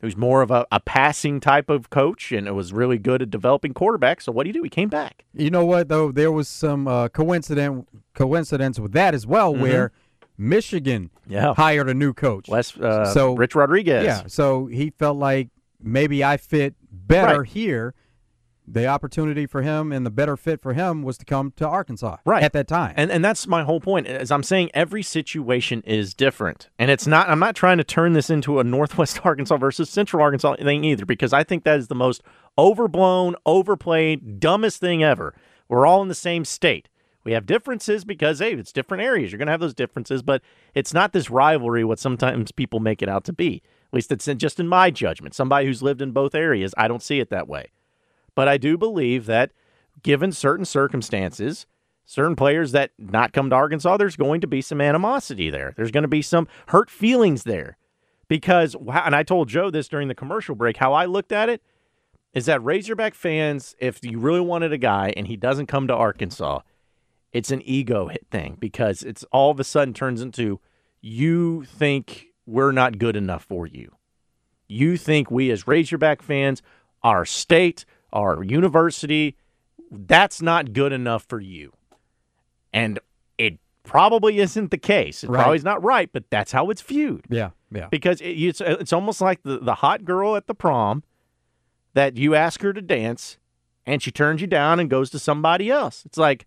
who's 0.00 0.16
more 0.16 0.42
of 0.42 0.50
a, 0.50 0.66
a 0.70 0.80
passing 0.80 1.40
type 1.40 1.68
of 1.68 1.90
coach 1.90 2.32
and 2.32 2.46
it 2.46 2.52
was 2.52 2.72
really 2.72 2.98
good 2.98 3.22
at 3.22 3.30
developing 3.30 3.74
quarterbacks. 3.74 4.22
So 4.22 4.32
what 4.32 4.44
do 4.44 4.48
you 4.48 4.54
do? 4.54 4.62
He 4.62 4.70
came 4.70 4.88
back. 4.88 5.24
You 5.34 5.50
know 5.50 5.64
what 5.64 5.88
though? 5.88 6.12
There 6.12 6.32
was 6.32 6.48
some 6.48 6.88
uh, 6.88 7.08
coincidence 7.08 7.86
coincidence 8.14 8.78
with 8.78 8.92
that 8.92 9.14
as 9.14 9.26
well, 9.26 9.52
mm-hmm. 9.52 9.62
where 9.62 9.92
Michigan 10.36 11.10
yeah. 11.26 11.54
hired 11.54 11.88
a 11.88 11.94
new 11.94 12.12
coach. 12.12 12.48
Wes, 12.48 12.76
uh, 12.78 13.12
so 13.12 13.34
Rich 13.34 13.54
Rodriguez. 13.54 14.04
Yeah. 14.04 14.22
So 14.26 14.66
he 14.66 14.90
felt 14.90 15.16
like 15.16 15.48
maybe 15.82 16.24
I 16.24 16.36
fit 16.36 16.74
better 17.06 17.40
right. 17.40 17.48
here 17.48 17.94
the 18.66 18.86
opportunity 18.86 19.46
for 19.46 19.62
him 19.62 19.92
and 19.92 20.06
the 20.06 20.10
better 20.10 20.36
fit 20.36 20.62
for 20.62 20.72
him 20.72 21.02
was 21.02 21.18
to 21.18 21.24
come 21.24 21.52
to 21.56 21.68
Arkansas 21.68 22.16
right. 22.24 22.42
at 22.42 22.52
that 22.54 22.66
time. 22.66 22.94
And 22.96 23.10
and 23.10 23.24
that's 23.24 23.46
my 23.46 23.62
whole 23.62 23.80
point. 23.80 24.06
As 24.06 24.30
I'm 24.30 24.42
saying 24.42 24.70
every 24.72 25.02
situation 25.02 25.82
is 25.82 26.14
different. 26.14 26.70
And 26.78 26.90
it's 26.90 27.06
not 27.06 27.28
I'm 27.28 27.38
not 27.38 27.54
trying 27.54 27.78
to 27.78 27.84
turn 27.84 28.14
this 28.14 28.30
into 28.30 28.58
a 28.60 28.64
Northwest 28.64 29.20
Arkansas 29.24 29.56
versus 29.58 29.90
Central 29.90 30.22
Arkansas 30.22 30.56
thing 30.56 30.84
either 30.84 31.04
because 31.04 31.32
I 31.32 31.44
think 31.44 31.64
that 31.64 31.78
is 31.78 31.88
the 31.88 31.94
most 31.94 32.22
overblown, 32.56 33.36
overplayed, 33.44 34.40
dumbest 34.40 34.80
thing 34.80 35.02
ever. 35.02 35.34
We're 35.68 35.86
all 35.86 36.02
in 36.02 36.08
the 36.08 36.14
same 36.14 36.44
state. 36.44 36.88
We 37.22 37.32
have 37.32 37.46
differences 37.46 38.04
because 38.04 38.38
hey, 38.38 38.54
it's 38.54 38.72
different 38.72 39.02
areas. 39.02 39.30
You're 39.30 39.38
going 39.38 39.46
to 39.46 39.52
have 39.52 39.60
those 39.60 39.74
differences, 39.74 40.22
but 40.22 40.42
it's 40.74 40.94
not 40.94 41.12
this 41.12 41.30
rivalry 41.30 41.84
what 41.84 41.98
sometimes 41.98 42.52
people 42.52 42.80
make 42.80 43.02
it 43.02 43.08
out 43.08 43.24
to 43.24 43.32
be. 43.32 43.62
At 43.94 43.96
least 43.96 44.10
it's 44.10 44.26
just 44.42 44.58
in 44.58 44.66
my 44.66 44.90
judgment. 44.90 45.36
Somebody 45.36 45.66
who's 45.66 45.80
lived 45.80 46.02
in 46.02 46.10
both 46.10 46.34
areas, 46.34 46.74
I 46.76 46.88
don't 46.88 47.00
see 47.00 47.20
it 47.20 47.30
that 47.30 47.46
way. 47.46 47.70
But 48.34 48.48
I 48.48 48.56
do 48.56 48.76
believe 48.76 49.26
that 49.26 49.52
given 50.02 50.32
certain 50.32 50.64
circumstances, 50.64 51.64
certain 52.04 52.34
players 52.34 52.72
that 52.72 52.90
not 52.98 53.32
come 53.32 53.50
to 53.50 53.54
Arkansas, 53.54 53.96
there's 53.96 54.16
going 54.16 54.40
to 54.40 54.48
be 54.48 54.60
some 54.60 54.80
animosity 54.80 55.48
there. 55.48 55.74
There's 55.76 55.92
going 55.92 56.02
to 56.02 56.08
be 56.08 56.22
some 56.22 56.48
hurt 56.66 56.90
feelings 56.90 57.44
there. 57.44 57.76
Because, 58.26 58.74
and 58.74 59.14
I 59.14 59.22
told 59.22 59.48
Joe 59.48 59.70
this 59.70 59.86
during 59.86 60.08
the 60.08 60.14
commercial 60.16 60.56
break, 60.56 60.78
how 60.78 60.92
I 60.92 61.04
looked 61.04 61.30
at 61.30 61.48
it 61.48 61.62
is 62.32 62.46
that 62.46 62.64
Razorback 62.64 63.14
fans, 63.14 63.76
if 63.78 64.00
you 64.02 64.18
really 64.18 64.40
wanted 64.40 64.72
a 64.72 64.78
guy 64.78 65.14
and 65.16 65.28
he 65.28 65.36
doesn't 65.36 65.66
come 65.66 65.86
to 65.86 65.94
Arkansas, 65.94 66.62
it's 67.32 67.52
an 67.52 67.62
ego 67.62 68.08
hit 68.08 68.26
thing 68.28 68.56
because 68.58 69.04
it's 69.04 69.22
all 69.30 69.52
of 69.52 69.60
a 69.60 69.64
sudden 69.64 69.94
turns 69.94 70.20
into 70.20 70.58
you 71.00 71.62
think 71.62 72.33
we're 72.46 72.72
not 72.72 72.98
good 72.98 73.16
enough 73.16 73.44
for 73.44 73.66
you. 73.66 73.92
You 74.68 74.96
think 74.96 75.30
we 75.30 75.50
as 75.50 75.66
Razorback 75.66 76.22
fans, 76.22 76.62
our 77.02 77.24
state, 77.24 77.84
our 78.12 78.42
university, 78.42 79.36
that's 79.90 80.40
not 80.42 80.72
good 80.72 80.92
enough 80.92 81.24
for 81.28 81.40
you. 81.40 81.72
And 82.72 82.98
it 83.38 83.58
probably 83.84 84.38
isn't 84.38 84.70
the 84.70 84.78
case. 84.78 85.22
It 85.22 85.30
right. 85.30 85.42
probably 85.42 85.56
is 85.56 85.64
not 85.64 85.82
right, 85.82 86.10
but 86.12 86.24
that's 86.30 86.52
how 86.52 86.70
it's 86.70 86.82
viewed. 86.82 87.26
Yeah, 87.28 87.50
yeah. 87.70 87.88
Because 87.90 88.20
it, 88.20 88.30
it's 88.30 88.60
it's 88.60 88.92
almost 88.92 89.20
like 89.20 89.42
the, 89.42 89.58
the 89.58 89.76
hot 89.76 90.04
girl 90.04 90.36
at 90.36 90.46
the 90.46 90.54
prom 90.54 91.04
that 91.92 92.16
you 92.16 92.34
ask 92.34 92.62
her 92.62 92.72
to 92.72 92.82
dance 92.82 93.38
and 93.86 94.02
she 94.02 94.10
turns 94.10 94.40
you 94.40 94.46
down 94.46 94.80
and 94.80 94.90
goes 94.90 95.10
to 95.10 95.18
somebody 95.18 95.70
else. 95.70 96.02
It's 96.04 96.18
like 96.18 96.46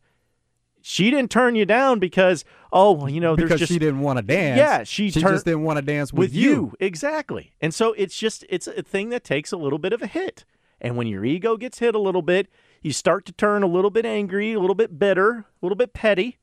she 0.87 1.11
didn't 1.11 1.29
turn 1.29 1.55
you 1.55 1.65
down 1.65 1.99
because 1.99 2.45
oh 2.71 3.07
you 3.07 3.19
know 3.19 3.35
there's 3.35 3.49
because 3.49 3.59
just 3.59 3.73
she 3.73 3.77
didn't 3.77 3.99
want 3.99 4.17
to 4.17 4.23
dance. 4.23 4.57
Yeah, 4.57 4.83
she, 4.85 5.11
she 5.11 5.19
just 5.19 5.43
didn't 5.43 5.63
want 5.63 5.77
to 5.77 5.81
dance 5.81 6.13
with, 6.13 6.29
with 6.29 6.33
you. 6.33 6.49
you. 6.49 6.73
Exactly. 6.79 7.51
And 7.59 7.73
so 7.73 7.91
it's 7.93 8.17
just 8.17 8.45
it's 8.49 8.67
a 8.67 8.81
thing 8.83 9.09
that 9.09 9.25
takes 9.25 9.51
a 9.51 9.57
little 9.57 9.79
bit 9.79 9.91
of 9.91 10.01
a 10.01 10.07
hit. 10.07 10.45
And 10.79 10.95
when 10.95 11.07
your 11.07 11.25
ego 11.25 11.57
gets 11.57 11.79
hit 11.79 11.93
a 11.93 11.99
little 11.99 12.21
bit, 12.21 12.47
you 12.81 12.93
start 12.93 13.25
to 13.25 13.33
turn 13.33 13.63
a 13.63 13.67
little 13.67 13.89
bit 13.89 14.05
angry, 14.05 14.53
a 14.53 14.59
little 14.59 14.75
bit 14.75 14.97
bitter, 14.97 15.39
a 15.39 15.65
little 15.65 15.75
bit 15.75 15.91
petty. 15.91 16.37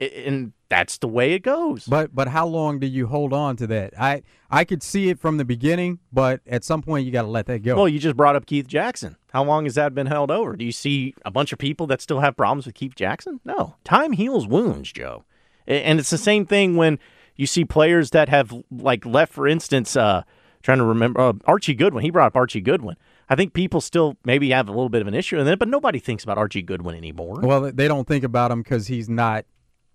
And 0.00 0.52
that's 0.72 0.96
the 0.98 1.08
way 1.08 1.34
it 1.34 1.42
goes. 1.42 1.84
But 1.84 2.14
but 2.14 2.28
how 2.28 2.46
long 2.46 2.78
do 2.78 2.86
you 2.86 3.06
hold 3.06 3.32
on 3.32 3.56
to 3.56 3.66
that? 3.68 3.92
I 3.98 4.22
I 4.50 4.64
could 4.64 4.82
see 4.82 5.10
it 5.10 5.18
from 5.18 5.36
the 5.36 5.44
beginning, 5.44 5.98
but 6.12 6.40
at 6.46 6.64
some 6.64 6.80
point 6.82 7.04
you 7.04 7.12
got 7.12 7.22
to 7.22 7.28
let 7.28 7.46
that 7.46 7.62
go. 7.62 7.76
Well, 7.76 7.88
you 7.88 7.98
just 7.98 8.16
brought 8.16 8.36
up 8.36 8.46
Keith 8.46 8.66
Jackson. 8.66 9.16
How 9.32 9.44
long 9.44 9.64
has 9.64 9.74
that 9.74 9.94
been 9.94 10.06
held 10.06 10.30
over? 10.30 10.56
Do 10.56 10.64
you 10.64 10.72
see 10.72 11.14
a 11.24 11.30
bunch 11.30 11.52
of 11.52 11.58
people 11.58 11.86
that 11.88 12.00
still 12.00 12.20
have 12.20 12.36
problems 12.36 12.64
with 12.64 12.74
Keith 12.74 12.94
Jackson? 12.94 13.40
No. 13.44 13.76
Time 13.84 14.12
heals 14.12 14.46
wounds, 14.46 14.92
Joe. 14.92 15.24
And 15.66 16.00
it's 16.00 16.10
the 16.10 16.18
same 16.18 16.46
thing 16.46 16.76
when 16.76 16.98
you 17.36 17.46
see 17.46 17.64
players 17.64 18.10
that 18.10 18.28
have 18.28 18.52
like 18.70 19.06
left 19.06 19.32
for 19.32 19.46
instance 19.46 19.96
uh 19.96 20.22
trying 20.62 20.78
to 20.78 20.84
remember 20.84 21.20
uh, 21.20 21.32
Archie 21.44 21.74
Goodwin. 21.74 22.02
He 22.02 22.10
brought 22.10 22.28
up 22.28 22.36
Archie 22.36 22.60
Goodwin. 22.60 22.96
I 23.28 23.34
think 23.34 23.52
people 23.52 23.80
still 23.80 24.16
maybe 24.24 24.50
have 24.50 24.68
a 24.68 24.72
little 24.72 24.88
bit 24.88 25.00
of 25.02 25.08
an 25.08 25.14
issue 25.14 25.38
in 25.38 25.46
it, 25.46 25.58
but 25.58 25.68
nobody 25.68 25.98
thinks 25.98 26.22
about 26.24 26.38
Archie 26.38 26.62
Goodwin 26.62 26.96
anymore. 26.96 27.40
Well, 27.42 27.72
they 27.72 27.88
don't 27.88 28.06
think 28.06 28.24
about 28.24 28.50
him 28.50 28.62
because 28.62 28.86
he's 28.86 29.08
not. 29.08 29.44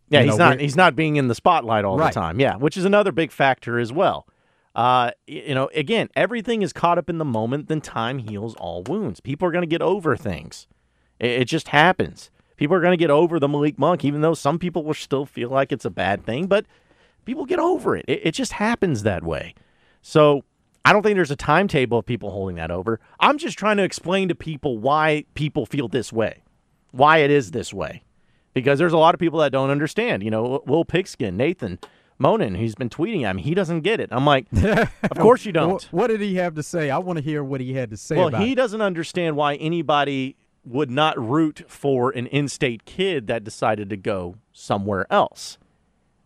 Yeah, 0.09 0.21
he's 0.21 0.37
know, 0.37 0.49
not. 0.49 0.59
He's 0.59 0.75
not 0.75 0.95
being 0.95 1.17
in 1.17 1.27
the 1.27 1.35
spotlight 1.35 1.85
all 1.85 1.97
right. 1.97 2.13
the 2.13 2.19
time. 2.19 2.39
Yeah, 2.39 2.55
which 2.55 2.77
is 2.77 2.85
another 2.85 3.11
big 3.11 3.31
factor 3.31 3.79
as 3.79 3.91
well. 3.91 4.27
Uh, 4.75 5.11
you 5.25 5.55
know, 5.55 5.69
again, 5.73 6.07
everything 6.15 6.61
is 6.61 6.71
caught 6.71 6.97
up 6.97 7.09
in 7.09 7.17
the 7.17 7.25
moment. 7.25 7.67
Then 7.67 7.81
time 7.81 8.19
heals 8.19 8.55
all 8.55 8.83
wounds. 8.83 9.19
People 9.19 9.47
are 9.47 9.51
going 9.51 9.63
to 9.63 9.67
get 9.67 9.81
over 9.81 10.15
things. 10.15 10.67
It, 11.19 11.31
it 11.31 11.45
just 11.45 11.69
happens. 11.69 12.29
People 12.57 12.75
are 12.75 12.81
going 12.81 12.91
to 12.91 12.97
get 12.97 13.09
over 13.09 13.39
the 13.39 13.47
Malik 13.47 13.77
Monk, 13.77 14.05
even 14.05 14.21
though 14.21 14.33
some 14.33 14.59
people 14.59 14.83
will 14.83 14.93
still 14.93 15.25
feel 15.25 15.49
like 15.49 15.71
it's 15.71 15.85
a 15.85 15.89
bad 15.89 16.25
thing. 16.25 16.47
But 16.47 16.65
people 17.25 17.45
get 17.45 17.59
over 17.59 17.95
it. 17.95 18.05
It, 18.07 18.21
it 18.27 18.31
just 18.31 18.53
happens 18.53 19.03
that 19.03 19.23
way. 19.23 19.55
So 20.01 20.43
I 20.85 20.93
don't 20.93 21.03
think 21.03 21.15
there's 21.15 21.31
a 21.31 21.35
timetable 21.35 21.97
of 21.99 22.05
people 22.05 22.31
holding 22.31 22.55
that 22.55 22.71
over. 22.71 22.99
I'm 23.19 23.37
just 23.37 23.57
trying 23.57 23.77
to 23.77 23.83
explain 23.83 24.29
to 24.29 24.35
people 24.35 24.77
why 24.77 25.25
people 25.33 25.65
feel 25.65 25.87
this 25.87 26.13
way, 26.13 26.43
why 26.91 27.17
it 27.17 27.31
is 27.31 27.51
this 27.51 27.73
way. 27.73 28.03
Because 28.57 28.79
there's 28.79 28.93
a 28.93 28.97
lot 28.97 29.13
of 29.13 29.19
people 29.19 29.39
that 29.39 29.51
don't 29.51 29.69
understand. 29.69 30.23
You 30.23 30.31
know, 30.31 30.63
Will 30.65 30.85
Pigskin, 30.85 31.37
Nathan 31.37 31.79
Monin, 32.19 32.55
he's 32.55 32.75
been 32.75 32.89
tweeting 32.89 33.23
at 33.23 33.35
me. 33.35 33.41
He 33.41 33.53
doesn't 33.53 33.81
get 33.81 33.99
it. 33.99 34.09
I'm 34.11 34.25
like, 34.25 34.47
of 34.53 35.17
course 35.17 35.45
you 35.45 35.51
don't. 35.51 35.81
what 35.91 36.07
did 36.07 36.21
he 36.21 36.35
have 36.35 36.55
to 36.55 36.63
say? 36.63 36.89
I 36.89 36.97
want 36.97 37.17
to 37.17 37.23
hear 37.23 37.43
what 37.43 37.61
he 37.61 37.73
had 37.73 37.91
to 37.91 37.97
say. 37.97 38.17
Well, 38.17 38.29
he 38.29 38.53
it. 38.53 38.55
doesn't 38.55 38.81
understand 38.81 39.35
why 39.35 39.55
anybody 39.55 40.35
would 40.65 40.91
not 40.91 41.17
root 41.17 41.63
for 41.67 42.11
an 42.11 42.27
in-state 42.27 42.85
kid 42.85 43.27
that 43.27 43.43
decided 43.43 43.89
to 43.89 43.97
go 43.97 44.35
somewhere 44.51 45.05
else. 45.11 45.57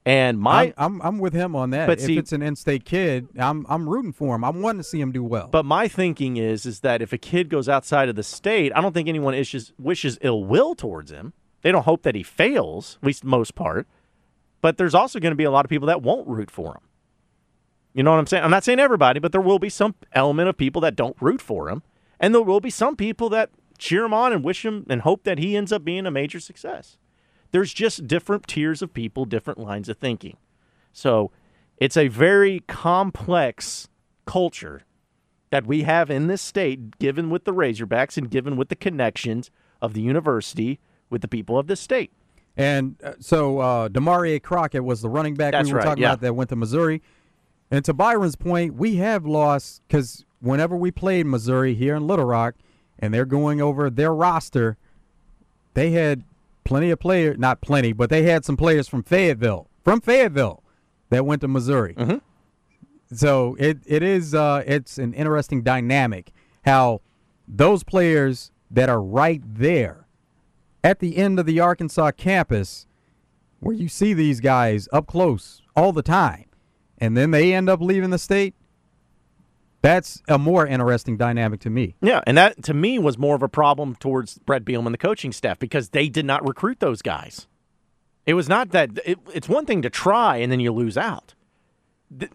And 0.03 0.39
my, 0.39 0.73
I'm, 0.77 0.95
I'm, 0.95 1.01
I'm 1.01 1.19
with 1.19 1.33
him 1.33 1.55
on 1.55 1.69
that. 1.71 1.85
But 1.85 1.99
if 1.99 2.05
see, 2.05 2.17
it's 2.17 2.31
an 2.31 2.41
in-state 2.41 2.85
kid, 2.85 3.27
I'm 3.37 3.67
I'm 3.69 3.87
rooting 3.87 4.13
for 4.13 4.33
him. 4.33 4.43
I'm 4.43 4.63
wanting 4.63 4.79
to 4.79 4.83
see 4.83 4.99
him 4.99 5.11
do 5.11 5.23
well. 5.23 5.47
But 5.47 5.63
my 5.63 5.87
thinking 5.87 6.37
is 6.37 6.65
is 6.65 6.79
that 6.79 7.03
if 7.03 7.13
a 7.13 7.19
kid 7.19 7.49
goes 7.49 7.69
outside 7.69 8.09
of 8.09 8.15
the 8.15 8.23
state, 8.23 8.71
I 8.75 8.81
don't 8.81 8.93
think 8.93 9.07
anyone 9.07 9.35
wishes 9.35 9.73
wishes 9.77 10.17
ill 10.21 10.43
will 10.43 10.73
towards 10.73 11.11
him. 11.11 11.33
They 11.61 11.71
don't 11.71 11.83
hope 11.83 12.03
that 12.03 12.15
he 12.15 12.23
fails, 12.23 12.97
at 13.01 13.07
least 13.07 13.23
most 13.23 13.55
part. 13.55 13.87
But 14.61 14.77
there's 14.77 14.95
also 14.95 15.19
going 15.19 15.31
to 15.31 15.35
be 15.37 15.43
a 15.43 15.51
lot 15.51 15.65
of 15.65 15.69
people 15.69 15.87
that 15.87 16.01
won't 16.01 16.27
root 16.27 16.51
for 16.51 16.73
him. 16.73 16.81
You 17.93 18.03
know 18.03 18.11
what 18.11 18.19
I'm 18.19 18.27
saying? 18.27 18.43
I'm 18.43 18.51
not 18.51 18.63
saying 18.63 18.79
everybody, 18.79 19.19
but 19.19 19.31
there 19.31 19.41
will 19.41 19.59
be 19.59 19.69
some 19.69 19.95
element 20.13 20.49
of 20.49 20.57
people 20.57 20.81
that 20.81 20.95
don't 20.95 21.17
root 21.19 21.41
for 21.41 21.69
him, 21.69 21.83
and 22.19 22.33
there 22.33 22.41
will 22.41 22.61
be 22.61 22.69
some 22.69 22.95
people 22.95 23.29
that 23.29 23.49
cheer 23.77 24.05
him 24.05 24.13
on 24.13 24.31
and 24.31 24.43
wish 24.43 24.63
him 24.63 24.85
and 24.89 25.01
hope 25.01 25.23
that 25.23 25.39
he 25.39 25.57
ends 25.57 25.71
up 25.71 25.83
being 25.83 26.05
a 26.05 26.11
major 26.11 26.39
success 26.39 26.97
there's 27.51 27.73
just 27.73 28.07
different 28.07 28.47
tiers 28.47 28.81
of 28.81 28.93
people, 28.93 29.25
different 29.25 29.59
lines 29.59 29.89
of 29.89 29.97
thinking. 29.97 30.37
So 30.93 31.31
it's 31.77 31.97
a 31.97 32.07
very 32.07 32.61
complex 32.67 33.87
culture 34.25 34.83
that 35.49 35.65
we 35.65 35.83
have 35.83 36.09
in 36.09 36.27
this 36.27 36.41
state, 36.41 36.97
given 36.97 37.29
with 37.29 37.43
the 37.43 37.53
Razorbacks 37.53 38.17
and 38.17 38.31
given 38.31 38.55
with 38.55 38.69
the 38.69 38.75
connections 38.75 39.51
of 39.81 39.93
the 39.93 40.01
university 40.01 40.79
with 41.11 41.21
the 41.21 41.27
people 41.27 41.59
of 41.59 41.67
this 41.67 41.79
state. 41.79 42.11
And 42.57 42.95
uh, 43.03 43.13
so 43.19 43.59
uh, 43.59 43.89
Crockett 44.39 44.83
was 44.83 45.01
the 45.01 45.09
running 45.09 45.35
back 45.35 45.51
That's 45.51 45.67
we 45.67 45.73
were 45.73 45.79
right, 45.79 45.85
talking 45.85 46.01
yeah. 46.01 46.09
about 46.09 46.21
that 46.21 46.33
went 46.33 46.49
to 46.49 46.55
Missouri. 46.55 47.01
And 47.69 47.85
to 47.85 47.93
Byron's 47.93 48.35
point, 48.35 48.73
we 48.73 48.95
have 48.95 49.25
lost 49.25 49.81
because 49.87 50.25
whenever 50.41 50.75
we 50.75 50.91
played 50.91 51.25
Missouri 51.25 51.73
here 51.73 51.95
in 51.95 52.07
Little 52.07 52.25
Rock 52.25 52.55
and 52.99 53.13
they're 53.13 53.25
going 53.25 53.61
over 53.61 53.89
their 53.89 54.13
roster, 54.13 54.77
they 55.73 55.91
had 55.91 56.23
plenty 56.63 56.89
of 56.91 56.99
players, 56.99 57.37
not 57.37 57.61
plenty, 57.61 57.93
but 57.93 58.09
they 58.09 58.23
had 58.23 58.43
some 58.43 58.57
players 58.57 58.87
from 58.87 59.03
Fayetteville, 59.03 59.67
from 59.83 60.01
Fayetteville, 60.01 60.63
that 61.09 61.25
went 61.25 61.41
to 61.41 61.47
Missouri. 61.47 61.93
Mm-hmm. 61.93 62.17
So 63.15 63.55
it 63.59 63.79
it 63.85 64.03
is 64.03 64.33
uh, 64.33 64.63
it's 64.65 64.97
an 64.97 65.13
interesting 65.13 65.63
dynamic 65.63 66.31
how 66.63 67.01
those 67.47 67.83
players 67.83 68.51
that 68.69 68.87
are 68.87 69.01
right 69.01 69.41
there 69.45 70.00
at 70.83 70.99
the 70.99 71.17
end 71.17 71.39
of 71.39 71.45
the 71.45 71.59
Arkansas 71.59 72.11
campus, 72.11 72.85
where 73.59 73.75
you 73.75 73.87
see 73.87 74.13
these 74.13 74.39
guys 74.39 74.87
up 74.91 75.07
close 75.07 75.61
all 75.75 75.91
the 75.93 76.01
time, 76.01 76.45
and 76.97 77.15
then 77.15 77.31
they 77.31 77.53
end 77.53 77.69
up 77.69 77.81
leaving 77.81 78.09
the 78.09 78.17
state. 78.17 78.55
That's 79.81 80.21
a 80.27 80.37
more 80.37 80.67
interesting 80.67 81.17
dynamic 81.17 81.59
to 81.61 81.69
me. 81.69 81.95
Yeah, 82.01 82.21
and 82.27 82.37
that 82.37 82.63
to 82.63 82.73
me 82.73 82.99
was 82.99 83.17
more 83.17 83.35
of 83.35 83.41
a 83.41 83.49
problem 83.49 83.95
towards 83.95 84.37
Brett 84.39 84.63
Bielema 84.63 84.87
and 84.87 84.93
the 84.93 84.99
coaching 84.99 85.31
staff 85.31 85.57
because 85.57 85.89
they 85.89 86.07
did 86.07 86.25
not 86.25 86.47
recruit 86.47 86.79
those 86.79 87.01
guys. 87.01 87.47
It 88.27 88.35
was 88.35 88.47
not 88.47 88.69
that 88.69 88.99
it, 89.03 89.17
it's 89.33 89.49
one 89.49 89.65
thing 89.65 89.81
to 89.81 89.89
try 89.89 90.37
and 90.37 90.51
then 90.51 90.59
you 90.59 90.71
lose 90.71 90.97
out. 90.97 91.33
The, 92.11 92.29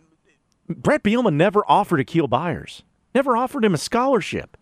Brett 0.68 1.04
Bielema 1.04 1.32
never 1.32 1.62
offered 1.68 2.04
Akial 2.04 2.28
Byers, 2.28 2.82
never 3.14 3.36
offered 3.36 3.64
him 3.64 3.74
a 3.74 3.78
scholarship. 3.78 4.56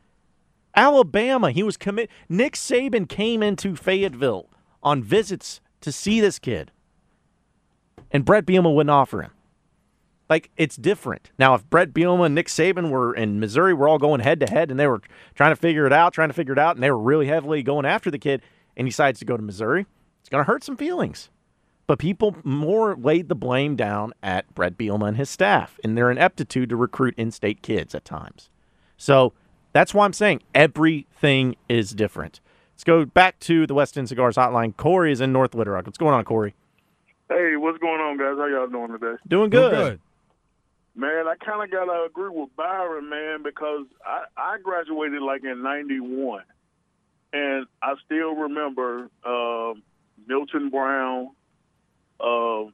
Alabama, 0.77 1.51
he 1.51 1.62
was 1.62 1.77
commit. 1.77 2.11
Nick 2.29 2.55
Saban 2.55 3.09
came 3.09 3.43
into 3.43 3.77
Fayetteville 3.77 4.49
on 4.83 5.03
visits 5.03 5.61
to 5.81 5.93
see 5.93 6.20
this 6.20 6.39
kid, 6.39 6.72
and 8.11 8.25
Brett 8.25 8.47
Bielema 8.47 8.75
wouldn't 8.75 8.91
offer 8.91 9.22
him. 9.22 9.31
Like 10.29 10.51
it's 10.57 10.77
different 10.77 11.31
now. 11.39 11.55
If 11.55 11.68
Brett 11.68 11.93
Bielema 11.93 12.27
and 12.27 12.35
Nick 12.35 12.49
Saban 12.49 12.91
were 12.91 13.14
in 13.14 13.41
Missouri, 13.41 13.75
we're 13.75 13.89
all 13.89 13.99
going 13.99 14.20
head 14.20 14.41
to 14.41 14.47
head, 14.47 14.70
and 14.70 14.81
they 14.81 14.87
were 14.87 15.03
trying 15.35 15.53
to 15.53 15.57
figure 15.57 15.87
it 15.87 15.93
out, 15.93 16.14
trying 16.14 16.31
to 16.31 16.35
figure 16.35 16.55
it 16.55 16.59
out, 16.59 16.77
and 16.77 16.83
they 16.83 16.91
were 16.91 16.99
really 16.99 17.27
heavily 17.27 17.62
going 17.62 17.85
after 17.85 18.11
the 18.11 18.18
kid, 18.18 18.41
and 18.77 18.87
he 18.87 18.91
decides 18.91 19.18
to 19.18 19.25
go 19.25 19.37
to 19.37 19.43
Missouri. 19.43 19.87
It's 20.20 20.31
going 20.31 20.43
to 20.43 20.51
hurt 20.51 20.64
some 20.64 20.79
feelings. 20.79 21.29
But 21.87 21.99
people 21.99 22.35
more 22.43 22.97
laid 22.97 23.29
the 23.29 23.35
blame 23.35 23.77
down 23.77 24.14
at 24.22 24.53
Brett 24.55 24.79
Bielema 24.79 25.09
and 25.09 25.16
his 25.18 25.29
staff 25.29 25.79
in 25.85 25.95
their 25.95 26.11
ineptitude 26.11 26.70
to 26.70 26.77
recruit 26.77 27.14
in-state 27.18 27.61
kids 27.61 27.95
at 27.95 28.07
times. 28.07 28.49
So 28.97 29.35
that's 29.75 29.93
why 29.93 30.07
I'm 30.07 30.14
saying 30.14 30.41
everything 30.55 31.57
is 31.68 31.91
different. 31.91 32.41
Let's 32.75 32.85
go 32.85 33.05
back 33.05 33.39
to 33.41 33.66
the 33.66 33.75
West 33.75 33.99
End 33.99 34.09
Cigars 34.09 34.37
hotline. 34.37 34.75
Corey 34.77 35.12
is 35.12 35.20
in 35.20 35.33
North 35.33 35.55
Little 35.55 35.75
Rock. 35.75 35.85
What's 35.85 35.99
going 35.99 36.14
on, 36.14 36.25
Corey? 36.25 36.55
Hey, 37.29 37.57
what's 37.57 37.79
going 37.79 38.01
on, 38.01 38.16
guys? 38.16 38.37
How 38.39 38.47
y'all 38.47 38.68
doing 38.68 38.99
today? 38.99 39.20
Doing 39.29 39.51
good. 39.51 39.72
good. 39.72 40.01
Man, 40.97 41.27
I 41.27 41.35
kind 41.45 41.62
of 41.62 41.70
got 41.70 41.87
to 41.87 42.05
agree 42.05 42.31
with 42.31 42.55
Byron, 42.57 43.11
man, 43.11 43.43
because 43.43 43.87
I, 44.07 44.25
I 44.37 44.59
graduated 44.62 45.22
like 45.22 45.43
in 45.43 45.62
91. 45.62 46.45
And 47.33 47.66
I 47.83 47.95
still 48.05 48.35
remember 48.37 49.09
uh, 49.25 49.75
Milton 50.27 50.70
Brown. 50.70 51.31
Uh, 52.20 52.70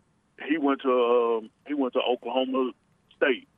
he 0.46 0.58
went 0.58 0.82
to 0.82 1.40
uh, 1.42 1.48
he 1.66 1.72
went 1.72 1.94
to 1.94 2.00
Oklahoma 2.00 2.72
State, 3.16 3.48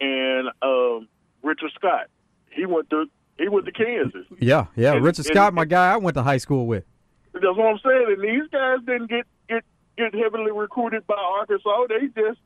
and 0.00 0.48
uh, 0.62 1.04
Richard 1.42 1.70
Scott. 1.74 2.08
He 2.54 2.66
went 2.66 2.90
to 2.90 3.06
he 3.38 3.48
went 3.48 3.66
to 3.66 3.72
Kansas. 3.72 4.26
Yeah, 4.38 4.66
yeah. 4.76 4.94
And- 4.94 5.04
Richard 5.04 5.26
and- 5.26 5.34
Scott, 5.34 5.54
my 5.54 5.64
guy, 5.64 5.92
I 5.92 5.96
went 5.96 6.14
to 6.14 6.22
high 6.22 6.36
school 6.38 6.66
with. 6.66 6.84
That's 7.32 7.44
what 7.44 7.66
I'm 7.66 7.78
saying. 7.78 8.06
And 8.08 8.22
these 8.22 8.48
guys 8.50 8.78
didn't 8.86 9.08
get 9.08 9.26
get 9.48 9.64
get 9.96 10.14
heavily 10.14 10.52
recruited 10.52 11.06
by 11.06 11.14
Arkansas. 11.16 11.86
They 11.88 12.06
just 12.08 12.38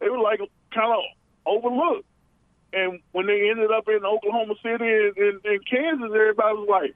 they 0.00 0.08
were 0.08 0.18
like 0.18 0.40
kind 0.72 0.92
of 0.92 1.02
overlooked. 1.46 2.06
And 2.72 3.00
when 3.12 3.26
they 3.26 3.48
ended 3.50 3.70
up 3.70 3.88
in 3.88 4.04
Oklahoma 4.04 4.54
City 4.62 4.84
and, 4.84 5.16
and, 5.16 5.40
and 5.44 5.66
Kansas, 5.66 6.10
everybody 6.12 6.54
was 6.56 6.68
like, 6.68 6.94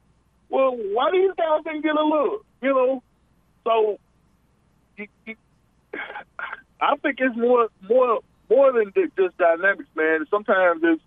"Well, 0.48 0.76
why 0.76 1.10
these 1.12 1.30
guys 1.36 1.62
didn't 1.64 1.82
get 1.82 1.96
a 1.96 2.02
look?" 2.04 2.44
You 2.60 2.74
know. 2.74 3.02
So, 3.64 3.98
you, 4.96 5.06
you, 5.24 5.36
I 6.80 6.96
think 6.96 7.18
it's 7.20 7.36
more 7.36 7.68
more 7.88 8.20
more 8.50 8.72
than 8.72 8.92
just 9.16 9.38
dynamics, 9.38 9.88
man. 9.94 10.26
Sometimes 10.30 10.80
it's 10.84 11.02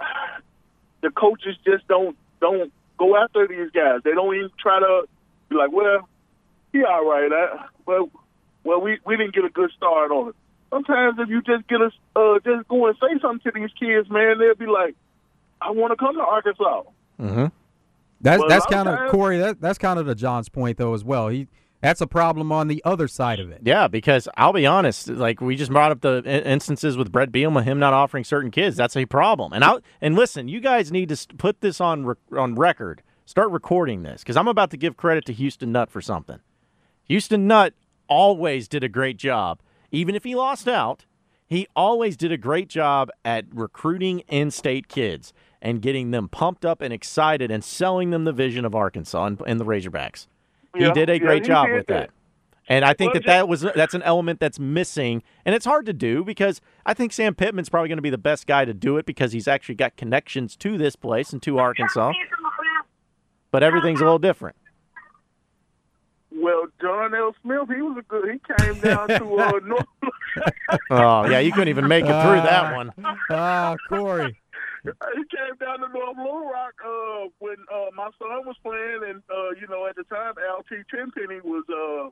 the 1.02 1.10
coaches 1.10 1.56
just 1.64 1.86
don't 1.88 2.16
don't 2.40 2.72
go 2.98 3.16
after 3.16 3.46
these 3.46 3.70
guys. 3.72 4.00
They 4.04 4.12
don't 4.12 4.34
even 4.34 4.50
try 4.58 4.78
to 4.80 5.08
be 5.48 5.56
like, 5.56 5.72
well, 5.72 6.08
he 6.72 6.84
all 6.84 7.08
right. 7.08 7.30
I, 7.32 7.66
well, 7.86 8.10
well, 8.64 8.80
we 8.80 8.98
we 9.04 9.16
didn't 9.16 9.34
get 9.34 9.44
a 9.44 9.50
good 9.50 9.70
start 9.76 10.10
on 10.10 10.30
it. 10.30 10.34
Sometimes 10.70 11.18
if 11.18 11.28
you 11.28 11.42
just 11.42 11.66
get 11.68 11.80
us, 11.82 11.92
uh, 12.14 12.38
just 12.44 12.68
go 12.68 12.86
and 12.86 12.96
say 13.00 13.18
something 13.20 13.52
to 13.52 13.58
these 13.58 13.70
kids, 13.78 14.08
man, 14.08 14.38
they'll 14.38 14.54
be 14.54 14.66
like, 14.66 14.94
I 15.60 15.72
want 15.72 15.90
to 15.90 15.96
come 15.96 16.14
to 16.14 16.22
Arkansas. 16.22 16.82
Mm-hmm. 17.20 17.46
That's 18.20 18.40
Well, 18.40 18.48
that's 18.48 18.66
kind 18.66 18.88
of 18.88 19.00
of 19.00 19.10
Corey. 19.10 19.38
That 19.38 19.60
that's 19.60 19.78
kind 19.78 19.98
of 19.98 20.06
the 20.06 20.14
John's 20.14 20.48
point 20.48 20.78
though 20.78 20.94
as 20.94 21.04
well. 21.04 21.28
He 21.28 21.48
that's 21.80 22.00
a 22.00 22.06
problem 22.06 22.52
on 22.52 22.68
the 22.68 22.82
other 22.84 23.08
side 23.08 23.40
of 23.40 23.50
it. 23.50 23.62
Yeah, 23.64 23.88
because 23.88 24.28
I'll 24.36 24.52
be 24.52 24.66
honest, 24.66 25.08
like 25.08 25.40
we 25.40 25.56
just 25.56 25.72
brought 25.72 25.92
up 25.92 26.00
the 26.00 26.22
instances 26.26 26.96
with 26.96 27.10
Brett 27.10 27.32
Bielema, 27.32 27.64
him 27.64 27.78
not 27.78 27.92
offering 27.92 28.24
certain 28.24 28.50
kids. 28.50 28.76
That's 28.76 28.96
a 28.96 29.06
problem. 29.06 29.52
And 29.52 29.64
I 29.64 29.78
and 30.00 30.14
listen, 30.14 30.48
you 30.48 30.60
guys 30.60 30.92
need 30.92 31.08
to 31.08 31.26
put 31.36 31.60
this 31.60 31.80
on 31.80 32.14
on 32.36 32.54
record. 32.54 33.02
Start 33.24 33.50
recording 33.50 34.02
this 34.02 34.22
because 34.22 34.36
I'm 34.36 34.48
about 34.48 34.70
to 34.72 34.76
give 34.76 34.96
credit 34.96 35.24
to 35.26 35.32
Houston 35.32 35.72
Nutt 35.72 35.90
for 35.90 36.00
something. 36.00 36.40
Houston 37.04 37.46
Nutt 37.46 37.74
always 38.08 38.68
did 38.68 38.84
a 38.84 38.88
great 38.88 39.16
job, 39.16 39.60
even 39.90 40.14
if 40.14 40.24
he 40.24 40.34
lost 40.34 40.68
out. 40.68 41.06
He 41.46 41.66
always 41.74 42.16
did 42.16 42.30
a 42.30 42.36
great 42.36 42.68
job 42.68 43.10
at 43.24 43.44
recruiting 43.52 44.20
in-state 44.28 44.86
kids 44.86 45.32
and 45.60 45.82
getting 45.82 46.12
them 46.12 46.28
pumped 46.28 46.64
up 46.64 46.80
and 46.80 46.92
excited 46.92 47.50
and 47.50 47.64
selling 47.64 48.10
them 48.10 48.22
the 48.24 48.32
vision 48.32 48.64
of 48.64 48.76
Arkansas 48.76 49.24
and, 49.24 49.42
and 49.44 49.58
the 49.58 49.64
Razorbacks. 49.64 50.28
He 50.76 50.84
Yeah, 50.84 50.92
did 50.92 51.10
a 51.10 51.18
great 51.18 51.42
he 51.42 51.48
job 51.48 51.70
with 51.70 51.86
that. 51.88 52.08
that. 52.08 52.10
And 52.68 52.84
I 52.84 52.92
think 52.94 53.14
Well, 53.14 53.22
that 53.22 53.26
that 53.26 53.48
was 53.48 53.62
that's 53.74 53.94
an 53.94 54.02
element 54.02 54.38
that's 54.38 54.60
missing, 54.60 55.24
and 55.44 55.54
it's 55.56 55.64
hard 55.64 55.86
to 55.86 55.92
do 55.92 56.22
because 56.22 56.60
I 56.86 56.94
think 56.94 57.12
Sam 57.12 57.34
Pittman's 57.34 57.68
probably 57.68 57.88
going 57.88 57.98
to 57.98 58.02
be 58.02 58.10
the 58.10 58.18
best 58.18 58.46
guy 58.46 58.64
to 58.64 58.72
do 58.72 58.96
it 58.96 59.06
because 59.06 59.32
he's 59.32 59.48
actually 59.48 59.74
got 59.74 59.96
connections 59.96 60.54
to 60.56 60.78
this 60.78 60.94
place 60.94 61.32
and 61.32 61.42
to 61.42 61.58
Arkansas. 61.58 62.12
But 63.50 63.64
everything's 63.64 64.00
a 64.00 64.04
little 64.04 64.20
different. 64.20 64.54
Well, 66.32 66.66
John 66.80 67.12
L. 67.12 67.34
Smith, 67.42 67.68
he 67.74 67.82
was 67.82 67.98
a 67.98 68.02
good. 68.02 68.30
He 68.30 68.54
came 68.56 68.78
down 68.80 69.08
to 69.08 69.36
uh, 69.36 69.60
North. 69.64 69.86
Oh 70.90 71.26
yeah, 71.28 71.40
you 71.40 71.50
couldn't 71.50 71.68
even 71.68 71.88
make 71.88 72.04
it 72.04 72.22
through 72.22 72.40
that 72.42 72.74
one. 72.76 72.92
Ah, 73.30 73.74
Corey. 73.88 74.39
He 74.84 75.24
came 75.28 75.56
down 75.60 75.80
to 75.80 75.88
North 75.92 76.16
Little 76.16 76.48
Rock 76.48 76.74
uh, 76.84 77.28
when 77.38 77.56
uh, 77.72 77.90
my 77.94 78.08
son 78.18 78.46
was 78.46 78.56
playing, 78.62 79.00
and 79.08 79.22
uh, 79.30 79.50
you 79.60 79.66
know, 79.68 79.86
at 79.86 79.96
the 79.96 80.04
time, 80.04 80.34
Altee 80.40 80.84
Tenpenny 80.90 81.40
was, 81.44 81.64
uh, 81.68 82.08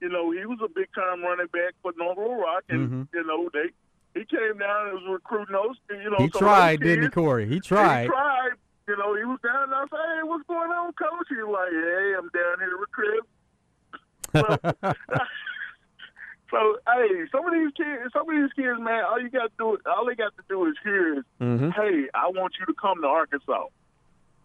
you 0.00 0.08
know, 0.08 0.30
he 0.32 0.46
was 0.46 0.58
a 0.64 0.68
big 0.74 0.88
time 0.94 1.22
running 1.22 1.48
back 1.52 1.74
for 1.82 1.92
North 1.98 2.16
Little 2.16 2.40
Rock, 2.40 2.64
and 2.70 2.88
Mhm. 2.90 3.08
you 3.12 3.24
know, 3.26 3.50
they 3.52 3.70
he 4.18 4.24
came 4.24 4.58
down 4.58 4.88
and 4.88 4.94
was 4.94 5.06
recruiting 5.20 5.52
those, 5.54 5.76
you 5.90 6.10
know, 6.10 6.16
He 6.18 6.24
some 6.24 6.24
of 6.24 6.32
those 6.32 6.40
tried, 6.40 6.80
didn't 6.80 7.04
he. 7.04 7.10
Corey? 7.10 7.46
He 7.46 7.60
tried. 7.60 8.02
He 8.04 8.08
tried. 8.08 8.50
You 8.88 8.96
know, 8.96 9.14
he 9.14 9.22
was 9.24 9.38
down 9.44 9.64
and 9.64 9.74
I 9.74 9.82
said, 9.82 10.00
"Hey, 10.16 10.22
what's 10.24 10.46
going 10.48 10.70
on, 10.72 10.92
coach?" 10.94 11.26
He 11.28 11.36
was 11.36 11.52
like, 11.52 11.70
"Hey, 11.70 12.14
I'm 12.18 12.28
down 12.30 12.58
here 12.58 12.78
with 12.78 12.90
Chris." 12.90 13.20
So, 14.32 14.58
so, 16.50 16.78
hey, 16.86 17.24
some 17.32 17.46
of 17.46 17.52
these 17.52 17.72
kids, 17.76 18.12
some 18.12 18.28
of 18.28 18.34
these 18.34 18.52
kids, 18.54 18.78
man, 18.80 19.04
all 19.04 19.20
you 19.20 19.30
got 19.30 19.44
to 19.44 19.50
do, 19.58 19.78
all 19.86 20.06
they 20.06 20.14
got 20.14 20.36
to 20.36 20.42
do 20.48 20.66
is 20.66 20.74
hear 20.84 21.18
is, 21.18 21.24
hmm 21.38 21.70
"Hey, 21.70 22.04
I 22.14 22.28
want 22.28 22.54
you 22.58 22.66
to 22.66 22.74
come 22.74 23.00
to 23.02 23.06
Arkansas." 23.08 23.66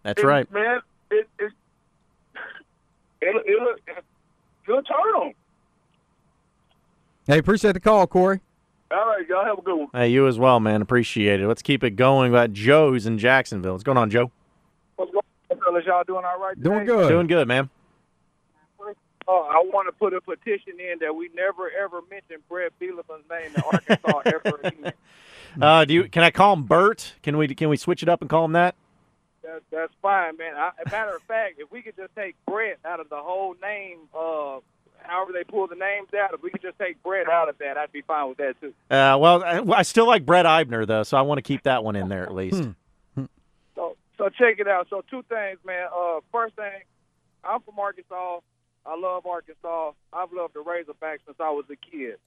That's 0.04 0.20
And, 0.22 0.28
right. 0.30 0.52
man. 0.52 0.80
It, 1.12 1.28
it, 1.40 1.52
it'll, 3.22 3.42
it'll, 3.42 3.76
it'll 4.68 4.82
turn 4.84 4.98
on. 4.98 5.34
Hey, 7.28 7.38
appreciate 7.40 7.74
the 7.74 7.80
call, 7.80 8.06
Corey. 8.08 8.42
All 8.92 8.98
right, 9.08 9.28
y'all 9.28 9.44
have 9.46 9.58
a 9.58 9.62
good 9.62 9.76
one. 9.78 9.88
Hey, 9.94 10.10
you 10.10 10.28
as 10.28 10.38
well, 10.38 10.60
man. 10.60 10.82
Appreciate 10.82 11.42
it. 11.42 11.48
Let's 11.48 11.64
keep 11.64 11.84
it 11.84 11.92
going. 11.92 12.32
About 12.32 12.50
got 12.50 12.54
Joe 12.54 12.92
who's 12.92 13.08
in 13.08 13.18
Jacksonville. 13.18 13.72
What's 13.72 13.84
going 13.84 13.98
on, 13.98 14.12
Joe? 14.12 14.32
What's 14.96 15.12
going 15.12 15.24
on, 15.50 15.58
fellas? 15.60 15.84
Y'all 15.88 16.04
doing 16.04 16.24
all 16.24 16.40
right? 16.40 16.62
Doing 16.62 16.86
good. 16.86 17.10
Doing 17.10 17.28
good, 17.28 17.48
man. 17.48 17.70
Uh, 19.28 19.32
I 19.32 19.64
want 19.66 19.88
to 19.88 19.92
put 19.92 20.14
a 20.14 20.22
petition 20.22 20.74
in 20.80 21.00
that 21.00 21.16
we 21.16 21.30
never 21.36 21.70
ever 21.72 22.02
mention 22.10 22.38
Brett 22.48 22.72
Bielema's 22.80 23.24
name 23.30 23.52
in 23.56 23.62
Arkansas 23.64 24.22
ever 24.26 24.60
again. 24.64 24.94
Uh, 25.60 25.86
do 25.86 25.94
you? 25.94 26.04
Can 26.10 26.24
I 26.24 26.32
call 26.32 26.54
him 26.54 26.64
Bert? 26.64 27.14
Can 27.24 27.38
we? 27.38 27.48
Can 27.56 27.70
we 27.70 27.78
switch 27.78 28.04
it 28.04 28.10
up 28.10 28.22
and 28.22 28.30
call 28.30 28.46
him 28.46 28.52
that? 28.54 28.76
That, 29.42 29.62
that's 29.72 29.94
fine, 30.02 30.38
man. 30.38 30.56
I, 30.56 30.72
a 30.86 30.90
matter 30.90 31.16
of 31.16 31.22
fact, 31.24 31.56
if 31.60 31.72
we 31.72 31.82
could 31.82 31.96
just 31.96 32.16
take 32.16 32.36
Brett 32.48 32.78
out 32.84 33.00
of 33.00 33.10
the 33.10 33.18
whole 33.18 33.56
name, 33.62 34.00
uh, 34.14 34.60
however 35.00 35.32
they 35.34 35.44
pull 35.44 35.68
the 35.68 35.76
names 35.76 36.10
out, 36.20 36.34
if 36.34 36.42
we 36.42 36.50
could 36.50 36.62
just 36.62 36.78
take 36.78 37.02
Brett 37.04 37.30
out 37.30 37.50
of 37.50 37.58
that, 37.60 37.78
I'd 37.78 37.92
be 37.92 38.02
fine 38.02 38.28
with 38.30 38.38
that 38.38 38.60
too. 38.60 38.74
Uh, 38.90 39.18
well, 39.20 39.44
I, 39.44 39.62
I 39.72 39.82
still 39.84 40.08
like 40.08 40.26
Brett 40.26 40.46
Eibner 40.46 40.86
though, 40.86 41.04
so 41.04 41.18
I 41.18 41.22
want 41.22 41.38
to 41.40 41.44
keep 41.44 41.64
that 41.64 41.84
one 41.84 41.96
in 41.96 42.10
there 42.10 42.24
at 42.24 42.34
least. 42.34 42.64
So, 43.76 43.98
so 44.18 44.30
check 44.30 44.60
it 44.60 44.68
out. 44.68 44.88
So 44.90 45.04
two 45.10 45.24
things, 45.30 45.60
man. 45.66 45.88
Uh, 45.96 46.20
first 46.32 46.56
thing, 46.56 46.82
I'm 47.44 47.62
from 47.62 47.80
Arkansas. 47.80 48.40
I 48.86 48.98
love 48.98 49.26
Arkansas. 49.26 49.92
I've 50.14 50.32
loved 50.32 50.54
the 50.54 50.60
Razorbacks 50.60 51.20
since 51.26 51.38
I 51.40 51.50
was 51.50 51.66
a 51.72 51.76
kid. 51.76 52.18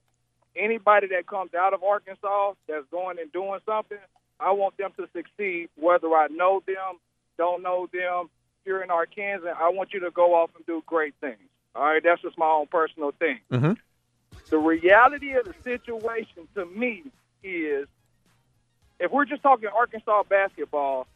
Anybody 0.57 1.09
that 1.09 1.27
comes 1.27 1.55
out 1.55 1.73
of 1.73 1.85
Arkansas 1.85 2.55
that's 2.67 2.85
going 2.91 3.19
and 3.21 3.31
doing 3.33 3.61
something, 3.65 3.99
I 4.41 4.53
want 4.53 4.77
them 4.77 4.91
to 4.97 5.09
succeed, 5.13 5.69
whether 5.77 6.09
I 6.15 6.29
know 6.29 6.63
them, 6.67 6.99
don't 7.37 7.63
know 7.63 7.89
them. 7.93 8.29
Here 8.65 8.83
in 8.83 8.91
Arkansas, 8.91 9.55
I 9.57 9.71
want 9.71 9.95
you 9.95 10.01
to 10.01 10.11
go 10.11 10.35
off 10.35 10.51
and 10.57 10.67
do 10.67 10.83
great 10.85 11.15
things. 11.21 11.39
All 11.75 11.85
right, 11.85 12.03
that's 12.03 12.21
just 12.23 12.37
my 12.37 12.47
own 12.47 12.67
personal 12.67 13.13
thing. 13.13 13.39
Mhm. 13.51 13.79
the 14.51 14.59
reality 14.59 15.33
of 15.33 15.45
the 15.45 15.55
situation 15.63 16.49
to 16.55 16.65
me 16.67 17.03
is 17.43 17.87
if 18.99 19.11
we're 19.11 19.25
just 19.27 19.43
talking 19.43 19.69
Arkansas 19.69 20.23
basketball, 20.25 21.07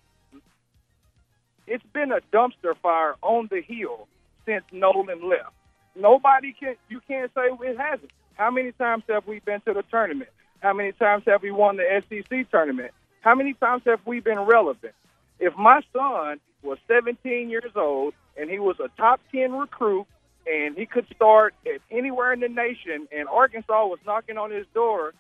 it's 1.66 1.84
been 1.93 2.12
a 2.12 2.20
dumpster 2.32 2.76
fire 2.76 3.16
on 3.22 3.49
the 3.49 3.61
hill 3.61 4.09
since 4.47 4.64
Nolan 4.72 5.28
left. 5.28 5.53
Nobody 5.95 6.55
can 6.59 6.76
you 6.88 7.01
can't 7.07 7.30
say 7.34 7.43
it 7.51 7.78
hasn't. 7.78 8.11
How 8.34 8.51
many 8.51 8.72
times 8.72 9.05
have 9.09 9.26
we 9.26 9.40
been 9.40 9.61
to 9.62 9.74
the 9.74 9.82
tournament? 9.90 10.30
How 10.61 10.72
many 10.72 10.93
times 10.93 11.24
have 11.26 11.43
we 11.43 11.51
won 11.51 11.76
the 11.76 12.03
SEC 12.09 12.51
tournament? 12.51 12.93
How 13.20 13.34
many 13.34 13.55
times 13.55 13.82
have 13.86 14.01
we 14.07 14.20
been 14.20 14.40
relevant? 14.40 14.95
If 15.38 15.57
my 15.57 15.80
son 15.93 16.40
was 16.62 16.78
17 16.88 17.51
years 17.51 17.72
old 17.74 18.14
and 18.36 18.49
he 18.49 18.59
was 18.59 18.76
a 18.80 18.88
top 18.97 19.20
10 19.32 19.53
recruit 19.53 20.07
and 20.47 20.76
he 20.76 20.86
could 20.86 21.07
start 21.14 21.55
at 21.66 21.80
anywhere 21.90 22.32
in 22.32 22.40
the 22.40 22.49
nation 22.49 23.07
and 23.12 23.28
Arkansas 23.28 23.86
was 23.86 23.99
knocking 24.07 24.38
on 24.38 24.51
his 24.51 24.66
door 24.74 25.12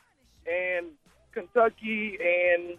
and 0.46 0.86
Kentucky 1.32 2.18
and 2.20 2.78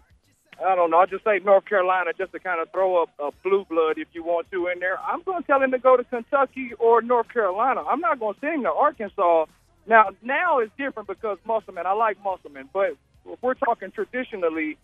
I 0.62 0.74
don't 0.74 0.90
know, 0.90 0.98
I'll 0.98 1.06
just 1.06 1.24
say 1.24 1.40
North 1.44 1.64
Carolina 1.64 2.12
just 2.16 2.32
to 2.32 2.38
kind 2.38 2.60
of 2.60 2.70
throw 2.70 3.04
a, 3.04 3.26
a 3.26 3.30
blue 3.42 3.64
blood 3.64 3.98
if 3.98 4.08
you 4.12 4.22
want 4.22 4.50
to 4.50 4.68
in 4.68 4.78
there. 4.78 4.98
I'm 5.00 5.22
going 5.22 5.42
to 5.42 5.46
tell 5.46 5.62
him 5.62 5.70
to 5.72 5.78
go 5.78 5.96
to 5.96 6.04
Kentucky 6.04 6.72
or 6.78 7.02
North 7.02 7.28
Carolina. 7.28 7.82
I'm 7.82 8.00
not 8.00 8.20
going 8.20 8.34
to 8.34 8.40
send 8.40 8.54
him 8.56 8.62
to 8.62 8.72
Arkansas. 8.72 9.46
Now, 9.86 10.10
now 10.22 10.58
it's 10.60 10.72
different 10.78 11.08
because 11.08 11.38
Musselman, 11.44 11.86
I 11.86 11.92
like 11.92 12.22
Musselman, 12.22 12.68
but 12.72 12.96
if 13.26 13.42
we're 13.42 13.54
talking 13.54 13.90
traditionally, 13.90 14.78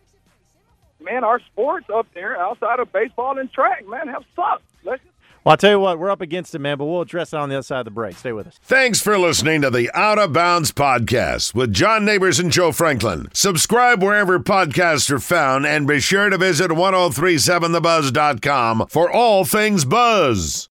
man, 1.01 1.25
our 1.25 1.41
sports 1.41 1.87
up 1.93 2.07
there 2.15 2.37
outside 2.37 2.81
of 2.81 2.93
baseball 2.93 3.39
and 3.39 3.51
track, 3.53 3.87
man, 3.87 4.09
have 4.09 4.25
sucked. 4.37 4.65
Let's 4.85 5.03
Well, 5.45 5.53
I'll 5.53 5.57
tell 5.57 5.71
you 5.71 5.81
what, 5.81 5.99
we're 5.99 6.11
up 6.11 6.21
against 6.21 6.55
it, 6.55 6.59
man, 6.59 6.77
but 6.77 6.85
we'll 6.85 7.01
address 7.01 7.33
it 7.33 7.37
on 7.37 7.49
the 7.49 7.55
other 7.57 7.63
side 7.63 7.79
of 7.79 7.87
the 7.87 7.91
break. 7.91 8.15
Stay 8.17 8.33
with 8.33 8.47
us. 8.47 8.61
Thanks 8.63 9.01
for 9.01 9.17
listening 9.17 9.63
to 9.63 9.71
the 9.71 9.91
Out 9.95 10.19
of 10.19 10.35
Bounds 10.35 10.71
podcast 10.71 11.55
with 11.55 11.73
John 11.73 12.05
Neighbors 12.05 12.39
and 12.39 12.53
Joe 12.53 12.73
Franklin. 12.73 13.29
Subscribe 13.33 14.03
wherever 14.03 14.39
podcasts 14.39 15.11
are 15.11 15.19
found 15.19 15.67
and 15.67 15.87
be 15.87 15.99
sure 15.99 16.29
to 16.29 16.37
visit 16.37 16.71
1037thebuzz.com 16.71 18.87
for 18.89 19.11
all 19.11 19.47
things 19.47 19.87
buzz. 19.87 20.69